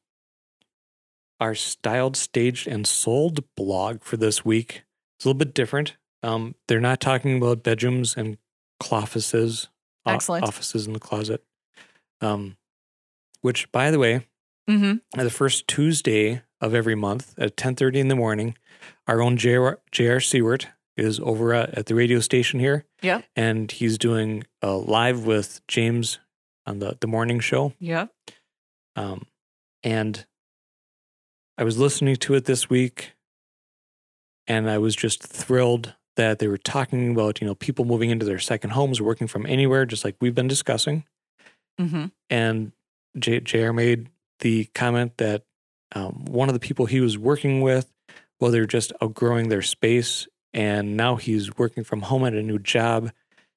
Our 1.40 1.54
styled, 1.54 2.16
staged, 2.16 2.68
and 2.68 2.86
sold 2.86 3.44
blog 3.56 4.02
for 4.02 4.16
this 4.16 4.44
week 4.44 4.82
is 5.18 5.24
a 5.24 5.28
little 5.28 5.38
bit 5.38 5.54
different. 5.54 5.96
Um, 6.22 6.54
they're 6.68 6.80
not 6.80 7.00
talking 7.00 7.36
about 7.36 7.62
bedrooms 7.62 8.16
and 8.16 8.38
cloffices, 8.80 9.68
o- 10.06 10.12
Excellent. 10.14 10.44
offices 10.44 10.86
in 10.86 10.92
the 10.92 11.00
closet. 11.00 11.42
Um, 12.20 12.56
which, 13.40 13.70
by 13.72 13.90
the 13.90 13.98
way, 13.98 14.26
hmm 14.68 14.94
the 15.16 15.30
first 15.30 15.66
Tuesday 15.66 16.42
of 16.60 16.74
every 16.74 16.94
month 16.94 17.34
at 17.38 17.56
10:30 17.56 17.96
in 17.98 18.08
the 18.08 18.14
morning, 18.14 18.56
our 19.08 19.20
own 19.20 19.36
J.R. 19.36 19.80
JR 19.90 20.20
Seward 20.20 20.68
is 20.96 21.18
over 21.20 21.52
at, 21.54 21.70
at 21.76 21.86
the 21.86 21.94
radio 21.96 22.20
station 22.20 22.60
here. 22.60 22.84
Yeah. 23.00 23.22
And 23.34 23.72
he's 23.72 23.98
doing 23.98 24.44
a 24.60 24.72
live 24.72 25.26
with 25.26 25.60
James 25.66 26.20
on 26.66 26.78
the, 26.78 26.96
the 27.00 27.06
morning 27.08 27.40
show. 27.40 27.72
Yeah. 27.80 28.06
Um, 28.94 29.26
and 29.82 30.24
I 31.58 31.64
was 31.64 31.78
listening 31.78 32.16
to 32.16 32.34
it 32.34 32.44
this 32.44 32.68
week 32.70 33.14
and 34.46 34.68
I 34.70 34.78
was 34.78 34.94
just 34.94 35.22
thrilled 35.22 35.94
that 36.16 36.38
they 36.38 36.48
were 36.48 36.58
talking 36.58 37.12
about, 37.12 37.40
you 37.40 37.46
know, 37.46 37.54
people 37.54 37.84
moving 37.84 38.10
into 38.10 38.26
their 38.26 38.38
second 38.38 38.70
homes, 38.70 39.00
working 39.00 39.26
from 39.26 39.46
anywhere, 39.46 39.86
just 39.86 40.04
like 40.04 40.16
we've 40.20 40.34
been 40.34 40.48
discussing. 40.48 41.04
hmm 41.78 42.06
And 42.28 42.72
J- 43.18 43.40
JR 43.40 43.72
made 43.72 44.08
the 44.40 44.66
comment 44.74 45.16
that 45.18 45.44
um, 45.94 46.24
one 46.26 46.48
of 46.48 46.54
the 46.54 46.60
people 46.60 46.86
he 46.86 47.00
was 47.00 47.18
working 47.18 47.60
with, 47.60 47.92
well, 48.40 48.50
they're 48.50 48.66
just 48.66 48.92
outgrowing 49.00 49.48
their 49.48 49.62
space. 49.62 50.26
And 50.54 50.96
now 50.96 51.16
he's 51.16 51.56
working 51.56 51.84
from 51.84 52.02
home 52.02 52.24
at 52.24 52.34
a 52.34 52.42
new 52.42 52.58
job, 52.58 53.10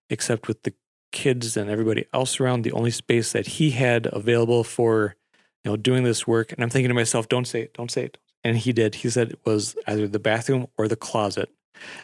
except 0.09 0.47
with 0.47 0.63
the 0.63 0.73
kids 1.11 1.57
and 1.57 1.69
everybody 1.69 2.05
else 2.13 2.39
around. 2.39 2.61
The 2.61 2.71
only 2.71 2.91
space 2.91 3.31
that 3.33 3.47
he 3.47 3.71
had 3.71 4.07
available 4.11 4.63
for, 4.63 5.15
you 5.63 5.71
know, 5.71 5.77
doing 5.77 6.03
this 6.03 6.27
work. 6.27 6.51
And 6.51 6.63
I'm 6.63 6.69
thinking 6.69 6.89
to 6.89 6.93
myself, 6.93 7.27
don't 7.27 7.45
say 7.45 7.63
it, 7.63 7.73
don't 7.73 7.91
say 7.91 8.05
it. 8.05 8.17
And 8.43 8.57
he 8.57 8.71
did. 8.71 8.95
He 8.95 9.09
said 9.09 9.31
it 9.31 9.39
was 9.45 9.75
either 9.87 10.07
the 10.07 10.19
bathroom 10.19 10.67
or 10.77 10.87
the 10.87 10.95
closet. 10.95 11.49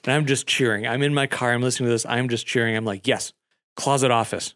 And 0.04 0.14
I'm 0.14 0.26
just 0.26 0.48
cheering. 0.48 0.88
I'm 0.88 1.02
in 1.02 1.14
my 1.14 1.28
car. 1.28 1.52
I'm 1.54 1.62
listening 1.62 1.88
to 1.88 1.92
this. 1.92 2.06
I'm 2.06 2.30
just 2.30 2.46
cheering. 2.46 2.76
I'm 2.76 2.86
like, 2.86 3.08
yes, 3.08 3.34
closet 3.76 4.12
office. 4.12 4.56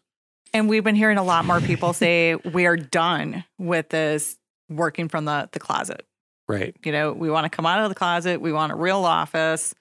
And 0.52 0.68
we've 0.68 0.84
been 0.84 0.94
hearing 0.94 1.18
a 1.18 1.24
lot 1.24 1.44
more 1.44 1.60
people 1.60 1.92
say 1.92 2.34
we're 2.36 2.76
done 2.76 3.44
with 3.58 3.88
this 3.90 4.38
working 4.68 5.08
from 5.08 5.24
the 5.24 5.48
the 5.52 5.60
closet. 5.60 6.06
Right. 6.48 6.76
You 6.84 6.92
know, 6.92 7.12
we 7.12 7.30
want 7.30 7.44
to 7.44 7.50
come 7.50 7.66
out 7.66 7.82
of 7.82 7.88
the 7.88 7.94
closet. 7.94 8.40
We 8.40 8.52
want 8.52 8.72
a 8.72 8.76
real 8.76 9.04
office. 9.04 9.74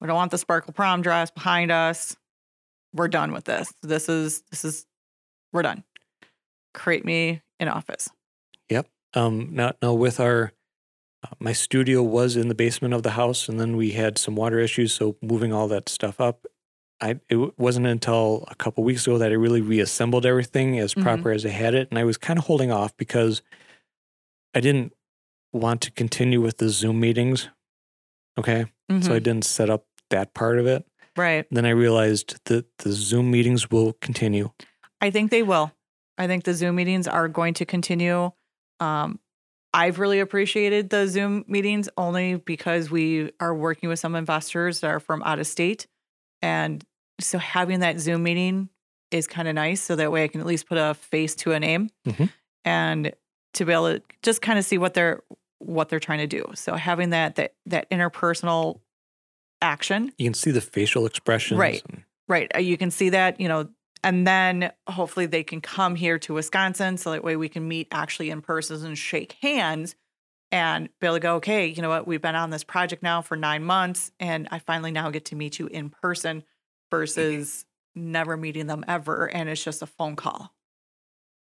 We 0.00 0.06
don't 0.06 0.16
want 0.16 0.30
the 0.30 0.38
sparkle 0.38 0.72
prom 0.72 1.02
dress 1.02 1.30
behind 1.30 1.72
us. 1.72 2.16
We're 2.92 3.08
done 3.08 3.32
with 3.32 3.44
this. 3.44 3.72
This 3.82 4.08
is 4.08 4.42
this 4.50 4.64
is 4.64 4.86
we're 5.52 5.62
done. 5.62 5.84
Create 6.74 7.04
me 7.04 7.42
an 7.60 7.68
office. 7.68 8.10
Yep. 8.68 8.88
Um, 9.14 9.50
now, 9.52 9.72
now 9.80 9.94
with 9.94 10.18
our, 10.20 10.52
uh, 11.24 11.28
my 11.38 11.52
studio 11.52 12.02
was 12.02 12.36
in 12.36 12.48
the 12.48 12.54
basement 12.54 12.92
of 12.94 13.02
the 13.02 13.12
house, 13.12 13.48
and 13.48 13.58
then 13.58 13.76
we 13.76 13.92
had 13.92 14.18
some 14.18 14.36
water 14.36 14.58
issues, 14.58 14.92
so 14.92 15.16
moving 15.22 15.52
all 15.52 15.68
that 15.68 15.88
stuff 15.88 16.20
up. 16.20 16.46
I 17.00 17.18
it 17.28 17.58
wasn't 17.58 17.86
until 17.86 18.44
a 18.48 18.54
couple 18.54 18.84
weeks 18.84 19.06
ago 19.06 19.18
that 19.18 19.30
I 19.32 19.34
really 19.34 19.60
reassembled 19.60 20.24
everything 20.26 20.78
as 20.78 20.94
Mhm. 20.94 21.02
proper 21.02 21.30
as 21.32 21.44
I 21.44 21.50
had 21.50 21.74
it, 21.74 21.88
and 21.90 21.98
I 21.98 22.04
was 22.04 22.16
kind 22.16 22.38
of 22.38 22.44
holding 22.46 22.70
off 22.70 22.96
because 22.96 23.42
I 24.54 24.60
didn't 24.60 24.92
want 25.52 25.80
to 25.82 25.90
continue 25.90 26.40
with 26.40 26.58
the 26.58 26.68
Zoom 26.68 27.00
meetings. 27.00 27.48
Okay, 28.38 28.66
so 29.00 29.14
I 29.14 29.18
Mhm. 29.18 29.22
didn't 29.22 29.44
set 29.44 29.70
up 29.70 29.86
that 30.10 30.34
part 30.34 30.58
of 30.58 30.66
it. 30.66 30.84
right. 31.16 31.46
Then 31.48 31.64
I 31.64 31.70
realized 31.70 32.44
that 32.46 32.66
the 32.78 32.90
Zoom 32.90 33.30
meetings 33.30 33.70
will 33.70 33.92
continue. 34.00 34.50
I 35.00 35.10
think 35.10 35.30
they 35.30 35.44
will. 35.44 35.70
I 36.18 36.26
think 36.26 36.42
the 36.42 36.54
Zoom 36.54 36.74
meetings 36.74 37.06
are 37.06 37.28
going 37.28 37.54
to 37.54 37.64
continue. 37.64 38.32
Um, 38.80 39.20
I've 39.74 39.98
really 39.98 40.20
appreciated 40.20 40.88
the 40.90 41.06
Zoom 41.08 41.44
meetings 41.48 41.88
only 41.98 42.36
because 42.36 42.90
we 42.90 43.32
are 43.40 43.54
working 43.54 43.88
with 43.88 43.98
some 43.98 44.14
investors 44.14 44.80
that 44.80 44.88
are 44.88 45.00
from 45.00 45.22
out 45.24 45.38
of 45.40 45.46
state. 45.46 45.86
And 46.40 46.82
so 47.20 47.38
having 47.38 47.80
that 47.80 47.98
Zoom 47.98 48.22
meeting 48.22 48.68
is 49.10 49.26
kind 49.26 49.48
of 49.48 49.54
nice. 49.54 49.82
So 49.82 49.96
that 49.96 50.10
way 50.12 50.24
I 50.24 50.28
can 50.28 50.40
at 50.40 50.46
least 50.46 50.68
put 50.68 50.78
a 50.78 50.94
face 50.94 51.34
to 51.36 51.52
a 51.52 51.60
name 51.60 51.90
Mhm. 52.06 52.30
and 52.64 53.12
to 53.54 53.64
be 53.64 53.72
able 53.72 53.94
to 53.94 54.02
just 54.22 54.40
kind 54.42 54.58
of 54.58 54.64
see 54.64 54.78
what 54.78 54.94
they're 54.94 55.20
what 55.58 55.88
they're 55.88 56.00
trying 56.00 56.18
to 56.18 56.26
do. 56.26 56.44
So 56.54 56.74
having 56.74 57.10
that 57.10 57.36
that 57.36 57.54
that 57.66 57.90
interpersonal 57.90 58.80
action 59.62 60.12
You 60.18 60.26
can 60.26 60.34
see 60.34 60.50
the 60.50 60.60
facial 60.60 61.06
expressions. 61.06 61.58
Right. 61.58 61.82
and- 61.88 62.04
Right. 62.28 62.50
uh, 62.54 62.58
You 62.60 62.76
can 62.76 62.90
see 62.90 63.10
that, 63.10 63.40
you 63.40 63.48
know, 63.48 63.68
and 64.04 64.26
then 64.26 64.70
hopefully 64.86 65.24
they 65.24 65.42
can 65.42 65.62
come 65.62 65.96
here 65.96 66.18
to 66.20 66.34
Wisconsin 66.34 66.98
so 66.98 67.10
that 67.10 67.24
way 67.24 67.36
we 67.36 67.48
can 67.48 67.66
meet 67.66 67.88
actually 67.90 68.28
in 68.28 68.42
person 68.42 68.84
and 68.84 68.98
shake 68.98 69.32
hands 69.40 69.96
and 70.52 70.90
be 71.00 71.06
able 71.06 71.16
to 71.16 71.20
go, 71.20 71.36
okay, 71.36 71.66
you 71.66 71.80
know 71.80 71.88
what, 71.88 72.06
we've 72.06 72.20
been 72.20 72.34
on 72.34 72.50
this 72.50 72.62
project 72.62 73.02
now 73.02 73.22
for 73.22 73.34
nine 73.34 73.64
months 73.64 74.12
and 74.20 74.46
I 74.50 74.58
finally 74.58 74.92
now 74.92 75.10
get 75.10 75.24
to 75.26 75.36
meet 75.36 75.58
you 75.58 75.66
in 75.68 75.88
person 75.88 76.38
mm-hmm. 76.38 76.96
versus 76.96 77.64
never 77.94 78.36
meeting 78.36 78.66
them 78.66 78.84
ever 78.86 79.24
and 79.24 79.48
it's 79.48 79.64
just 79.64 79.80
a 79.80 79.86
phone 79.86 80.16
call. 80.16 80.52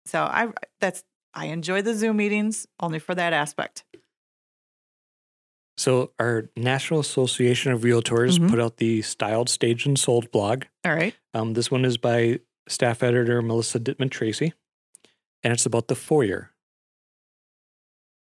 So 0.06 0.24
I 0.24 0.54
that's 0.80 1.04
I 1.34 1.48
enjoy 1.48 1.82
the 1.82 1.94
Zoom 1.94 2.18
meetings 2.18 2.66
only 2.80 3.00
for 3.00 3.14
that 3.14 3.34
aspect. 3.34 3.84
So 5.78 6.12
our 6.20 6.50
National 6.56 7.00
Association 7.00 7.72
of 7.72 7.82
Realtors 7.82 8.40
Mhm. 8.40 8.50
put 8.50 8.60
out 8.60 8.78
the 8.78 9.02
Styled, 9.04 9.48
Staged, 9.50 9.86
and 9.88 9.98
Sold 10.00 10.32
blog. 10.32 10.64
All 10.84 10.94
right. 10.96 11.16
Um, 11.34 11.54
this 11.54 11.70
one 11.70 11.86
is 11.86 11.98
by 11.98 12.40
staff 12.68 13.04
editor 13.04 13.42
Melissa 13.42 13.80
Dittman 13.80 14.10
Tracy, 14.10 14.54
and 15.44 15.54
it's 15.54 15.66
about 15.66 15.88
the 15.88 15.96
foyer 15.96 16.52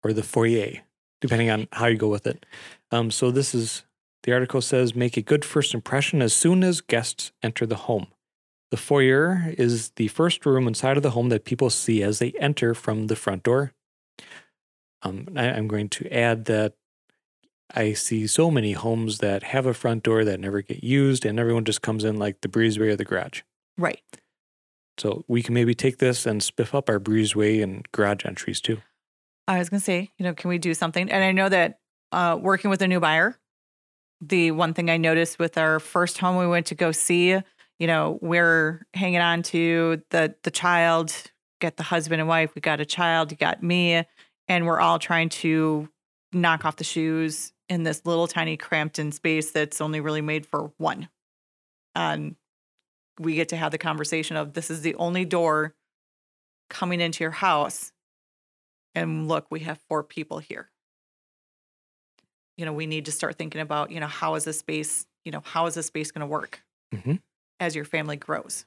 or 0.03 0.13
the 0.13 0.23
foyer, 0.23 0.79
depending 1.21 1.49
on 1.49 1.67
how 1.73 1.87
you 1.87 1.97
go 1.97 2.07
with 2.07 2.25
it. 2.25 2.45
Um, 2.91 3.11
so 3.11 3.29
this 3.29 3.53
is 3.53 3.83
the 4.23 4.31
article 4.31 4.61
says 4.61 4.95
make 4.95 5.17
a 5.17 5.21
good 5.21 5.43
first 5.43 5.73
impression 5.73 6.21
as 6.21 6.33
soon 6.33 6.63
as 6.63 6.79
guests 6.79 7.33
enter 7.43 7.65
the 7.65 7.75
home. 7.75 8.07
The 8.71 8.77
foyer 8.77 9.53
is 9.57 9.89
the 9.97 10.07
first 10.07 10.45
room 10.45 10.65
inside 10.67 10.95
of 10.97 11.03
the 11.03 11.11
home 11.11 11.27
that 11.29 11.43
people 11.43 11.69
see 11.69 12.01
as 12.01 12.19
they 12.19 12.31
enter 12.39 12.73
from 12.73 13.07
the 13.07 13.15
front 13.17 13.43
door. 13.43 13.73
Um, 15.01 15.27
I, 15.35 15.49
I'm 15.49 15.67
going 15.67 15.89
to 15.89 16.09
add 16.11 16.45
that 16.45 16.73
I 17.73 17.93
see 17.93 18.27
so 18.27 18.51
many 18.51 18.73
homes 18.73 19.19
that 19.19 19.43
have 19.43 19.65
a 19.65 19.73
front 19.73 20.03
door 20.03 20.23
that 20.25 20.39
never 20.39 20.61
get 20.61 20.83
used, 20.83 21.25
and 21.25 21.39
everyone 21.39 21.65
just 21.65 21.81
comes 21.81 22.03
in 22.03 22.17
like 22.17 22.41
the 22.41 22.47
breezeway 22.47 22.89
or 22.89 22.95
the 22.95 23.05
garage. 23.05 23.41
Right. 23.77 24.01
So 24.97 25.25
we 25.27 25.41
can 25.41 25.53
maybe 25.53 25.73
take 25.73 25.97
this 25.97 26.25
and 26.25 26.41
spiff 26.41 26.75
up 26.75 26.89
our 26.89 26.99
breezeway 26.99 27.63
and 27.63 27.89
garage 27.91 28.25
entries 28.25 28.61
too. 28.61 28.81
I 29.47 29.57
was 29.57 29.69
going 29.69 29.79
to 29.79 29.83
say, 29.83 30.11
you 30.17 30.23
know, 30.23 30.33
can 30.33 30.49
we 30.49 30.57
do 30.57 30.73
something? 30.73 31.11
And 31.11 31.23
I 31.23 31.31
know 31.31 31.49
that 31.49 31.79
uh, 32.11 32.37
working 32.39 32.69
with 32.69 32.81
a 32.81 32.87
new 32.87 32.99
buyer, 32.99 33.37
the 34.21 34.51
one 34.51 34.73
thing 34.73 34.89
I 34.89 34.97
noticed 34.97 35.39
with 35.39 35.57
our 35.57 35.79
first 35.79 36.19
home 36.19 36.37
we 36.37 36.47
went 36.47 36.67
to 36.67 36.75
go 36.75 36.91
see, 36.91 37.31
you 37.79 37.87
know, 37.87 38.19
we're 38.21 38.85
hanging 38.93 39.19
on 39.19 39.41
to 39.43 40.01
the 40.11 40.35
the 40.43 40.51
child, 40.51 41.13
get 41.59 41.77
the 41.77 41.83
husband 41.83 42.21
and 42.21 42.29
wife, 42.29 42.53
we 42.55 42.61
got 42.61 42.79
a 42.79 42.85
child, 42.85 43.31
you 43.31 43.37
got 43.37 43.63
me, 43.63 44.05
and 44.47 44.65
we're 44.65 44.79
all 44.79 44.99
trying 44.99 45.29
to 45.29 45.89
knock 46.31 46.65
off 46.65 46.77
the 46.77 46.83
shoes 46.83 47.52
in 47.69 47.83
this 47.83 48.05
little 48.05 48.27
tiny 48.27 48.57
cramped 48.57 48.99
in 48.99 49.11
space 49.11 49.51
that's 49.51 49.81
only 49.81 49.99
really 49.99 50.21
made 50.21 50.45
for 50.45 50.71
one. 50.77 51.09
And 51.95 52.35
we 53.19 53.35
get 53.35 53.49
to 53.49 53.57
have 53.57 53.71
the 53.71 53.77
conversation 53.77 54.35
of 54.37 54.53
this 54.53 54.69
is 54.69 54.81
the 54.81 54.95
only 54.95 55.25
door 55.25 55.75
coming 56.69 56.99
into 56.99 57.23
your 57.23 57.31
house. 57.31 57.91
And 58.95 59.27
look, 59.27 59.47
we 59.49 59.61
have 59.61 59.79
four 59.87 60.03
people 60.03 60.39
here. 60.39 60.69
You 62.57 62.65
know, 62.65 62.73
we 62.73 62.85
need 62.85 63.05
to 63.05 63.11
start 63.11 63.37
thinking 63.37 63.61
about, 63.61 63.91
you 63.91 63.99
know, 63.99 64.07
how 64.07 64.35
is 64.35 64.43
this 64.43 64.59
space, 64.59 65.07
you 65.25 65.31
know, 65.31 65.41
how 65.43 65.65
is 65.65 65.75
this 65.75 65.87
space 65.87 66.11
going 66.11 66.21
to 66.21 66.27
work 66.27 66.63
Mhm. 66.93 67.21
as 67.59 67.75
your 67.75 67.85
family 67.85 68.15
grows? 68.15 68.65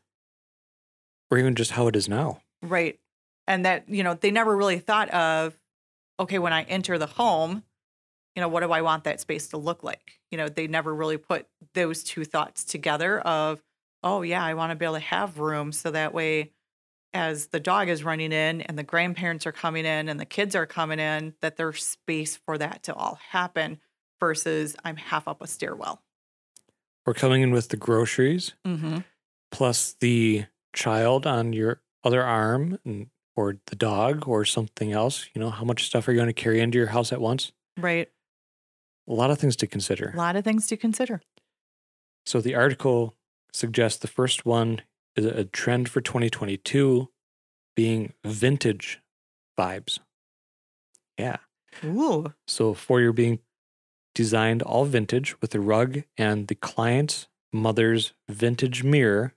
Or 1.31 1.39
even 1.39 1.55
just 1.55 1.73
how 1.73 1.87
it 1.89 1.97
is 1.97 2.09
now. 2.09 2.41
Right. 2.63 2.99
And 3.47 3.65
that, 3.65 3.89
you 3.89 4.03
know, 4.03 4.15
they 4.15 4.31
never 4.31 4.57
really 4.57 4.79
thought 4.79 5.09
of, 5.11 5.57
okay, 6.19 6.39
when 6.39 6.53
I 6.53 6.63
enter 6.65 6.99
the 6.99 7.07
home, 7.07 7.65
you 8.37 8.43
know, 8.43 8.49
what 8.49 8.61
do 8.63 8.71
I 8.71 8.83
want 8.83 9.05
that 9.05 9.21
space 9.21 9.49
to 9.49 9.57
look 9.57 9.83
like? 9.83 10.21
You 10.31 10.39
know, 10.39 10.49
they 10.49 10.69
never 10.69 10.95
really 10.95 11.17
put 11.17 11.47
those 11.75 12.05
two 12.05 12.25
thoughts 12.25 12.65
together 12.65 13.19
of, 13.21 13.63
oh, 14.03 14.23
yeah, 14.23 14.45
I 14.45 14.55
want 14.55 14.71
to 14.71 14.77
be 14.77 14.85
able 14.85 14.95
to 14.95 15.01
have 15.01 15.39
room 15.39 15.73
so 15.73 15.91
that 15.91 16.15
way 16.15 16.53
as 17.15 17.47
the 17.47 17.61
dog 17.61 17.89
is 17.89 18.05
running 18.05 18.33
in 18.33 18.61
and 18.61 18.79
the 18.79 18.83
grandparents 18.83 19.47
are 19.47 19.53
coming 19.53 19.87
in 19.87 20.09
and 20.11 20.21
the 20.21 20.27
kids 20.27 20.55
are 20.55 20.67
coming 20.67 20.99
in, 21.01 21.33
that 21.41 21.57
there's 21.57 21.83
space 21.83 22.37
for 22.37 22.59
that 22.59 22.83
to 22.85 22.95
all 22.95 23.19
happen 23.31 23.81
versus 24.21 24.77
I'm 24.85 24.97
half 24.97 25.27
up 25.27 25.41
a 25.41 25.47
stairwell. 25.47 26.03
Or 27.07 27.15
coming 27.15 27.41
in 27.41 27.53
with 27.53 27.71
the 27.71 27.77
groceries 27.77 28.53
Mm-hmm. 28.67 28.99
plus 29.51 29.97
the 30.01 30.45
child 30.75 31.27
on 31.27 31.55
your 31.55 31.81
other 32.05 32.23
arm 32.23 32.79
and, 32.85 33.07
or 33.35 33.57
the 33.69 33.77
dog 33.77 34.29
or 34.29 34.45
something 34.45 34.93
else. 34.93 35.27
You 35.33 35.41
know, 35.41 35.51
how 35.51 35.65
much 35.65 35.87
stuff 35.87 36.07
are 36.07 36.13
you 36.13 36.19
going 36.19 36.27
to 36.27 36.35
carry 36.35 36.61
into 36.61 36.77
your 36.77 36.89
house 36.89 37.13
at 37.13 37.21
once? 37.21 37.53
Right. 37.79 38.11
A 39.09 39.13
lot 39.13 39.31
of 39.31 39.39
things 39.39 39.57
to 39.57 39.67
consider. 39.67 40.11
A 40.15 40.17
lot 40.17 40.37
of 40.37 40.45
things 40.45 40.67
to 40.69 40.77
consider. 40.77 41.23
So 42.25 42.41
the 42.41 42.55
article 42.55 43.15
suggests 43.53 43.99
the 44.01 44.09
first 44.09 44.45
one 44.45 44.83
is 45.15 45.25
a 45.25 45.45
trend 45.45 45.89
for 45.89 46.01
2022 46.01 47.09
being 47.75 48.13
vintage 48.25 49.01
vibes. 49.59 50.01
Yeah. 51.19 51.37
Ooh. 51.85 52.33
So 52.47 52.75
for 52.75 53.01
your 53.01 53.13
being 53.13 53.39
designed 54.15 54.63
all 54.63 54.87
vintage 54.87 55.41
with 55.41 55.51
the 55.51 55.61
rug 55.61 56.03
and 56.17 56.49
the 56.49 56.55
client's 56.55 57.29
mother's 57.53 58.15
vintage 58.29 58.83
mirror. 58.83 59.35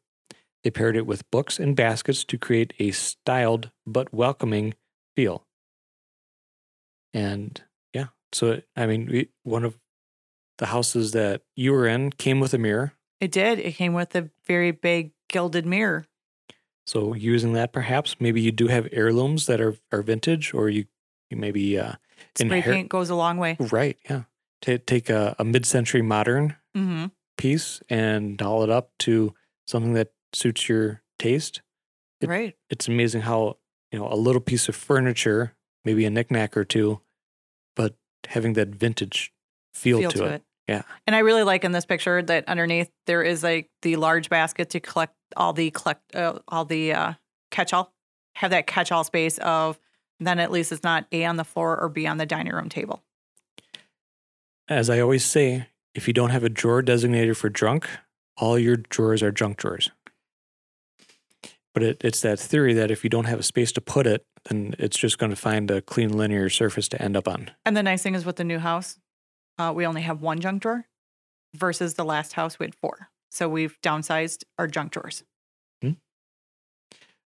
They 0.63 0.71
paired 0.71 0.95
it 0.95 1.05
with 1.05 1.29
books 1.31 1.59
and 1.59 1.75
baskets 1.75 2.23
to 2.25 2.37
create 2.37 2.73
a 2.79 2.91
styled 2.91 3.71
but 3.85 4.13
welcoming 4.13 4.73
feel. 5.15 5.45
And 7.13 7.61
so 8.33 8.61
I 8.75 8.85
mean, 8.85 9.07
we, 9.07 9.29
one 9.43 9.63
of 9.65 9.77
the 10.57 10.67
houses 10.67 11.11
that 11.13 11.41
you 11.55 11.71
were 11.71 11.87
in 11.87 12.11
came 12.11 12.39
with 12.39 12.53
a 12.53 12.57
mirror. 12.57 12.93
It 13.19 13.31
did. 13.31 13.59
It 13.59 13.73
came 13.73 13.93
with 13.93 14.15
a 14.15 14.29
very 14.45 14.71
big 14.71 15.11
gilded 15.29 15.65
mirror. 15.65 16.05
So 16.87 17.13
using 17.13 17.53
that, 17.53 17.71
perhaps 17.71 18.15
maybe 18.19 18.41
you 18.41 18.51
do 18.51 18.67
have 18.67 18.87
heirlooms 18.91 19.45
that 19.45 19.61
are 19.61 19.75
are 19.91 20.01
vintage, 20.01 20.53
or 20.53 20.69
you 20.69 20.85
you 21.29 21.37
maybe 21.37 21.77
uh, 21.77 21.93
Spray 22.35 22.61
Inher- 22.61 22.73
paint 22.73 22.89
goes 22.89 23.09
a 23.09 23.15
long 23.15 23.37
way. 23.37 23.57
right, 23.71 23.97
yeah, 24.09 24.23
Ta 24.61 24.77
take 24.85 25.09
a, 25.09 25.35
a 25.39 25.43
mid-century 25.45 26.01
modern 26.01 26.55
Mm-hmm. 26.77 27.07
piece 27.37 27.81
and 27.89 28.37
doll 28.37 28.63
it 28.63 28.69
up 28.69 28.91
to 28.99 29.33
something 29.67 29.93
that 29.93 30.11
suits 30.33 30.69
your 30.69 31.01
taste. 31.17 31.61
It- 32.21 32.29
Right. 32.29 32.55
It's 32.69 32.87
amazing 32.87 33.21
how 33.21 33.57
you 33.91 33.99
know 33.99 34.11
a 34.11 34.15
little 34.15 34.41
piece 34.41 34.67
of 34.69 34.75
furniture, 34.75 35.55
maybe 35.85 36.05
a 36.05 36.09
knickknack 36.09 36.57
or 36.57 36.65
two, 36.65 37.01
but 37.75 37.95
having 38.27 38.53
that 38.53 38.69
vintage 38.69 39.31
feel, 39.73 40.09
to, 40.09 40.25
it. 40.25 40.43
Yeah. 40.67 40.83
And 41.07 41.15
I 41.15 41.19
really 41.19 41.43
like 41.43 41.63
in 41.63 41.71
this 41.71 41.85
picture 41.85 42.21
that 42.21 42.47
underneath 42.47 42.89
there 43.07 43.23
is 43.23 43.43
like 43.43 43.69
the 43.81 43.95
large 43.95 44.29
basket 44.29 44.69
to 44.71 44.79
collect 44.79 45.15
all 45.35 45.53
the 45.53 45.71
collect 45.71 46.15
uh, 46.15 46.39
all 46.47 46.65
the 46.65 46.93
uh, 46.93 47.13
catch 47.51 47.73
all. 47.73 47.91
Have 48.35 48.51
that 48.51 48.67
catch 48.67 48.91
all 48.91 49.03
space 49.03 49.37
of 49.39 49.79
then 50.19 50.39
at 50.39 50.51
least 50.51 50.71
it's 50.71 50.83
not 50.83 51.05
A 51.11 51.25
on 51.25 51.37
the 51.37 51.43
floor 51.43 51.79
or 51.79 51.89
B 51.89 52.05
on 52.05 52.17
the 52.17 52.25
dining 52.25 52.53
room 52.53 52.69
table. 52.69 53.01
As 54.67 54.89
I 54.89 54.99
always 54.99 55.25
say, 55.25 55.67
if 55.95 56.07
you 56.07 56.13
don't 56.13 56.29
have 56.29 56.43
a 56.43 56.49
drawer 56.49 56.81
designated 56.81 57.37
for 57.37 57.49
junk, 57.49 57.89
all 58.37 58.59
your 58.59 58.77
drawers 58.77 59.23
are 59.23 59.31
junk 59.31 59.57
drawers. 59.57 59.89
But 61.73 61.83
it, 61.83 62.01
it's 62.03 62.21
that 62.21 62.39
theory 62.39 62.73
that 62.73 62.91
if 62.91 63.03
you 63.03 63.09
don't 63.09 63.25
have 63.25 63.39
a 63.39 63.43
space 63.43 63.71
to 63.73 63.81
put 63.81 64.05
it, 64.05 64.25
then 64.45 64.75
it's 64.79 64.97
just 64.97 65.17
going 65.17 65.29
to 65.29 65.35
find 65.35 65.69
a 65.71 65.81
clean 65.81 66.15
linear 66.15 66.49
surface 66.49 66.87
to 66.89 67.01
end 67.01 67.17
up 67.17 67.27
on. 67.27 67.51
And 67.65 67.75
the 67.75 67.83
nice 67.83 68.03
thing 68.03 68.15
is 68.15 68.25
with 68.25 68.37
the 68.37 68.43
new 68.43 68.59
house, 68.59 68.97
uh, 69.57 69.73
we 69.75 69.85
only 69.85 70.01
have 70.01 70.21
one 70.21 70.39
junk 70.39 70.61
drawer 70.61 70.85
versus 71.55 71.95
the 71.95 72.05
last 72.05 72.33
house 72.33 72.59
we 72.59 72.65
had 72.65 72.75
four. 72.75 73.09
So 73.31 73.47
we've 73.47 73.79
downsized 73.81 74.43
our 74.57 74.67
junk 74.67 74.91
drawers. 74.91 75.23
Hmm. 75.81 75.91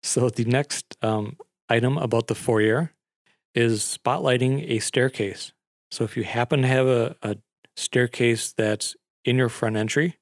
So 0.04 0.30
the 0.30 0.46
next 0.46 0.98
um, 1.02 1.38
item 1.68 1.98
about 1.98 2.28
the 2.28 2.36
foyer 2.36 2.94
is 3.56 3.82
spotlighting 3.82 4.70
a 4.70 4.80
staircase. 4.80 5.54
So 5.92 6.04
if 6.04 6.16
you 6.16 6.24
happen 6.24 6.62
to 6.62 6.68
have 6.68 6.88
a, 6.88 7.16
a 7.22 7.38
staircase 7.76 8.54
that's 8.54 8.96
in 9.26 9.38
your 9.38 9.50
front 9.50 9.76
entry, 9.76 10.18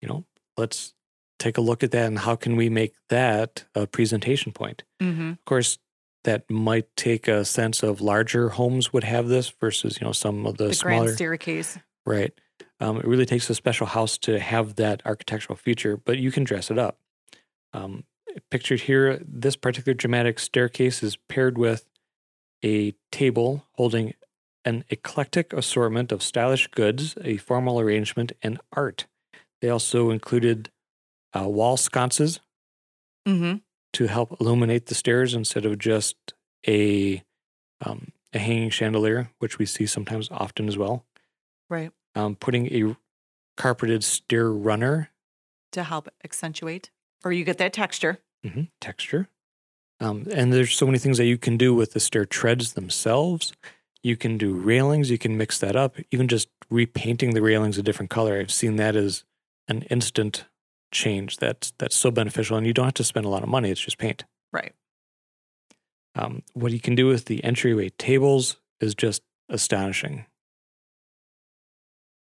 you 0.00 0.08
know, 0.08 0.24
let's 0.56 0.94
take 1.38 1.58
a 1.58 1.60
look 1.60 1.82
at 1.82 1.90
that 1.90 2.06
and 2.06 2.20
how 2.20 2.36
can 2.36 2.56
we 2.56 2.68
make 2.68 2.94
that 3.08 3.64
a 3.74 3.86
presentation 3.86 4.52
point. 4.52 4.84
Mm-hmm. 5.00 5.30
Of 5.30 5.44
course, 5.44 5.78
that 6.24 6.48
might 6.50 6.94
take 6.96 7.28
a 7.28 7.44
sense 7.44 7.82
of 7.82 8.00
larger 8.00 8.50
homes 8.50 8.92
would 8.92 9.04
have 9.04 9.28
this 9.28 9.50
versus 9.60 10.00
you 10.00 10.06
know 10.06 10.12
some 10.12 10.46
of 10.46 10.56
the, 10.56 10.68
The 10.68 10.74
smaller 10.74 11.04
grand 11.04 11.16
staircase. 11.16 11.78
Right. 12.04 12.32
Um, 12.80 12.98
it 12.98 13.06
really 13.06 13.26
takes 13.26 13.48
a 13.48 13.54
special 13.54 13.86
house 13.86 14.18
to 14.18 14.40
have 14.40 14.74
that 14.76 15.02
architectural 15.04 15.56
feature, 15.56 15.96
but 15.96 16.18
you 16.18 16.32
can 16.32 16.42
dress 16.44 16.70
it 16.70 16.78
up. 16.78 16.98
Um, 17.72 18.04
pictured 18.50 18.80
here, 18.80 19.20
this 19.24 19.54
particular 19.56 19.94
dramatic 19.94 20.38
staircase 20.38 21.02
is 21.02 21.16
paired 21.16 21.56
with 21.56 21.88
a 22.64 22.94
table 23.12 23.66
holding 23.72 24.14
an 24.64 24.84
eclectic 24.90 25.52
assortment 25.52 26.10
of 26.12 26.22
stylish 26.22 26.68
goods, 26.68 27.16
a 27.22 27.36
formal 27.36 27.78
arrangement, 27.78 28.32
and 28.42 28.60
art. 28.72 29.06
They 29.60 29.68
also 29.68 30.10
included 30.10 30.70
uh, 31.36 31.48
wall 31.48 31.76
sconces 31.76 32.40
Mm-hmm. 33.26 33.58
To 33.94 34.06
help 34.06 34.40
illuminate 34.40 34.86
the 34.86 34.94
stairs 34.94 35.34
instead 35.34 35.64
of 35.66 35.78
just 35.78 36.16
a 36.66 37.22
um, 37.84 38.12
a 38.32 38.38
hanging 38.38 38.70
chandelier, 38.70 39.30
which 39.38 39.58
we 39.58 39.66
see 39.66 39.86
sometimes 39.86 40.28
often 40.30 40.68
as 40.68 40.78
well 40.78 41.04
Right. 41.68 41.90
um, 42.14 42.36
putting 42.36 42.66
a 42.72 42.96
carpeted 43.56 44.02
stair 44.04 44.50
runner 44.50 45.10
To 45.72 45.82
help 45.84 46.08
accentuate, 46.24 46.90
or 47.24 47.32
you 47.32 47.44
get 47.44 47.58
that 47.58 47.72
texture. 47.72 48.18
mhm, 48.44 48.70
texture. 48.80 49.28
Um, 50.00 50.26
and 50.32 50.52
there's 50.52 50.74
so 50.74 50.86
many 50.86 50.98
things 50.98 51.18
that 51.18 51.26
you 51.26 51.38
can 51.38 51.56
do 51.56 51.74
with 51.74 51.92
the 51.92 52.00
stair 52.00 52.24
treads 52.24 52.72
themselves. 52.72 53.52
You 54.02 54.16
can 54.16 54.36
do 54.38 54.54
railings, 54.54 55.10
you 55.10 55.18
can 55.18 55.36
mix 55.36 55.58
that 55.60 55.76
up. 55.76 55.96
Even 56.10 56.26
just 56.28 56.48
repainting 56.70 57.34
the 57.34 57.42
railings 57.42 57.78
a 57.78 57.82
different 57.82 58.10
color. 58.10 58.38
I've 58.38 58.50
seen 58.50 58.76
that 58.76 58.96
as 58.96 59.24
an 59.68 59.82
instant 59.82 60.46
change 60.92 61.38
that's 61.38 61.72
that's 61.78 61.96
so 61.96 62.10
beneficial 62.10 62.56
and 62.56 62.66
you 62.66 62.72
don't 62.72 62.84
have 62.84 62.94
to 62.94 63.04
spend 63.04 63.26
a 63.26 63.28
lot 63.28 63.42
of 63.42 63.48
money, 63.48 63.70
it's 63.70 63.80
just 63.80 63.98
paint. 63.98 64.24
Right. 64.52 64.72
Um, 66.14 66.42
what 66.52 66.72
you 66.72 66.80
can 66.80 66.94
do 66.94 67.06
with 67.06 67.24
the 67.24 67.42
entryway 67.42 67.88
tables 67.98 68.56
is 68.80 68.94
just 68.94 69.22
astonishing. 69.48 70.26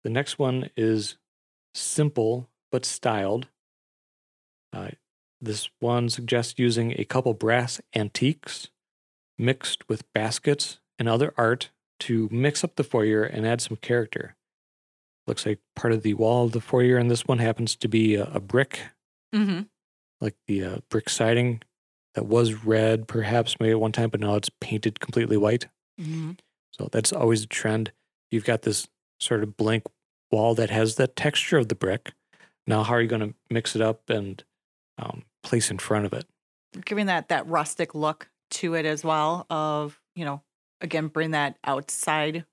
The 0.03 0.09
next 0.09 0.37
one 0.37 0.69
is 0.77 1.17
simple 1.73 2.49
but 2.71 2.85
styled. 2.85 3.47
Uh, 4.71 4.89
this 5.41 5.69
one 5.79 6.09
suggests 6.09 6.55
using 6.57 6.93
a 6.97 7.05
couple 7.05 7.33
brass 7.33 7.81
antiques 7.95 8.69
mixed 9.37 9.87
with 9.89 10.11
baskets 10.13 10.79
and 10.97 11.09
other 11.09 11.33
art 11.37 11.69
to 11.99 12.29
mix 12.31 12.63
up 12.63 12.75
the 12.75 12.83
foyer 12.83 13.23
and 13.23 13.45
add 13.45 13.61
some 13.61 13.77
character. 13.77 14.35
Looks 15.27 15.45
like 15.45 15.59
part 15.75 15.93
of 15.93 16.03
the 16.03 16.13
wall 16.15 16.45
of 16.45 16.51
the 16.51 16.59
foyer, 16.61 16.97
and 16.97 17.09
this 17.09 17.25
one 17.25 17.39
happens 17.39 17.75
to 17.77 17.87
be 17.87 18.15
a, 18.15 18.25
a 18.25 18.39
brick 18.39 18.79
Mm-hmm. 19.33 19.61
like 20.21 20.35
the 20.45 20.63
uh, 20.63 20.77
brick 20.89 21.09
siding 21.09 21.63
that 22.13 22.27
was 22.27 22.63
red 22.63 23.07
perhaps 23.07 23.59
maybe 23.59 23.71
at 23.71 23.79
one 23.79 23.91
time 23.91 24.11
but 24.11 24.19
now 24.19 24.35
it's 24.35 24.51
painted 24.61 24.99
completely 24.99 25.37
white 25.37 25.67
Mm-hmm. 25.99 26.33
so 26.69 26.87
that's 26.91 27.11
always 27.11 27.41
a 27.43 27.47
trend 27.47 27.91
you've 28.29 28.45
got 28.45 28.61
this 28.61 28.87
sort 29.19 29.41
of 29.41 29.57
blank 29.57 29.83
wall 30.31 30.53
that 30.55 30.69
has 30.69 30.95
the 30.95 31.07
texture 31.07 31.57
of 31.57 31.69
the 31.69 31.75
brick. 31.75 32.13
Now, 32.67 32.83
how 32.83 32.93
are 32.93 33.01
you 33.01 33.07
going 33.07 33.27
to 33.27 33.33
mix 33.49 33.75
it 33.75 33.81
up 33.81 34.09
and 34.09 34.43
um, 34.97 35.23
place 35.43 35.69
in 35.71 35.77
front 35.77 36.05
of 36.05 36.13
it? 36.13 36.25
Giving 36.85 37.05
that 37.07 37.29
that 37.29 37.47
rustic 37.47 37.93
look 37.95 38.29
to 38.51 38.73
it 38.73 38.85
as 38.85 39.03
well. 39.03 39.45
Of 39.49 39.99
you 40.15 40.25
know, 40.25 40.41
again, 40.81 41.07
bring 41.07 41.31
that 41.31 41.57
outside 41.63 42.45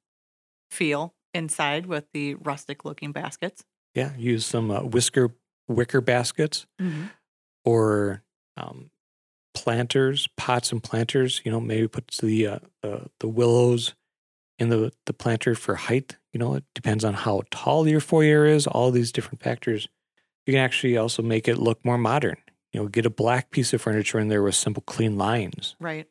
feel 0.70 1.14
inside 1.34 1.86
with 1.86 2.04
the 2.12 2.34
rustic 2.34 2.84
looking 2.84 3.12
baskets. 3.12 3.64
Yeah, 3.94 4.12
use 4.16 4.46
some 4.46 4.70
uh, 4.70 4.80
whisker 4.82 5.34
wicker 5.68 6.00
baskets 6.00 6.66
Mm-hmm. 6.80 7.04
or 7.64 8.22
um, 8.56 8.90
planters, 9.54 10.28
pots 10.36 10.72
and 10.72 10.82
planters. 10.82 11.40
You 11.44 11.50
know, 11.50 11.60
maybe 11.60 11.88
put 11.88 12.08
the 12.22 12.46
uh, 12.46 12.58
the, 12.82 13.06
the 13.20 13.28
willows 13.28 13.94
in 14.58 14.68
the 14.68 14.92
the 15.06 15.12
planter 15.12 15.54
for 15.54 15.74
height. 15.74 16.16
You 16.32 16.38
know, 16.38 16.54
it 16.54 16.64
depends 16.74 17.04
on 17.04 17.14
how 17.14 17.42
tall 17.50 17.88
your 17.88 18.00
foyer 18.00 18.46
is. 18.46 18.66
All 18.66 18.90
these 18.90 19.10
different 19.12 19.42
factors. 19.42 19.88
You 20.46 20.52
can 20.54 20.60
actually 20.62 20.96
also 20.96 21.22
make 21.22 21.48
it 21.48 21.58
look 21.58 21.84
more 21.84 21.98
modern. 21.98 22.36
You 22.72 22.80
know, 22.80 22.86
get 22.88 23.04
a 23.06 23.10
black 23.10 23.50
piece 23.50 23.72
of 23.72 23.82
furniture 23.82 24.18
in 24.18 24.28
there 24.28 24.42
with 24.42 24.54
simple, 24.54 24.82
clean 24.86 25.18
lines. 25.18 25.74
Right. 25.80 26.06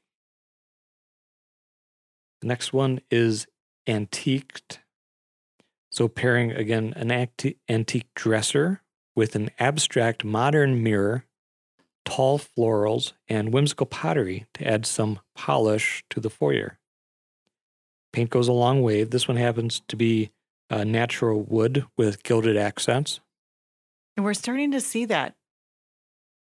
The 2.42 2.48
next 2.48 2.72
one 2.74 3.00
is 3.10 3.48
antiqued. 3.88 4.80
So 6.00 6.08
pairing 6.08 6.54
again 6.54 6.94
an 6.96 7.12
anti- 7.12 7.58
antique 7.68 8.08
dresser 8.16 8.82
with 9.18 9.36
an 9.36 9.50
abstract 9.60 10.24
modern 10.24 10.82
mirror, 10.82 11.26
tall 12.06 12.40
florals, 12.40 13.12
and 13.28 13.52
whimsical 13.52 13.86
pottery 13.86 14.46
to 14.54 14.66
add 14.66 14.86
some 14.86 15.20
polish 15.36 16.06
to 16.12 16.22
the 16.22 16.30
foyer. 16.30 16.80
Paint 18.14 18.30
goes 18.30 18.48
a 18.48 18.54
long 18.54 18.82
way. 18.82 19.04
This 19.04 19.28
one 19.28 19.36
happens 19.36 19.82
to 19.90 19.98
be 19.98 20.32
uh, 20.70 20.86
natural 20.86 21.42
wood 21.42 21.86
with 21.98 22.24
gilded 22.24 22.56
accents. 22.56 23.20
And 24.16 24.24
we're 24.24 24.34
starting 24.36 24.72
to 24.72 24.80
see 24.80 25.04
that. 25.04 25.36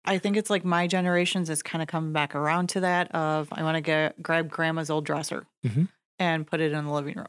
I 0.05 0.19
think 0.19 0.37
it's 0.37 0.51
like 0.51 0.63
my 0.63 0.87
generations 0.87 1.49
is 1.49 1.63
kind 1.63 1.81
of 1.81 1.89
coming 1.89 2.13
back 2.13 2.35
around 2.35 2.69
to 2.69 2.81
that 2.81 3.11
of 3.13 3.49
I 3.51 3.63
want 3.63 3.77
to 3.77 3.81
get 3.81 4.23
grab 4.23 4.51
grandma's 4.51 4.91
old 4.91 5.07
dresser 5.07 5.47
Mhm. 5.65 5.89
and 6.19 6.47
put 6.47 6.61
it 6.61 6.73
in 6.73 6.85
the 6.85 6.93
living 6.93 7.17
room. 7.17 7.29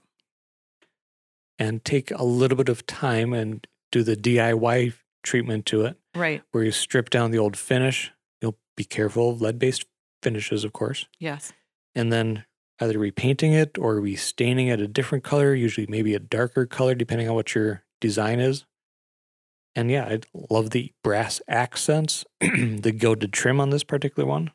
And 1.59 1.83
take 1.83 2.09
a 2.11 2.23
little 2.23 2.55
bit 2.57 2.69
of 2.69 2.85
time 2.87 3.33
and 3.33 3.67
do 3.91 4.01
the 4.01 4.15
DIY 4.15 4.93
treatment 5.23 5.65
to 5.67 5.83
it. 5.85 5.97
Right. 6.15 6.41
where 6.51 6.63
you 6.63 6.71
strip 6.71 7.09
down 7.11 7.29
the 7.31 7.37
old 7.37 7.55
finish. 7.55 8.11
You'll 8.41 8.57
be 8.75 8.83
careful 8.83 9.29
of 9.29 9.41
lead 9.41 9.59
based 9.59 9.85
finishes, 10.23 10.63
of 10.63 10.73
course, 10.73 11.05
Yes. 11.19 11.53
and 11.93 12.11
then 12.11 12.45
either 12.81 12.97
repainting 12.97 13.53
it 13.53 13.77
or 13.77 13.95
restaining 14.01 14.67
it 14.67 14.79
a 14.81 14.87
different 14.87 15.23
color, 15.23 15.53
usually 15.53 15.85
maybe 15.87 16.15
a 16.15 16.19
darker 16.19 16.65
color, 16.65 16.95
depending 16.95 17.29
on 17.29 17.35
what 17.35 17.53
your 17.53 17.83
design 18.01 18.39
is. 18.39 18.65
And 19.75 19.91
yeah, 19.91 20.05
I 20.05 20.19
love 20.49 20.71
the 20.71 20.93
brass 21.03 21.41
accents, 21.47 22.25
the 22.39 22.93
gilded 22.97 23.31
trim 23.31 23.59
on 23.61 23.69
this 23.69 23.83
particular 23.83 24.27
one. 24.27 24.51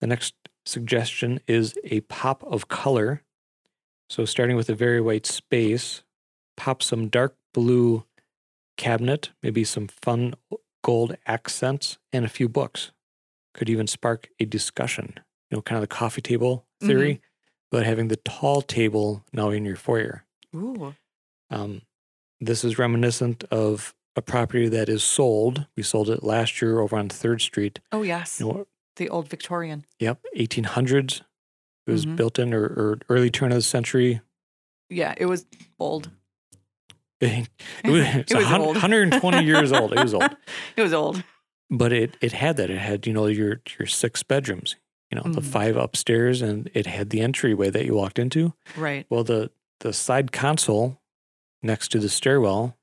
The 0.00 0.06
next 0.06 0.34
suggestion 0.64 1.40
is 1.46 1.74
a 1.84 2.00
pop 2.02 2.42
of 2.44 2.68
color. 2.68 3.22
So, 4.12 4.26
starting 4.26 4.56
with 4.56 4.68
a 4.68 4.74
very 4.74 5.00
white 5.00 5.24
space, 5.24 6.02
pop 6.58 6.82
some 6.82 7.08
dark 7.08 7.34
blue 7.54 8.04
cabinet, 8.76 9.30
maybe 9.42 9.64
some 9.64 9.88
fun 9.88 10.34
gold 10.84 11.16
accents, 11.26 11.96
and 12.12 12.22
a 12.22 12.28
few 12.28 12.46
books. 12.46 12.92
Could 13.54 13.70
even 13.70 13.86
spark 13.86 14.28
a 14.38 14.44
discussion, 14.44 15.14
you 15.50 15.56
know, 15.56 15.62
kind 15.62 15.78
of 15.78 15.80
the 15.80 15.86
coffee 15.86 16.20
table 16.20 16.66
theory, 16.78 17.22
but 17.70 17.86
having 17.86 18.08
the 18.08 18.16
tall 18.16 18.60
table 18.60 19.24
now 19.32 19.48
in 19.48 19.64
your 19.64 19.76
foyer. 19.76 20.26
Ooh. 20.54 20.94
Um, 21.48 21.80
this 22.38 22.64
is 22.64 22.78
reminiscent 22.78 23.44
of 23.50 23.94
a 24.14 24.20
property 24.20 24.68
that 24.68 24.90
is 24.90 25.02
sold. 25.02 25.68
We 25.74 25.82
sold 25.82 26.10
it 26.10 26.22
last 26.22 26.60
year 26.60 26.80
over 26.80 26.96
on 26.98 27.08
Third 27.08 27.40
Street. 27.40 27.80
Oh 27.90 28.02
yes. 28.02 28.40
You 28.40 28.46
know, 28.46 28.66
The 28.96 29.08
old 29.08 29.30
Victorian. 29.30 29.86
yep, 29.98 30.20
1800s. 30.36 31.22
It 31.86 31.90
was 31.92 32.06
Mhm. 32.06 32.16
built 32.16 32.38
in 32.38 32.54
or, 32.54 32.64
or 32.64 32.98
early 33.08 33.30
turn 33.30 33.50
of 33.52 33.56
the 33.56 33.62
century. 33.62 34.20
Yeah, 34.88 35.14
it 35.16 35.26
was 35.26 35.46
old. 35.78 36.10
It 37.20 37.48
was, 37.84 38.06
It 38.30 38.34
was 38.34 38.52
old. 38.52 38.74
120 38.76 39.44
years 39.44 39.72
old. 39.72 39.92
It 39.92 40.02
was 40.02 40.14
old. 40.14 40.36
It 40.76 40.82
was 40.82 40.92
old. 40.92 41.22
but 41.70 41.92
it 41.92 42.16
it 42.20 42.32
had 42.32 42.56
that. 42.56 42.68
It 42.70 42.78
had 42.78 43.06
you 43.06 43.12
know 43.12 43.26
your 43.26 43.60
your 43.78 43.86
six 43.86 44.22
bedrooms, 44.22 44.76
you 45.10 45.16
know 45.16 45.22
the 45.32 45.40
Mhm. 45.40 45.44
five 45.52 45.76
upstairs, 45.76 46.42
and 46.42 46.68
it 46.74 46.86
had 46.86 47.10
the 47.10 47.20
entryway 47.20 47.70
that 47.70 47.84
you 47.86 47.94
walked 47.94 48.18
into. 48.18 48.54
Right. 48.76 49.06
Well, 49.08 49.24
the 49.24 49.50
the 49.80 49.92
side 49.92 50.32
console 50.32 51.00
next 51.62 51.88
to 51.92 51.98
the 52.00 52.08
stairwell, 52.08 52.76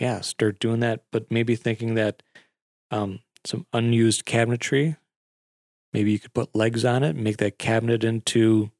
yeah, 0.00 0.20
start 0.22 0.58
doing 0.58 0.80
that, 0.80 1.04
but 1.12 1.30
maybe 1.30 1.54
thinking 1.54 1.94
that 1.94 2.22
um, 2.90 3.20
some 3.44 3.66
unused 3.72 4.24
cabinetry, 4.24 4.96
maybe 5.92 6.12
you 6.12 6.18
could 6.18 6.32
put 6.34 6.54
legs 6.54 6.84
on 6.84 7.02
it, 7.02 7.10
and 7.16 7.24
make 7.24 7.36
that 7.38 7.58
cabinet 7.58 8.04
into 8.04 8.70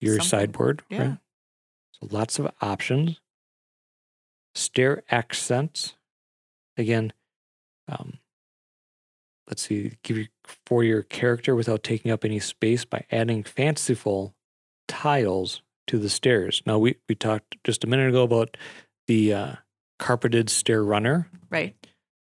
your 0.00 0.16
Something. 0.16 0.28
sideboard. 0.28 0.82
Yeah. 0.88 0.98
Right? 0.98 1.18
So 1.92 2.08
lots 2.10 2.38
of 2.38 2.50
options. 2.60 3.20
Stair 4.54 5.02
accents, 5.10 5.94
again. 6.76 7.12
Um, 7.88 8.14
let's 9.48 9.62
see, 9.62 9.92
give 10.02 10.16
you 10.18 10.26
for 10.66 10.82
your 10.84 11.02
character 11.02 11.54
without 11.54 11.82
taking 11.82 12.10
up 12.10 12.24
any 12.24 12.40
space 12.40 12.84
by 12.84 13.04
adding 13.10 13.42
fanciful 13.44 14.34
tiles 14.88 15.62
to 15.86 15.98
the 15.98 16.08
stairs. 16.08 16.62
Now 16.66 16.78
we 16.78 16.96
we 17.08 17.14
talked 17.14 17.56
just 17.64 17.84
a 17.84 17.86
minute 17.86 18.08
ago 18.08 18.22
about 18.24 18.56
the 19.06 19.32
uh, 19.34 19.52
carpeted 19.98 20.50
stair 20.50 20.82
runner, 20.84 21.28
Right. 21.48 21.74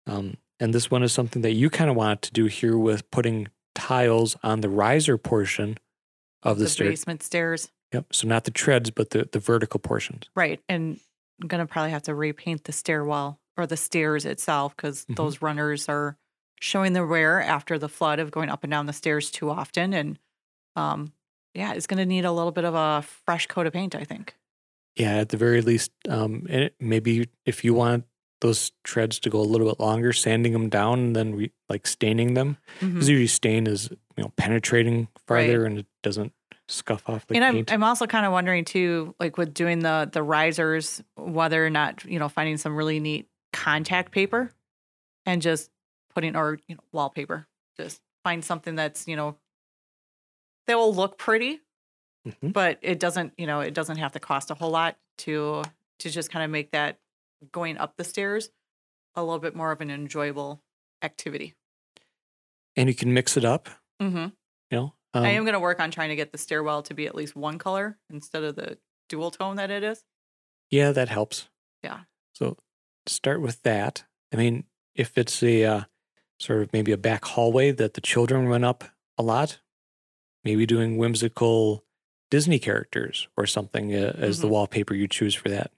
um, 0.07 0.37
and 0.61 0.73
this 0.75 0.91
one 0.91 1.03
is 1.03 1.13
something 1.13 1.43
that 1.43 1.53
you 1.53 1.71
kind 1.71 1.91
of 1.91 1.97
want 1.97 2.23
to 2.23 2.33
do 2.33 2.47
here 2.47 2.77
with 2.77 3.09
putting 3.11 3.49
tiles 3.75 4.37
on 4.43 4.61
the 4.61 4.69
riser 4.69 5.17
portion 5.19 5.79
of 6.43 6.59
the, 6.59 6.65
The 6.65 6.71
stair. 6.71 6.91
basement 6.91 7.23
stairs. 7.23 7.71
Yep. 7.93 8.07
So 8.13 8.27
not 8.29 8.45
the 8.45 8.51
treads, 8.51 8.91
but 8.91 9.11
the 9.11 9.29
the 9.31 9.39
vertical 9.39 9.79
portions. 9.81 10.25
Right. 10.35 10.61
And 10.69 10.99
I'm 11.41 11.49
gonna 11.49 11.67
probably 11.67 11.91
have 11.91 12.03
to 12.05 12.15
repaint 12.15 12.65
the 12.65 12.73
stairwell 12.73 13.39
or 13.57 13.67
the 13.67 13.77
stairs 13.77 14.25
itself 14.25 14.75
because 14.77 15.05
Mhm. 15.07 15.17
those 15.17 15.43
runners 15.43 15.89
are 15.89 16.17
showing 16.61 16.93
the 16.95 17.05
wear 17.07 17.43
after 17.43 17.79
the 17.79 17.89
flood 17.89 18.19
of 18.19 18.31
going 18.31 18.49
up 18.49 18.65
and 18.65 18.71
down 18.71 18.87
the 18.87 18.93
stairs 18.93 19.31
too 19.31 19.51
often. 19.51 19.93
And 19.93 20.19
um, 20.75 21.13
yeah, 21.55 21.75
it's 21.75 21.87
gonna 21.87 22.07
need 22.07 22.25
a 22.25 22.33
little 22.33 22.53
bit 22.53 22.65
of 22.65 22.75
a 22.75 23.03
fresh 23.03 23.47
coat 23.47 23.67
of 23.67 23.73
paint, 23.75 23.95
I 23.95 24.05
think. 24.05 24.35
Yeah, 24.97 25.17
at 25.17 25.29
the 25.31 25.37
very 25.37 25.61
least, 25.63 25.91
um, 26.09 26.47
and 26.49 26.65
it, 26.65 26.75
maybe 26.81 27.29
if 27.47 27.63
you 27.65 27.75
want 27.75 28.05
those 28.43 28.73
treads 28.85 29.19
to 29.21 29.31
go 29.31 29.41
a 29.41 29.43
little 29.49 29.67
bit 29.69 29.81
longer, 29.81 30.13
sanding 30.13 30.53
them 30.53 30.69
down 30.69 30.99
and 30.99 31.17
then 31.17 31.35
re, 31.35 31.51
like 31.71 31.87
staining 31.87 32.35
them. 32.35 32.59
Because 32.81 33.09
usually 33.09 33.27
stain 33.29 33.67
is 33.67 33.89
you 34.17 34.23
know 34.25 34.33
penetrating 34.37 35.09
farther 35.27 35.65
and 35.65 35.79
it 35.79 35.87
doesn't 36.03 36.33
scuff 36.69 37.09
off 37.09 37.27
the 37.27 37.35
and 37.37 37.45
I'm, 37.45 37.55
paint. 37.55 37.73
I'm 37.73 37.85
also 37.85 38.07
kind 38.07 38.27
of 38.27 38.33
wondering 38.33 38.65
too, 38.65 39.15
like 39.19 39.39
with 39.39 39.55
doing 39.55 39.79
the 39.81 40.09
the 40.13 40.23
risers, 40.23 41.03
whether 41.17 41.65
or 41.65 41.71
not 41.71 42.05
you 42.05 42.19
know 42.19 42.29
finding 42.29 42.57
some 42.59 42.77
really 42.77 43.01
neat 43.01 43.29
contact 43.53 44.13
paper 44.13 44.51
and 45.25 45.41
just 45.41 45.71
putting 46.15 46.37
or 46.37 46.59
you 46.69 46.75
know 46.75 46.83
wallpaper. 46.93 47.47
Just 47.79 48.01
find 48.25 48.45
something 48.45 48.75
that's 48.75 49.07
you 49.09 49.17
know 49.17 49.37
that 50.67 50.77
will 50.77 50.95
look 50.95 51.17
pretty, 51.19 51.61
Mhm. 52.27 52.53
but 52.53 52.79
it 52.83 52.99
doesn't 53.01 53.33
you 53.39 53.47
know 53.47 53.61
it 53.61 53.75
doesn't 53.75 53.97
have 53.99 54.13
to 54.13 54.21
cost 54.21 54.51
a 54.51 54.55
whole 54.55 54.71
lot 54.71 54.97
to 55.19 55.63
to 56.01 56.11
just 56.11 56.31
kind 56.31 56.45
of 56.45 56.51
make 56.51 56.71
that 56.73 56.99
going 57.51 57.77
up 57.79 57.97
the 57.97 58.05
stairs 58.05 58.51
a 59.15 59.23
little 59.23 59.39
bit 59.41 59.55
more 59.57 59.73
of 59.73 59.81
an 59.81 59.91
enjoyable 59.91 60.63
activity. 61.03 61.55
and 62.77 62.89
you 62.89 62.95
can 62.95 63.13
mix 63.13 63.37
it 63.37 63.45
up. 63.45 63.69
Mm-hmm. 64.01 64.17
You 64.71 64.77
know, 64.79 64.95
um, 65.15 65.25
I 65.25 65.31
am 65.31 65.45
going 65.45 65.53
to 65.55 65.61
work 65.61 65.81
on 65.81 65.91
trying 65.91 66.09
to 66.09 66.17
get 66.17 66.33
the 66.33 66.39
stairwell 66.39 66.83
to 66.85 66.95
be 66.95 67.07
at 67.07 67.15
least 67.15 67.37
one 67.37 67.59
color 67.59 67.99
instead 68.11 68.43
of 68.45 68.57
the 68.57 68.79
dual 69.09 69.31
tone 69.31 69.57
that 69.57 69.71
it 69.71 69.83
is. 69.83 70.03
yeah, 70.71 70.91
that 70.93 71.09
helps. 71.11 71.49
Yeah. 71.83 72.01
So 72.35 72.57
start 73.07 73.43
with 73.43 73.63
that. 73.65 74.05
I 74.33 74.37
mean, 74.37 74.65
if 74.95 75.19
it's 75.19 75.43
a 75.43 75.65
uh, 75.65 75.81
sort 76.41 76.63
of 76.63 76.73
maybe 76.73 76.93
a 76.93 76.97
back 76.97 77.25
hallway 77.27 77.73
that 77.73 77.93
the 77.95 78.01
children 78.01 78.47
run 78.49 78.65
up 78.65 78.85
a 79.19 79.23
lot, 79.23 79.59
maybe 80.45 80.65
doing 80.65 80.97
whimsical 80.97 81.85
Disney 82.31 82.59
characters 82.59 83.29
or 83.37 83.45
something 83.47 83.95
uh, 83.95 84.15
as 84.17 84.41
the 84.41 84.47
Mhm. 84.47 84.51
wallpaper 84.53 84.95
you 84.95 85.07
choose 85.09 85.35
for 85.35 85.51
that. 85.51 85.71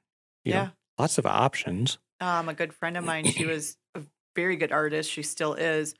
You 0.45 0.53
know, 0.53 0.59
Yeah. 0.62 0.71
Lots 0.99 1.18
of 1.18 1.26
options. 1.26 1.99
Um, 2.20 2.49
a 2.49 2.55
good 2.55 2.72
friend 2.72 2.97
of 2.97 3.05
mine, 3.12 3.24
she 3.26 3.47
was 3.47 3.76
a 3.95 4.03
very 4.36 4.57
good 4.57 4.72
artist. 4.72 5.11
She 5.11 5.22
still 5.22 5.55
is. 5.55 5.95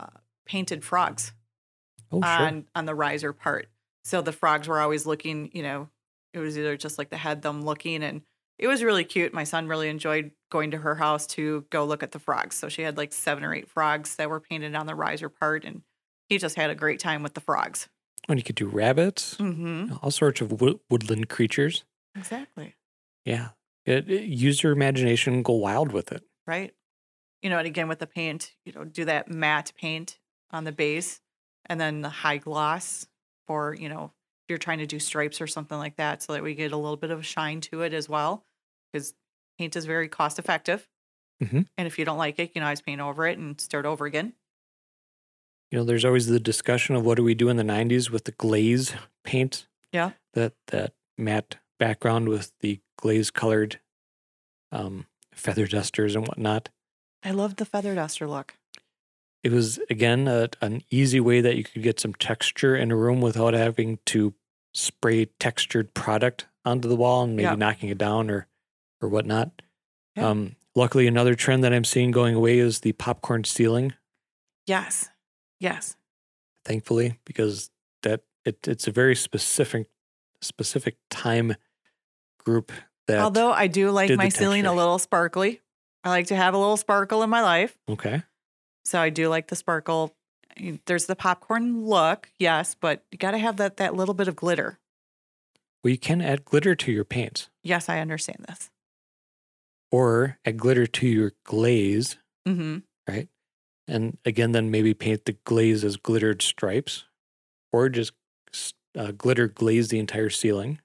Uh, 0.00 0.06
painted 0.46 0.82
frogs 0.84 1.32
Oh, 2.10 2.22
sure. 2.22 2.30
on 2.30 2.64
on 2.74 2.86
the 2.86 2.94
riser 2.94 3.32
part. 3.32 3.68
So 4.04 4.22
the 4.22 4.32
frogs 4.32 4.66
were 4.68 4.80
always 4.80 5.04
looking. 5.06 5.50
You 5.52 5.62
know, 5.62 5.88
it 6.32 6.38
was 6.38 6.56
either 6.58 6.76
just 6.76 6.96
like 6.98 7.10
the 7.10 7.16
head, 7.18 7.42
them 7.42 7.62
looking, 7.62 8.02
and 8.02 8.22
it 8.58 8.66
was 8.68 8.82
really 8.82 9.04
cute. 9.04 9.34
My 9.34 9.44
son 9.44 9.66
really 9.68 9.88
enjoyed 9.88 10.30
going 10.50 10.70
to 10.70 10.78
her 10.78 10.94
house 10.94 11.26
to 11.26 11.66
go 11.70 11.84
look 11.84 12.02
at 12.02 12.12
the 12.12 12.18
frogs. 12.18 12.56
So 12.56 12.68
she 12.70 12.80
had 12.82 12.96
like 12.96 13.12
seven 13.12 13.44
or 13.44 13.52
eight 13.54 13.68
frogs 13.68 14.16
that 14.16 14.30
were 14.30 14.40
painted 14.40 14.74
on 14.74 14.86
the 14.86 14.94
riser 14.94 15.28
part, 15.28 15.64
and 15.64 15.82
he 16.30 16.38
just 16.38 16.56
had 16.56 16.70
a 16.70 16.74
great 16.74 16.98
time 17.00 17.22
with 17.22 17.34
the 17.34 17.40
frogs. 17.42 17.88
And 18.28 18.38
you 18.38 18.42
could 18.44 18.56
do 18.56 18.68
rabbits, 18.68 19.34
Mm-hmm. 19.36 19.94
all 20.02 20.10
sorts 20.10 20.40
of 20.40 20.60
wo- 20.60 20.80
woodland 20.88 21.28
creatures. 21.28 21.84
Exactly. 22.16 22.74
Yeah. 23.24 23.48
It, 23.88 24.08
it- 24.10 24.24
use 24.24 24.62
your 24.62 24.72
imagination, 24.72 25.42
go 25.42 25.54
wild 25.54 25.92
with 25.92 26.12
it. 26.12 26.22
Right. 26.46 26.74
You 27.42 27.50
know, 27.50 27.58
and 27.58 27.66
again 27.66 27.88
with 27.88 28.00
the 28.00 28.06
paint, 28.06 28.52
you 28.64 28.72
know, 28.72 28.84
do 28.84 29.04
that 29.06 29.28
matte 29.30 29.72
paint 29.76 30.18
on 30.50 30.64
the 30.64 30.72
base 30.72 31.20
and 31.66 31.80
then 31.80 32.00
the 32.02 32.08
high 32.08 32.38
gloss 32.38 33.06
for, 33.46 33.74
you 33.74 33.88
know, 33.88 34.12
if 34.44 34.48
you're 34.50 34.58
trying 34.58 34.78
to 34.78 34.86
do 34.86 34.98
stripes 34.98 35.40
or 35.40 35.46
something 35.46 35.78
like 35.78 35.96
that 35.96 36.22
so 36.22 36.32
that 36.32 36.42
we 36.42 36.54
get 36.54 36.72
a 36.72 36.76
little 36.76 36.96
bit 36.96 37.10
of 37.10 37.24
shine 37.24 37.60
to 37.62 37.82
it 37.82 37.92
as 37.92 38.08
well. 38.08 38.44
Because 38.92 39.14
paint 39.58 39.76
is 39.76 39.84
very 39.84 40.08
cost 40.08 40.38
effective. 40.38 40.88
Mhm. 41.42 41.66
And 41.76 41.86
if 41.86 41.98
you 41.98 42.04
don't 42.04 42.18
like 42.18 42.38
it, 42.38 42.42
you 42.44 42.48
can 42.48 42.62
always 42.64 42.80
paint 42.80 43.00
over 43.00 43.26
it 43.26 43.38
and 43.38 43.60
start 43.60 43.86
over 43.86 44.04
again. 44.06 44.32
You 45.70 45.78
know, 45.78 45.84
there's 45.84 46.04
always 46.04 46.26
the 46.26 46.40
discussion 46.40 46.94
of 46.96 47.04
what 47.04 47.16
do 47.16 47.22
we 47.22 47.34
do 47.34 47.48
in 47.48 47.56
the 47.56 47.62
90s 47.62 48.10
with 48.10 48.24
the 48.24 48.32
glaze 48.32 48.94
paint, 49.22 49.66
Yeah. 49.92 50.12
that 50.32 50.54
that 50.68 50.94
matte 51.18 51.56
background 51.78 52.28
with 52.28 52.52
the 52.60 52.80
glaze 52.96 53.30
colored 53.30 53.80
um, 54.72 55.06
feather 55.32 55.66
dusters 55.66 56.14
and 56.16 56.26
whatnot. 56.26 56.68
I 57.24 57.30
love 57.30 57.56
the 57.56 57.64
feather 57.64 57.94
duster 57.94 58.26
look. 58.28 58.54
It 59.44 59.52
was 59.52 59.78
again 59.88 60.26
a, 60.28 60.48
an 60.60 60.82
easy 60.90 61.20
way 61.20 61.40
that 61.40 61.56
you 61.56 61.64
could 61.64 61.82
get 61.82 62.00
some 62.00 62.14
texture 62.14 62.76
in 62.76 62.90
a 62.90 62.96
room 62.96 63.20
without 63.20 63.54
having 63.54 63.98
to 64.06 64.34
spray 64.74 65.26
textured 65.40 65.94
product 65.94 66.46
onto 66.64 66.88
the 66.88 66.96
wall 66.96 67.22
and 67.22 67.36
maybe 67.36 67.44
Yeah. 67.44 67.54
knocking 67.54 67.88
it 67.88 67.98
down 67.98 68.30
or 68.30 68.46
or 69.00 69.08
whatnot. 69.08 69.62
Yeah. 70.16 70.28
Um, 70.30 70.56
luckily, 70.74 71.06
another 71.06 71.36
trend 71.36 71.62
that 71.62 71.72
I'm 71.72 71.84
seeing 71.84 72.10
going 72.10 72.34
away 72.34 72.58
is 72.58 72.80
the 72.80 72.92
popcorn 72.92 73.44
ceiling. 73.44 73.94
Yes. 74.66 75.08
Yes. 75.60 75.96
Thankfully, 76.64 77.18
because 77.24 77.70
that 78.02 78.22
it, 78.44 78.66
it's 78.66 78.88
a 78.88 78.90
very 78.92 79.14
specific 79.14 79.88
specific 80.42 80.96
time 81.10 81.54
group 82.48 82.72
that 83.06 83.18
Although 83.20 83.52
I 83.52 83.66
do 83.66 83.90
like 83.90 84.08
did 84.08 84.14
the 84.14 84.24
my 84.24 84.28
ceiling 84.30 84.60
a 84.60 84.64
texture. 84.64 84.76
little 84.76 84.98
sparkly. 84.98 85.60
I 86.04 86.08
like 86.10 86.26
to 86.28 86.36
have 86.36 86.54
a 86.54 86.58
little 86.58 86.76
sparkle 86.78 87.22
in 87.22 87.28
my 87.30 87.42
life. 87.42 87.76
okay 87.90 88.22
So 88.86 88.98
I 89.00 89.10
do 89.10 89.28
like 89.28 89.48
the 89.48 89.56
sparkle. 89.56 90.14
There's 90.86 91.06
the 91.06 91.14
popcorn 91.16 91.84
look, 91.84 92.30
yes, 92.38 92.74
but 92.74 93.04
you 93.12 93.18
got 93.18 93.32
to 93.32 93.38
have 93.38 93.58
that 93.58 93.76
that 93.76 93.94
little 93.94 94.14
bit 94.14 94.28
of 94.28 94.34
glitter. 94.36 94.78
well 95.84 95.90
you 95.92 95.98
can 95.98 96.20
add 96.22 96.44
glitter 96.44 96.74
to 96.74 96.90
your 96.92 97.04
paints 97.04 97.50
Yes, 97.62 97.88
I 97.88 98.00
understand 98.00 98.44
this. 98.48 98.70
or 99.92 100.38
add 100.44 100.56
glitter 100.58 100.86
to 100.86 101.06
your 101.06 101.32
glaze 101.44 102.16
hmm 102.46 102.78
right 103.08 103.28
and 103.86 104.16
again 104.24 104.52
then 104.52 104.70
maybe 104.70 104.94
paint 104.94 105.24
the 105.24 105.36
glaze 105.44 105.84
as 105.84 105.96
glittered 105.96 106.42
stripes 106.42 107.04
or 107.72 107.88
just 107.88 108.12
s- 108.52 108.74
uh, 108.96 109.12
glitter 109.12 109.48
glaze 109.48 109.88
the 109.88 109.98
entire 109.98 110.30
ceiling 110.30 110.80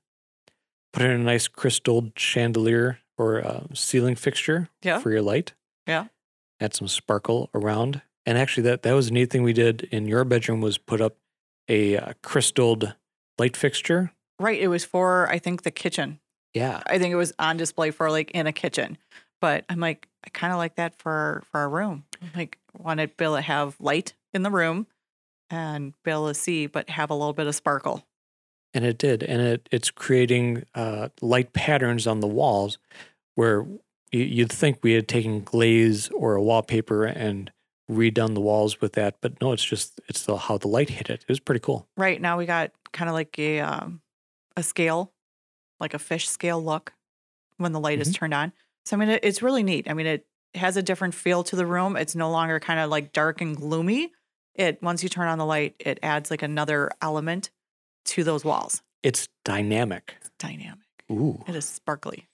put 0.93 1.03
in 1.03 1.11
a 1.11 1.17
nice 1.17 1.47
crystal 1.47 2.11
chandelier 2.15 2.99
or 3.17 3.45
uh, 3.45 3.63
ceiling 3.73 4.15
fixture 4.15 4.69
Yeah. 4.83 4.99
for 4.99 5.11
your 5.11 5.21
light 5.21 5.53
Yeah. 5.87 6.05
add 6.59 6.73
some 6.73 6.87
sparkle 6.87 7.49
around 7.53 8.01
and 8.25 8.37
actually 8.37 8.63
that 8.63 8.83
that 8.83 8.93
was 8.93 9.09
a 9.09 9.13
neat 9.13 9.29
thing 9.31 9.43
we 9.43 9.53
did 9.53 9.83
in 9.91 10.07
your 10.07 10.23
bedroom 10.23 10.61
was 10.61 10.77
put 10.77 11.01
up 11.01 11.17
a 11.67 11.97
uh, 11.97 12.13
crystalled 12.23 12.95
light 13.37 13.57
fixture 13.57 14.11
Right. 14.39 14.59
It 14.59 14.67
was 14.67 14.83
for 14.83 15.29
I 15.29 15.39
think 15.39 15.61
the 15.63 15.71
kitchen. 15.71 16.19
yeah 16.53 16.81
I 16.87 16.97
think 16.99 17.11
it 17.11 17.15
was 17.17 17.33
on 17.39 17.57
display 17.57 17.91
for 17.91 18.09
like 18.11 18.31
in 18.31 18.47
a 18.47 18.51
kitchen. 18.53 18.97
But 19.41 19.65
I'm 19.69 19.79
like, 19.81 20.07
I 20.25 20.29
kind 20.29 20.53
of 20.53 20.57
like 20.57 20.75
that 20.75 20.95
for 20.97 21.43
for 21.51 21.59
our 21.59 21.69
room. 21.69 22.05
I'm 22.21 22.29
like, 22.35 22.57
wanted 22.77 23.15
Bill 23.17 23.35
to 23.35 23.41
have 23.41 23.75
light 23.79 24.13
in 24.33 24.41
the 24.41 24.49
room 24.49 24.87
and 25.49 25.93
Bill 26.03 26.27
to 26.29 26.33
see, 26.33 26.65
but 26.67 26.89
have 26.89 27.09
a 27.09 27.13
little 27.13 27.33
bit 27.33 27.45
of 27.47 27.53
sparkle. 27.55 28.05
And 28.73 28.85
it 28.85 28.97
did, 28.97 29.21
and 29.21 29.39
it 29.41 29.69
it's 29.71 29.91
creating 29.91 30.63
uh, 30.73 31.09
light 31.21 31.53
patterns 31.53 32.07
on 32.07 32.21
the 32.21 32.27
walls, 32.27 32.79
where 33.35 33.67
you'd 34.11 34.51
think 34.51 34.79
we 34.81 34.93
had 34.93 35.07
taken 35.07 35.43
glaze 35.43 36.09
or 36.09 36.35
a 36.35 36.41
wallpaper 36.41 37.05
and 37.05 37.51
redone 37.89 38.33
the 38.33 38.41
walls 38.41 38.81
with 38.81 38.93
that, 38.93 39.15
but 39.21 39.39
no, 39.41 39.51
it's 39.51 39.63
just 39.63 39.99
it's 40.07 40.25
the 40.25 40.37
how 40.37 40.57
the 40.57 40.67
light 40.67 40.89
hit 40.89 41.09
it. 41.09 41.21
It 41.21 41.29
was 41.29 41.39
pretty 41.39 41.59
cool. 41.59 41.87
Right 41.97 42.21
now 42.21 42.37
we 42.37 42.45
got 42.45 42.71
kind 42.91 43.09
of 43.09 43.13
like 43.13 43.37
a 43.37 43.59
um, 43.59 44.01
a 44.55 44.63
scale, 44.63 45.11
like 45.79 45.93
a 45.93 45.99
fish 45.99 46.29
scale 46.29 46.63
look 46.63 46.93
when 47.57 47.71
the 47.71 47.79
light 47.79 47.99
is 47.99 48.13
turned 48.13 48.33
on. 48.33 48.53
So 48.85 48.95
I 48.95 48.99
mean, 48.99 49.09
it, 49.09 49.23
it's 49.23 49.41
really 49.41 49.63
neat. 49.63 49.89
I 49.89 49.93
mean, 49.93 50.07
it 50.07 50.25
has 50.55 50.77
a 50.77 50.83
different 50.83 51.13
feel 51.13 51.43
to 51.43 51.55
the 51.55 51.65
room. 51.65 51.95
It's 51.95 52.15
no 52.15 52.29
longer 52.31 52.59
kind 52.59 52.79
of 52.79 52.89
like 52.89 53.13
dark 53.13 53.41
and 53.41 53.55
gloomy. 53.55 54.11
It 54.55 54.81
once 54.81 55.03
you 55.03 55.09
turn 55.09 55.27
on 55.27 55.37
the 55.37 55.45
light, 55.45 55.75
it 55.79 55.99
adds 56.03 56.29
like 56.31 56.41
another 56.41 56.91
element 57.01 57.49
to 58.05 58.23
those 58.23 58.43
walls. 58.45 58.81
It's 59.03 59.27
dynamic. 59.45 60.15
It's 60.21 60.29
dynamic. 60.39 60.79
Ooh, 61.11 61.43
It 61.47 61.55
is 61.55 61.65
sparkly. 61.65 62.27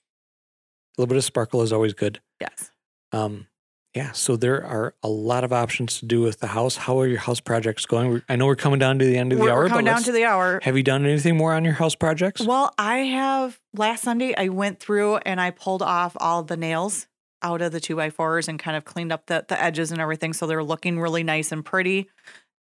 a 0.96 1.00
little 1.00 1.08
bit 1.08 1.16
of 1.18 1.24
sparkle 1.24 1.62
is 1.62 1.72
always 1.72 1.92
good. 1.94 2.20
Yes. 2.40 2.70
Um, 3.12 3.46
yeah, 3.94 4.12
so 4.12 4.36
there 4.36 4.64
are 4.64 4.94
a 5.02 5.08
lot 5.08 5.42
of 5.42 5.52
options 5.52 5.98
to 5.98 6.06
do 6.06 6.20
with 6.20 6.38
the 6.38 6.46
house. 6.46 6.76
How 6.76 7.00
are 7.00 7.08
your 7.08 7.18
house 7.18 7.40
projects 7.40 7.86
going? 7.86 8.22
I 8.28 8.36
know 8.36 8.46
we're 8.46 8.54
coming 8.54 8.78
down 8.78 9.00
to 9.00 9.04
the 9.04 9.18
end 9.18 9.32
of 9.32 9.38
the 9.38 9.44
We're, 9.44 9.50
hour, 9.50 9.62
we're 9.64 9.68
coming 9.68 9.84
but 9.86 9.90
down 9.90 10.02
to 10.04 10.12
the 10.12 10.24
hour. 10.24 10.60
have 10.62 10.76
you 10.76 10.84
done 10.84 11.04
anything 11.04 11.36
more 11.36 11.52
on 11.54 11.64
your 11.64 11.74
house 11.74 11.96
projects? 11.96 12.40
Well, 12.40 12.72
I 12.78 12.98
have 12.98 13.58
last 13.74 14.04
Sunday 14.04 14.32
I 14.36 14.48
went 14.48 14.78
through 14.78 15.16
and 15.16 15.40
I 15.40 15.50
pulled 15.50 15.82
off 15.82 16.16
all 16.20 16.44
the 16.44 16.56
nails 16.56 17.08
out 17.42 17.62
of 17.62 17.72
the 17.72 17.80
two 17.80 17.96
by 17.96 18.10
fours 18.10 18.46
and 18.46 18.60
kind 18.60 18.76
of 18.76 18.84
cleaned 18.84 19.10
up 19.12 19.26
the, 19.26 19.44
the 19.48 19.60
edges 19.60 19.90
and 19.90 20.00
everything. 20.00 20.34
So 20.34 20.46
they're 20.46 20.62
looking 20.62 21.00
really 21.00 21.24
nice 21.24 21.50
and 21.50 21.64
pretty. 21.64 22.08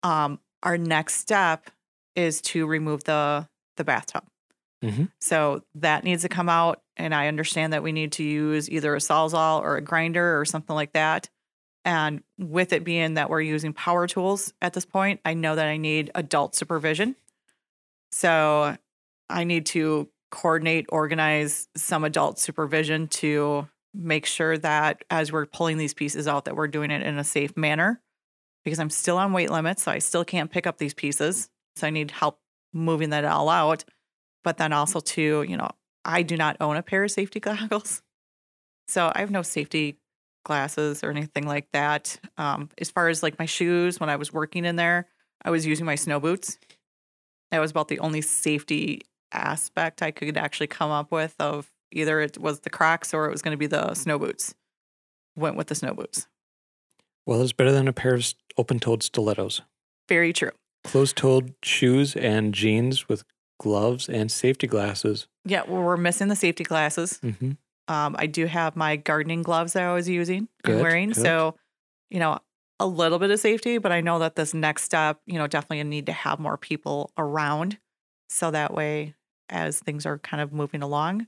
Um, 0.02 0.40
our 0.64 0.78
next 0.80 1.16
step 1.16 1.70
is 2.16 2.42
to 2.42 2.66
remove 2.68 3.04
the 3.06 3.48
the 3.78 3.84
bathtub. 3.84 4.24
Mhm. 4.84 5.12
So 5.22 5.64
that 5.76 6.04
needs 6.04 6.22
to 6.24 6.30
come 6.30 6.50
out. 6.50 6.82
And 6.98 7.14
I 7.16 7.28
understand 7.28 7.74
that 7.74 7.84
we 7.84 7.92
need 7.92 8.12
to 8.14 8.24
use 8.24 8.70
either 8.70 8.94
a 8.96 9.00
sawzall 9.00 9.62
or 9.62 9.78
a 9.78 9.82
grinder 9.82 10.40
or 10.40 10.46
something 10.46 10.76
like 10.76 10.94
that. 10.94 11.30
And 11.86 12.24
with 12.38 12.74
it 12.74 12.84
being 12.84 13.14
that 13.16 13.30
we're 13.30 13.42
using 13.42 13.74
power 13.74 14.08
tools 14.08 14.54
at 14.62 14.74
this 14.74 14.86
point, 14.86 15.22
I 15.26 15.34
know 15.34 15.56
that 15.56 15.68
I 15.68 15.78
need 15.78 16.12
adult 16.16 16.56
supervision. 16.56 17.16
So 18.12 18.76
I 19.30 19.44
need 19.44 19.66
to 19.68 20.10
coordinate, 20.32 20.86
organize 20.90 21.68
some 21.76 22.04
adult 22.04 22.40
supervision 22.40 23.08
to 23.08 23.68
make 23.94 24.26
sure 24.26 24.58
that 24.58 25.04
as 25.10 25.32
we're 25.32 25.46
pulling 25.46 25.78
these 25.78 25.94
pieces 25.94 26.28
out, 26.28 26.46
that 26.46 26.56
we're 26.56 26.68
doing 26.68 26.92
it 26.92 27.02
in 27.02 27.18
a 27.18 27.24
safe 27.24 27.56
manner. 27.58 28.02
Because 28.66 28.80
I'm 28.80 28.90
still 28.90 29.18
on 29.18 29.32
weight 29.34 29.50
limits, 29.50 29.84
so 29.84 29.92
I 29.92 30.00
still 30.00 30.26
can't 30.26 30.52
pick 30.52 30.68
up 30.68 30.78
these 30.78 30.94
pieces. 30.94 31.50
So 31.76 31.88
I 31.88 31.90
need 31.90 32.12
help 32.12 32.40
moving 32.74 33.10
that 33.12 33.26
all 33.26 33.50
out. 33.50 33.86
But 34.44 34.58
then 34.58 34.74
also 34.74 35.00
to, 35.00 35.44
you 35.44 35.58
know, 35.58 35.70
I 36.06 36.22
do 36.22 36.38
not 36.38 36.58
own 36.60 36.78
a 36.78 36.84
pair 36.84 37.04
of 37.04 37.12
safety 37.12 37.40
goggles. 37.42 38.02
So 38.88 39.12
I 39.14 39.20
have 39.20 39.32
no 39.32 39.42
safety 39.42 39.98
glasses 40.44 41.04
or 41.04 41.12
anything 41.12 41.46
like 41.46 41.68
that. 41.74 42.20
Um, 42.38 42.70
as 42.78 42.90
far 42.90 43.10
as 43.10 43.22
like 43.22 43.38
my 43.38 43.46
shoes, 43.46 44.00
when 44.00 44.10
I 44.10 44.16
was 44.16 44.34
working 44.34 44.66
in 44.66 44.76
there, 44.76 45.08
I 45.44 45.52
was 45.52 45.66
using 45.66 45.86
my 45.86 45.96
snow 45.96 46.20
boots. 46.20 46.58
That 47.52 47.60
was 47.60 47.72
about 47.72 47.88
the 47.88 48.00
only 48.00 48.22
safety 48.22 49.02
aspect 49.32 50.02
I 50.02 50.12
could 50.12 50.38
actually 50.38 50.68
come 50.68 50.92
up 50.92 51.12
with 51.12 51.36
of 51.40 51.72
either 51.92 52.20
it 52.22 52.38
was 52.38 52.62
the 52.62 52.70
Crocs 52.70 53.14
or 53.14 53.26
it 53.26 53.32
was 53.32 53.42
going 53.42 53.54
to 53.54 53.58
be 53.58 53.68
the 53.68 53.94
snow 53.94 54.20
boots. 54.20 54.56
Went 55.36 55.56
with 55.56 55.68
the 55.68 55.76
snow 55.76 55.94
boots. 55.94 56.28
Well, 57.26 57.42
it's 57.42 57.54
better 57.54 57.72
than 57.72 57.88
a 57.88 57.94
pair 57.94 58.16
of 58.16 58.34
open-toed 58.58 59.04
stilettos. 59.04 59.62
Very 60.08 60.34
true. 60.34 60.52
Closed-toed 60.84 61.56
shoes 61.64 62.16
and 62.16 62.54
jeans 62.54 63.10
with 63.10 63.24
gloves 63.60 64.08
and 64.08 64.32
safety 64.32 64.68
glasses. 64.68 65.28
Yeah, 65.46 65.64
well, 65.68 65.84
we're 65.84 65.98
missing 65.98 66.28
the 66.30 66.36
safety 66.36 66.64
glasses. 66.64 67.20
Mm-hmm. 67.24 67.52
Um, 67.94 68.16
I 68.20 68.28
do 68.28 68.46
have 68.46 68.76
my 68.76 68.96
gardening 68.96 69.42
gloves 69.42 69.74
that 69.74 69.84
I 69.84 69.94
was 69.94 70.08
using 70.08 70.48
Good, 70.64 70.74
and 70.74 70.82
wearing. 70.82 71.10
good. 71.10 71.22
So, 71.22 71.56
you 72.10 72.20
know, 72.20 72.40
a 72.80 72.88
little 72.88 73.20
bit 73.20 73.32
of 73.32 73.40
safety, 73.40 73.78
but 73.78 73.92
I 73.92 74.00
know 74.02 74.20
that 74.20 74.36
this 74.36 74.54
next 74.54 74.84
step, 74.84 75.20
you 75.26 75.38
know, 75.38 75.48
definitely 75.48 75.84
need 75.84 76.06
to 76.06 76.14
have 76.14 76.40
more 76.40 76.58
people 76.58 77.12
around. 77.18 77.78
So 78.30 78.52
that 78.52 78.74
way, 78.74 79.16
as 79.50 79.80
things 79.80 80.06
are 80.06 80.20
kind 80.20 80.42
of 80.42 80.54
moving 80.54 80.82
along, 80.82 81.28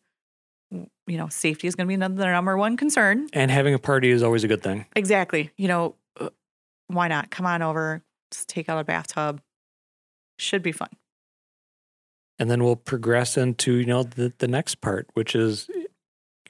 you 0.71 1.17
know, 1.17 1.27
safety 1.27 1.67
is 1.67 1.75
going 1.75 1.85
to 1.85 1.89
be 1.89 1.95
another 1.95 2.31
number 2.31 2.55
one 2.55 2.77
concern. 2.77 3.27
And 3.33 3.51
having 3.51 3.73
a 3.73 3.79
party 3.79 4.11
is 4.11 4.23
always 4.23 4.43
a 4.45 4.47
good 4.47 4.63
thing. 4.63 4.85
Exactly. 4.95 5.51
You 5.57 5.67
know, 5.67 5.95
uh, 6.19 6.29
why 6.87 7.09
not? 7.09 7.31
Come 7.31 7.45
on 7.45 7.61
over, 7.61 8.01
just 8.31 8.47
take 8.47 8.69
out 8.69 8.79
a 8.79 8.83
bathtub. 8.83 9.41
Should 10.39 10.63
be 10.63 10.71
fun. 10.71 10.89
And 12.39 12.49
then 12.49 12.63
we'll 12.63 12.75
progress 12.75 13.37
into, 13.37 13.75
you 13.75 13.85
know, 13.85 14.03
the, 14.03 14.33
the 14.39 14.47
next 14.47 14.81
part, 14.81 15.07
which 15.13 15.35
is 15.35 15.69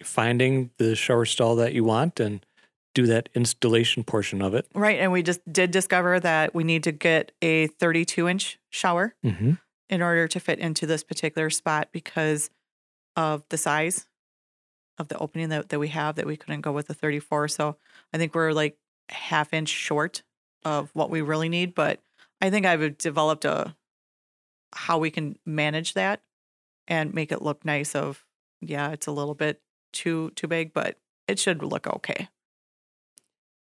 finding 0.04 0.72
the 0.78 0.96
shower 0.96 1.26
stall 1.26 1.56
that 1.58 1.74
you 1.74 1.84
want 1.84 2.20
and 2.20 2.46
do 2.94 3.06
that 3.08 3.30
installation 3.36 4.04
portion 4.04 4.42
of 4.42 4.54
it. 4.54 4.68
Right. 4.74 5.00
And 5.00 5.12
we 5.12 5.24
just 5.24 5.42
did 5.52 5.72
discover 5.72 6.20
that 6.20 6.56
we 6.56 6.64
need 6.64 6.84
to 6.84 6.92
get 6.92 7.32
a 7.42 7.68
32 7.68 8.28
inch 8.28 8.60
shower. 8.70 9.16
Mm-hmm. 9.26 9.54
in 9.90 10.02
order 10.02 10.28
to 10.30 10.40
fit 10.40 10.60
into 10.60 10.86
this 10.86 11.04
particular 11.04 11.50
spot 11.50 11.90
because 11.92 12.50
of 13.18 13.44
the 13.50 13.58
size 13.58 14.08
of 14.98 15.10
the 15.10 15.18
opening 15.18 15.50
that, 15.50 15.70
that 15.70 15.80
we 15.80 15.90
have 15.90 16.16
that 16.16 16.26
we 16.26 16.38
couldn't 16.38 16.62
go 16.62 16.72
with 16.72 16.88
the 16.88 16.94
34 16.94 17.48
so 17.48 17.76
i 18.14 18.18
think 18.18 18.34
we're 18.34 18.54
like 18.54 18.78
half 19.10 19.54
inch 19.54 19.70
short 19.70 20.24
of 20.64 20.90
what 20.94 21.10
we 21.10 21.22
really 21.22 21.50
need 21.50 21.74
but 21.74 22.00
i 22.42 22.50
think 22.50 22.66
i've 22.66 22.82
uh, 22.82 22.90
developed 22.98 23.46
a 23.46 23.76
how 24.74 24.98
we 24.98 25.12
can 25.12 25.38
manage 25.46 25.94
that 25.94 26.22
and 26.88 27.14
make 27.14 27.32
it 27.32 27.42
look 27.42 27.66
nice 27.66 27.96
of 27.96 28.26
yeah, 28.62 28.92
it's 28.92 29.08
a 29.08 29.12
little 29.12 29.34
bit 29.34 29.62
too 29.92 30.32
too 30.36 30.48
big, 30.48 30.74
but 30.74 30.98
it 31.28 31.40
should 31.40 31.64
look 31.64 31.88
okay. 31.88 32.30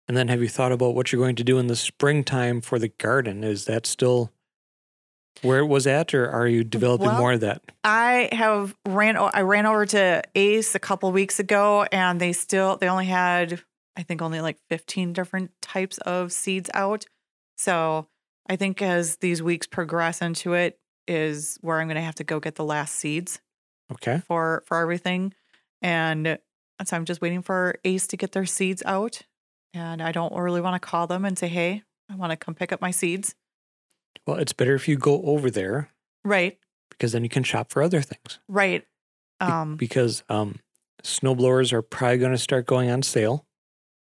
And 0.08 0.18
then 0.18 0.28
have 0.28 0.42
you 0.42 0.50
thought 0.50 0.74
about 0.74 0.96
what 0.96 1.12
you're 1.12 1.22
going 1.22 1.38
to 1.38 1.44
do 1.44 1.58
in 1.58 1.68
the 1.68 1.78
springtime 1.78 2.60
for 2.60 2.78
the 2.78 2.90
garden? 2.90 3.44
Is 3.44 3.66
that 3.66 3.86
still 3.86 4.32
where 5.42 5.60
it 5.60 5.68
was 5.68 5.88
at, 5.88 6.14
or 6.14 6.30
are 6.30 6.48
you 6.48 6.64
developing 6.64 7.08
Well, 7.08 7.18
more 7.18 7.34
of 7.34 7.40
that? 7.40 7.62
I 7.84 8.30
have 8.34 8.76
ran. 8.86 9.18
I 9.18 9.42
ran 9.42 9.66
over 9.66 9.86
to 9.88 10.22
Ace 10.36 10.76
a 10.76 10.80
couple 10.80 11.12
weeks 11.12 11.40
ago, 11.40 11.84
and 11.92 12.20
they 12.20 12.34
still 12.34 12.78
they 12.78 12.90
only 12.90 13.06
had 13.06 13.62
I 13.96 14.04
think 14.04 14.22
only 14.22 14.42
like 14.42 14.58
fifteen 14.70 15.14
different 15.14 15.52
types 15.62 15.98
of 16.00 16.32
seeds 16.32 16.70
out. 16.74 17.06
So 17.58 18.08
I 18.50 18.56
think 18.56 18.82
as 18.82 19.18
these 19.18 19.42
weeks 19.44 19.68
progress 19.68 20.22
into 20.22 20.54
it, 20.54 20.80
is 21.08 21.58
where 21.62 21.80
I'm 21.80 21.88
going 21.88 21.96
to 21.96 22.02
have 22.02 22.16
to 22.16 22.24
go 22.24 22.40
get 22.40 22.56
the 22.56 22.64
last 22.64 22.96
seeds 22.96 23.40
Okay. 23.92 24.22
for 24.28 24.64
for 24.66 24.78
everything, 24.78 25.34
and 25.82 26.40
so 26.86 26.96
I'm 26.98 27.06
just 27.06 27.22
waiting 27.22 27.42
for 27.42 27.76
Ace 27.86 28.08
to 28.08 28.18
get 28.18 28.32
their 28.32 28.46
seeds 28.46 28.82
out, 28.86 29.22
and 29.74 30.02
I 30.02 30.12
don't 30.12 30.34
really 30.34 30.62
want 30.62 30.82
to 30.82 30.86
call 30.86 31.06
them 31.08 31.26
and 31.26 31.38
say, 31.38 31.48
"Hey, 31.48 31.84
I 32.10 32.16
want 32.16 32.32
to 32.32 32.38
come 32.38 32.56
pick 32.56 32.72
up 32.72 32.82
my 32.82 32.92
seeds." 32.92 33.36
Well, 34.26 34.38
it's 34.38 34.54
better 34.54 34.74
if 34.76 34.88
you 34.88 34.96
go 34.98 35.22
over 35.24 35.52
there 35.52 35.90
Right, 36.26 36.58
because 36.90 37.12
then 37.12 37.24
you 37.24 37.30
can 37.30 37.44
shop 37.44 37.72
for 37.72 37.84
other 37.84 38.02
things. 38.02 38.40
right. 38.48 38.82
Be- 39.40 39.46
Um, 39.46 39.76
because 39.76 40.24
um, 40.30 40.60
snowblowers 41.04 41.74
are 41.74 41.82
probably 41.82 42.18
going 42.20 42.32
to 42.32 42.38
start 42.38 42.66
going 42.66 42.90
on 42.90 43.04
sale. 43.04 43.46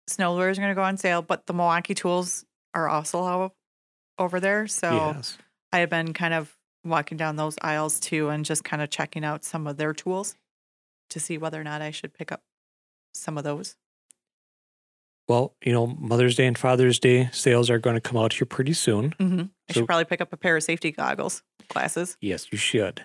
Snow 0.07 0.33
blowers 0.33 0.57
are 0.57 0.61
going 0.61 0.71
to 0.71 0.75
go 0.75 0.83
on 0.83 0.97
sale, 0.97 1.21
but 1.21 1.45
the 1.47 1.53
Milwaukee 1.53 1.93
tools 1.93 2.45
are 2.73 2.87
also 2.87 3.53
over 4.17 4.39
there. 4.39 4.67
So 4.67 4.91
yes. 5.15 5.37
I 5.71 5.79
have 5.79 5.89
been 5.89 6.13
kind 6.13 6.33
of 6.33 6.55
walking 6.83 7.17
down 7.17 7.35
those 7.35 7.55
aisles 7.61 7.99
too 7.99 8.29
and 8.29 8.45
just 8.45 8.63
kind 8.63 8.81
of 8.81 8.89
checking 8.89 9.25
out 9.25 9.43
some 9.43 9.67
of 9.67 9.77
their 9.77 9.93
tools 9.93 10.35
to 11.09 11.19
see 11.19 11.37
whether 11.37 11.59
or 11.59 11.63
not 11.63 11.81
I 11.81 11.91
should 11.91 12.13
pick 12.13 12.31
up 12.31 12.41
some 13.13 13.37
of 13.37 13.43
those. 13.43 13.75
Well, 15.27 15.55
you 15.61 15.73
know, 15.73 15.87
Mother's 15.87 16.35
Day 16.35 16.45
and 16.47 16.57
Father's 16.57 16.99
Day 16.99 17.29
sales 17.33 17.69
are 17.69 17.79
going 17.79 17.95
to 17.95 18.01
come 18.01 18.15
out 18.17 18.31
here 18.33 18.45
pretty 18.45 18.73
soon. 18.73 19.13
hmm 19.19 19.41
I 19.69 19.73
So- 19.73 19.79
should 19.81 19.85
probably 19.87 20.05
pick 20.05 20.21
up 20.21 20.31
a 20.31 20.37
pair 20.37 20.55
of 20.55 20.63
safety 20.63 20.91
goggles, 20.91 21.43
glasses. 21.67 22.17
Yes, 22.21 22.47
you 22.51 22.57
should. 22.57 23.03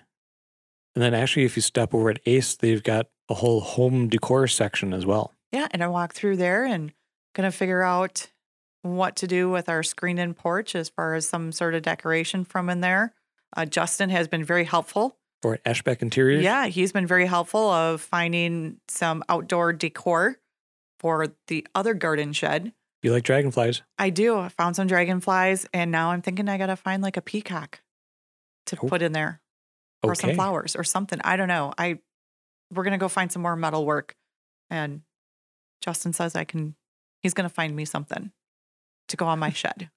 And 0.94 1.03
then 1.03 1.14
actually, 1.14 1.44
if 1.46 1.57
you 1.57 1.62
step 1.62 1.94
over 1.94 2.11
at 2.11 2.20
Ace, 2.26 2.55
they've 2.55 2.82
got 2.82 3.09
a 3.28 3.34
whole 3.34 3.61
home 3.61 4.09
decor 4.09 4.46
section 4.46 4.92
as 4.92 5.05
well. 5.07 5.32
Yeah. 5.53 5.68
And 5.70 5.82
I 5.82 5.88
walk 5.88 6.14
through 6.14 6.36
there 6.36 6.64
and 6.64 6.92
going 7.34 7.50
to 7.50 7.57
figure 7.57 7.82
out 7.82 8.28
what 8.82 9.16
to 9.16 9.26
do 9.26 9.48
with 9.50 9.68
our 9.68 9.82
screened 9.82 10.18
in 10.18 10.34
porch 10.34 10.74
as 10.74 10.88
far 10.88 11.14
as 11.14 11.28
some 11.28 11.53
sort 11.53 11.74
of 11.74 11.82
decoration 11.82 12.44
from 12.44 12.68
in 12.68 12.80
there. 12.80 13.12
Uh, 13.57 13.64
Justin 13.64 14.11
has 14.11 14.28
been 14.28 14.44
very 14.44 14.64
helpful. 14.64 15.16
For 15.42 15.59
Ashbeck 15.59 16.03
Interiors. 16.03 16.42
Yeah, 16.42 16.66
he's 16.66 16.92
been 16.92 17.07
very 17.07 17.26
helpful 17.26 17.68
of 17.70 18.00
finding 18.00 18.78
some 18.88 19.22
outdoor 19.28 19.72
decor 19.72 20.36
for 21.00 21.28
the 21.48 21.66
other 21.74 21.94
garden 21.94 22.32
shed. 22.32 22.72
You 23.03 23.12
like 23.12 23.24
dragonflies? 23.24 23.82
I 23.98 24.11
do. 24.11 24.38
I 24.38 24.48
found 24.48 24.76
some 24.76 24.86
dragonflies, 24.86 25.66
and 25.74 25.90
now 25.90 26.12
I'm 26.12 26.22
thinking 26.22 26.48
I 26.48 26.59
gotta 26.59 26.76
find 26.76 27.03
like 27.03 27.16
a 27.16 27.20
peacock 27.22 27.80
to 28.66 28.76
Oh, 28.80 28.86
put 28.88 29.03
in 29.03 29.11
there, 29.12 29.40
or 30.05 30.14
some 30.14 30.34
flowers, 30.34 30.76
or 30.76 30.84
something. 30.84 31.20
I 31.24 31.36
don't 31.36 31.48
know. 31.48 31.72
I 31.76 31.98
we're 32.72 32.84
gonna 32.84 32.98
go 32.98 33.09
find 33.09 33.32
some 33.32 33.42
more 33.42 33.57
metal 33.57 33.84
work, 33.84 34.14
and 34.70 35.03
Justin 35.83 36.12
says 36.12 36.35
I 36.35 36.45
can. 36.45 36.74
He's 37.22 37.35
gonna 37.35 37.49
find 37.49 37.76
me 37.76 37.85
something 37.85 38.33
to 39.09 39.16
go 39.16 39.26
on 39.26 39.39
my 39.39 39.51
shed. 39.62 39.91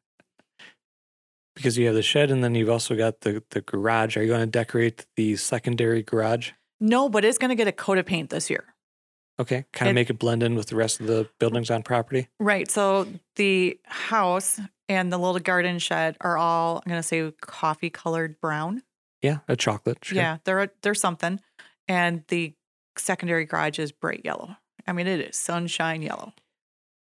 Because 1.55 1.77
you 1.77 1.86
have 1.86 1.95
the 1.95 2.01
shed 2.01 2.31
and 2.31 2.43
then 2.43 2.53
you've 2.53 2.69
also 2.69 2.95
got 2.95 3.21
the, 3.21 3.41
the 3.51 3.61
garage. 3.61 4.17
Are 4.17 4.21
you 4.21 4.27
going 4.27 4.41
to 4.41 4.45
decorate 4.45 5.05
the 5.15 5.38
secondary 5.38 6.03
garage? 6.03 6.51
No, 6.81 7.07
but 7.07 7.23
it's 7.23 7.38
gonna 7.38 7.55
get 7.55 7.67
a 7.69 7.71
coat 7.71 7.97
of 7.97 8.05
paint 8.05 8.29
this 8.29 8.49
year. 8.49 8.65
Okay. 9.39 9.65
Kind 9.71 9.88
It- 9.88 9.91
of 9.91 9.95
make 9.95 10.09
it 10.09 10.19
blend 10.19 10.43
in 10.43 10.55
with 10.55 10.67
the 10.67 10.75
rest 10.75 10.99
of 10.99 11.07
the 11.07 11.29
buildings 11.39 11.69
on 11.71 11.81
property. 11.83 12.27
Right. 12.39 12.69
So 12.69 13.07
the 13.38 13.79
house 13.86 14.59
and 14.89 15.11
the 15.13 15.17
little 15.17 15.39
garden 15.39 15.79
shed 15.79 16.17
are 16.19 16.38
all 16.38 16.81
I'm 16.86 16.89
gonna 16.89 17.03
say 17.03 17.31
coffee 17.41 17.89
colored 17.89 18.39
brown. 18.41 18.83
Yeah. 19.21 19.39
A 19.47 19.55
chocolate. 19.55 19.99
Sure. 20.03 20.17
Yeah, 20.17 20.38
they're 20.43 20.71
they're 20.81 20.93
something. 20.93 21.39
And 21.88 22.23
the 22.27 22.53
secondary 22.97 23.45
garage 23.45 23.79
is 23.79 23.91
bright 23.93 24.21
yellow. 24.25 24.57
I 24.88 24.93
mean, 24.93 25.07
it 25.07 25.19
is 25.19 25.36
sunshine 25.36 26.01
yellow. 26.01 26.33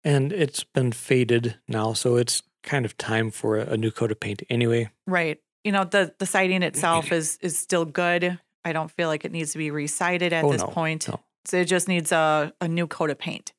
And 0.05 0.33
it's 0.33 0.65
been 0.65 0.93
faded 0.93 1.57
now. 1.69 1.93
So 1.93 2.17
it's 2.17 2.43
kind 2.63 2.85
of 2.85 2.97
time 2.99 3.31
for 3.31 3.59
a, 3.59 3.71
a 3.73 3.77
new 3.77 3.91
coat 3.91 4.11
of 4.11 4.21
paint 4.21 4.43
anyway. 4.51 4.91
Right. 5.07 5.41
You 5.65 5.73
know, 5.73 5.85
the 5.85 6.13
the 6.19 6.27
siding 6.27 6.63
itself 6.63 7.13
is 7.13 7.39
is 7.41 7.57
still 7.57 7.85
good. 7.85 8.39
I 8.65 8.73
don't 8.73 8.91
feel 8.91 9.09
like 9.09 9.25
it 9.25 9.33
needs 9.33 9.53
to 9.53 9.59
be 9.59 9.71
resided 9.71 10.33
at 10.33 10.45
Oh, 10.45 10.53
this 10.53 10.61
no, 10.63 10.69
point. 10.69 11.09
no. 11.09 11.21
So 11.45 11.57
it 11.59 11.65
just 11.67 11.89
needs 11.89 12.13
a, 12.13 12.53
a 12.61 12.69
new 12.69 12.87
coat 12.87 13.11
of 13.11 13.19
paint. 13.19 13.53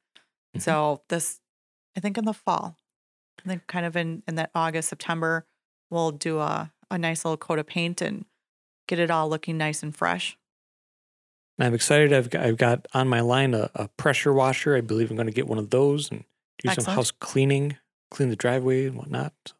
Mhm. 0.55 0.61
So 0.61 1.01
this 1.09 1.39
I 1.95 1.99
think 2.01 2.17
in 2.17 2.25
the 2.25 2.33
fall. 2.33 2.77
I 3.45 3.49
think 3.49 3.67
kind 3.67 3.85
of 3.85 3.95
in, 3.97 4.23
in 4.27 4.35
that 4.35 4.51
August, 4.55 4.89
September, 4.89 5.45
we'll 5.89 6.11
do 6.11 6.39
a, 6.39 6.71
a 6.91 6.97
nice 6.97 7.25
little 7.25 7.37
coat 7.37 7.59
of 7.59 7.67
paint 7.67 8.01
and 8.01 8.25
get 8.87 8.99
it 8.99 9.11
all 9.11 9.27
looking 9.29 9.57
nice 9.57 9.83
and 9.83 9.95
fresh. 9.95 10.37
And 11.57 11.67
I'm 11.67 11.73
excited. 11.73 12.11
I've 12.13 12.29
got, 12.29 12.45
I've 12.45 12.57
got 12.57 12.87
on 12.93 13.07
my 13.07 13.21
line 13.21 13.53
a, 13.53 13.69
a 13.75 13.87
pressure 13.89 14.33
washer. 14.33 14.75
I 14.75 14.81
believe 14.81 15.09
I'm 15.11 15.15
going 15.17 15.27
to 15.27 15.33
get 15.33 15.47
one 15.47 15.59
of 15.59 15.69
those 15.69 16.09
and 16.11 16.23
do 16.59 16.73
some 16.73 16.83
house 16.95 17.11
cleaning, 17.11 17.77
clean 18.11 18.29
the 18.29 18.35
driveway 18.35 18.85
and 18.87 18.97
whatnot. 18.97 19.53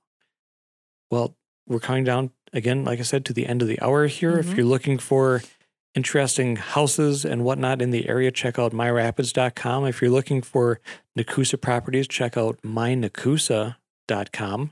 Well, 1.12 1.36
we're 1.68 1.80
coming 1.80 2.04
down 2.04 2.32
again, 2.52 2.84
like 2.84 3.00
I 3.00 3.04
said, 3.04 3.26
to 3.26 3.34
the 3.34 3.46
end 3.46 3.62
of 3.62 3.68
the 3.68 3.80
hour 3.82 4.08
here. 4.08 4.38
If 4.40 4.48
Mhm. 4.48 4.58
you're 4.58 4.66
looking 4.66 4.98
for 4.98 5.42
interesting 5.96 6.56
houses 6.56 7.24
and 7.26 7.44
whatnot 7.44 7.80
in 7.82 7.92
the 7.92 8.10
area, 8.10 8.32
check 8.32 8.58
out 8.58 8.72
myrapids.com. 8.74 9.86
If 9.86 10.02
you're 10.02 10.10
looking 10.10 10.42
for 10.42 10.80
Nekoosa 11.18 11.62
properties, 11.62 12.08
check 12.08 12.36
out 12.36 12.60
mynekoosa.com 12.64 14.72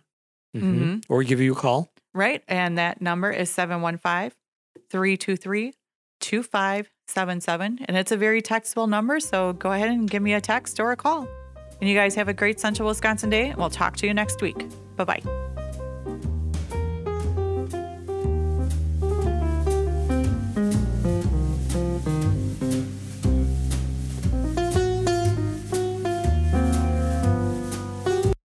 Mhm. 0.55 0.79
Mhm. 0.79 1.03
or 1.07 1.23
give 1.23 1.39
you 1.39 1.53
a 1.53 1.55
call. 1.55 1.93
Right. 2.13 2.43
And 2.47 2.77
that 2.79 3.01
number 3.01 3.29
is 3.31 3.49
715 3.51 4.31
323 4.89 5.73
2577. 7.13 7.85
And 7.85 7.97
it's 7.97 8.11
a 8.11 8.17
very 8.17 8.41
textable 8.41 8.87
number. 8.87 9.19
So 9.19 9.53
go 9.53 9.71
ahead 9.71 9.89
and 9.89 10.09
give 10.09 10.23
me 10.23 10.33
a 10.33 10.41
text 10.41 10.79
or 10.79 10.91
a 10.91 10.97
call. 10.97 11.27
And 11.79 11.89
you 11.89 11.95
guys 11.95 12.15
have 12.15 12.27
a 12.27 12.33
great 12.33 12.59
Central 12.59 12.87
Wisconsin 12.87 13.29
day. 13.29 13.49
And 13.49 13.57
we'll 13.57 13.69
talk 13.69 13.97
to 13.97 14.07
you 14.07 14.13
next 14.13 14.41
week. 14.41 14.67
Bye 14.95 15.03
bye. 15.03 15.50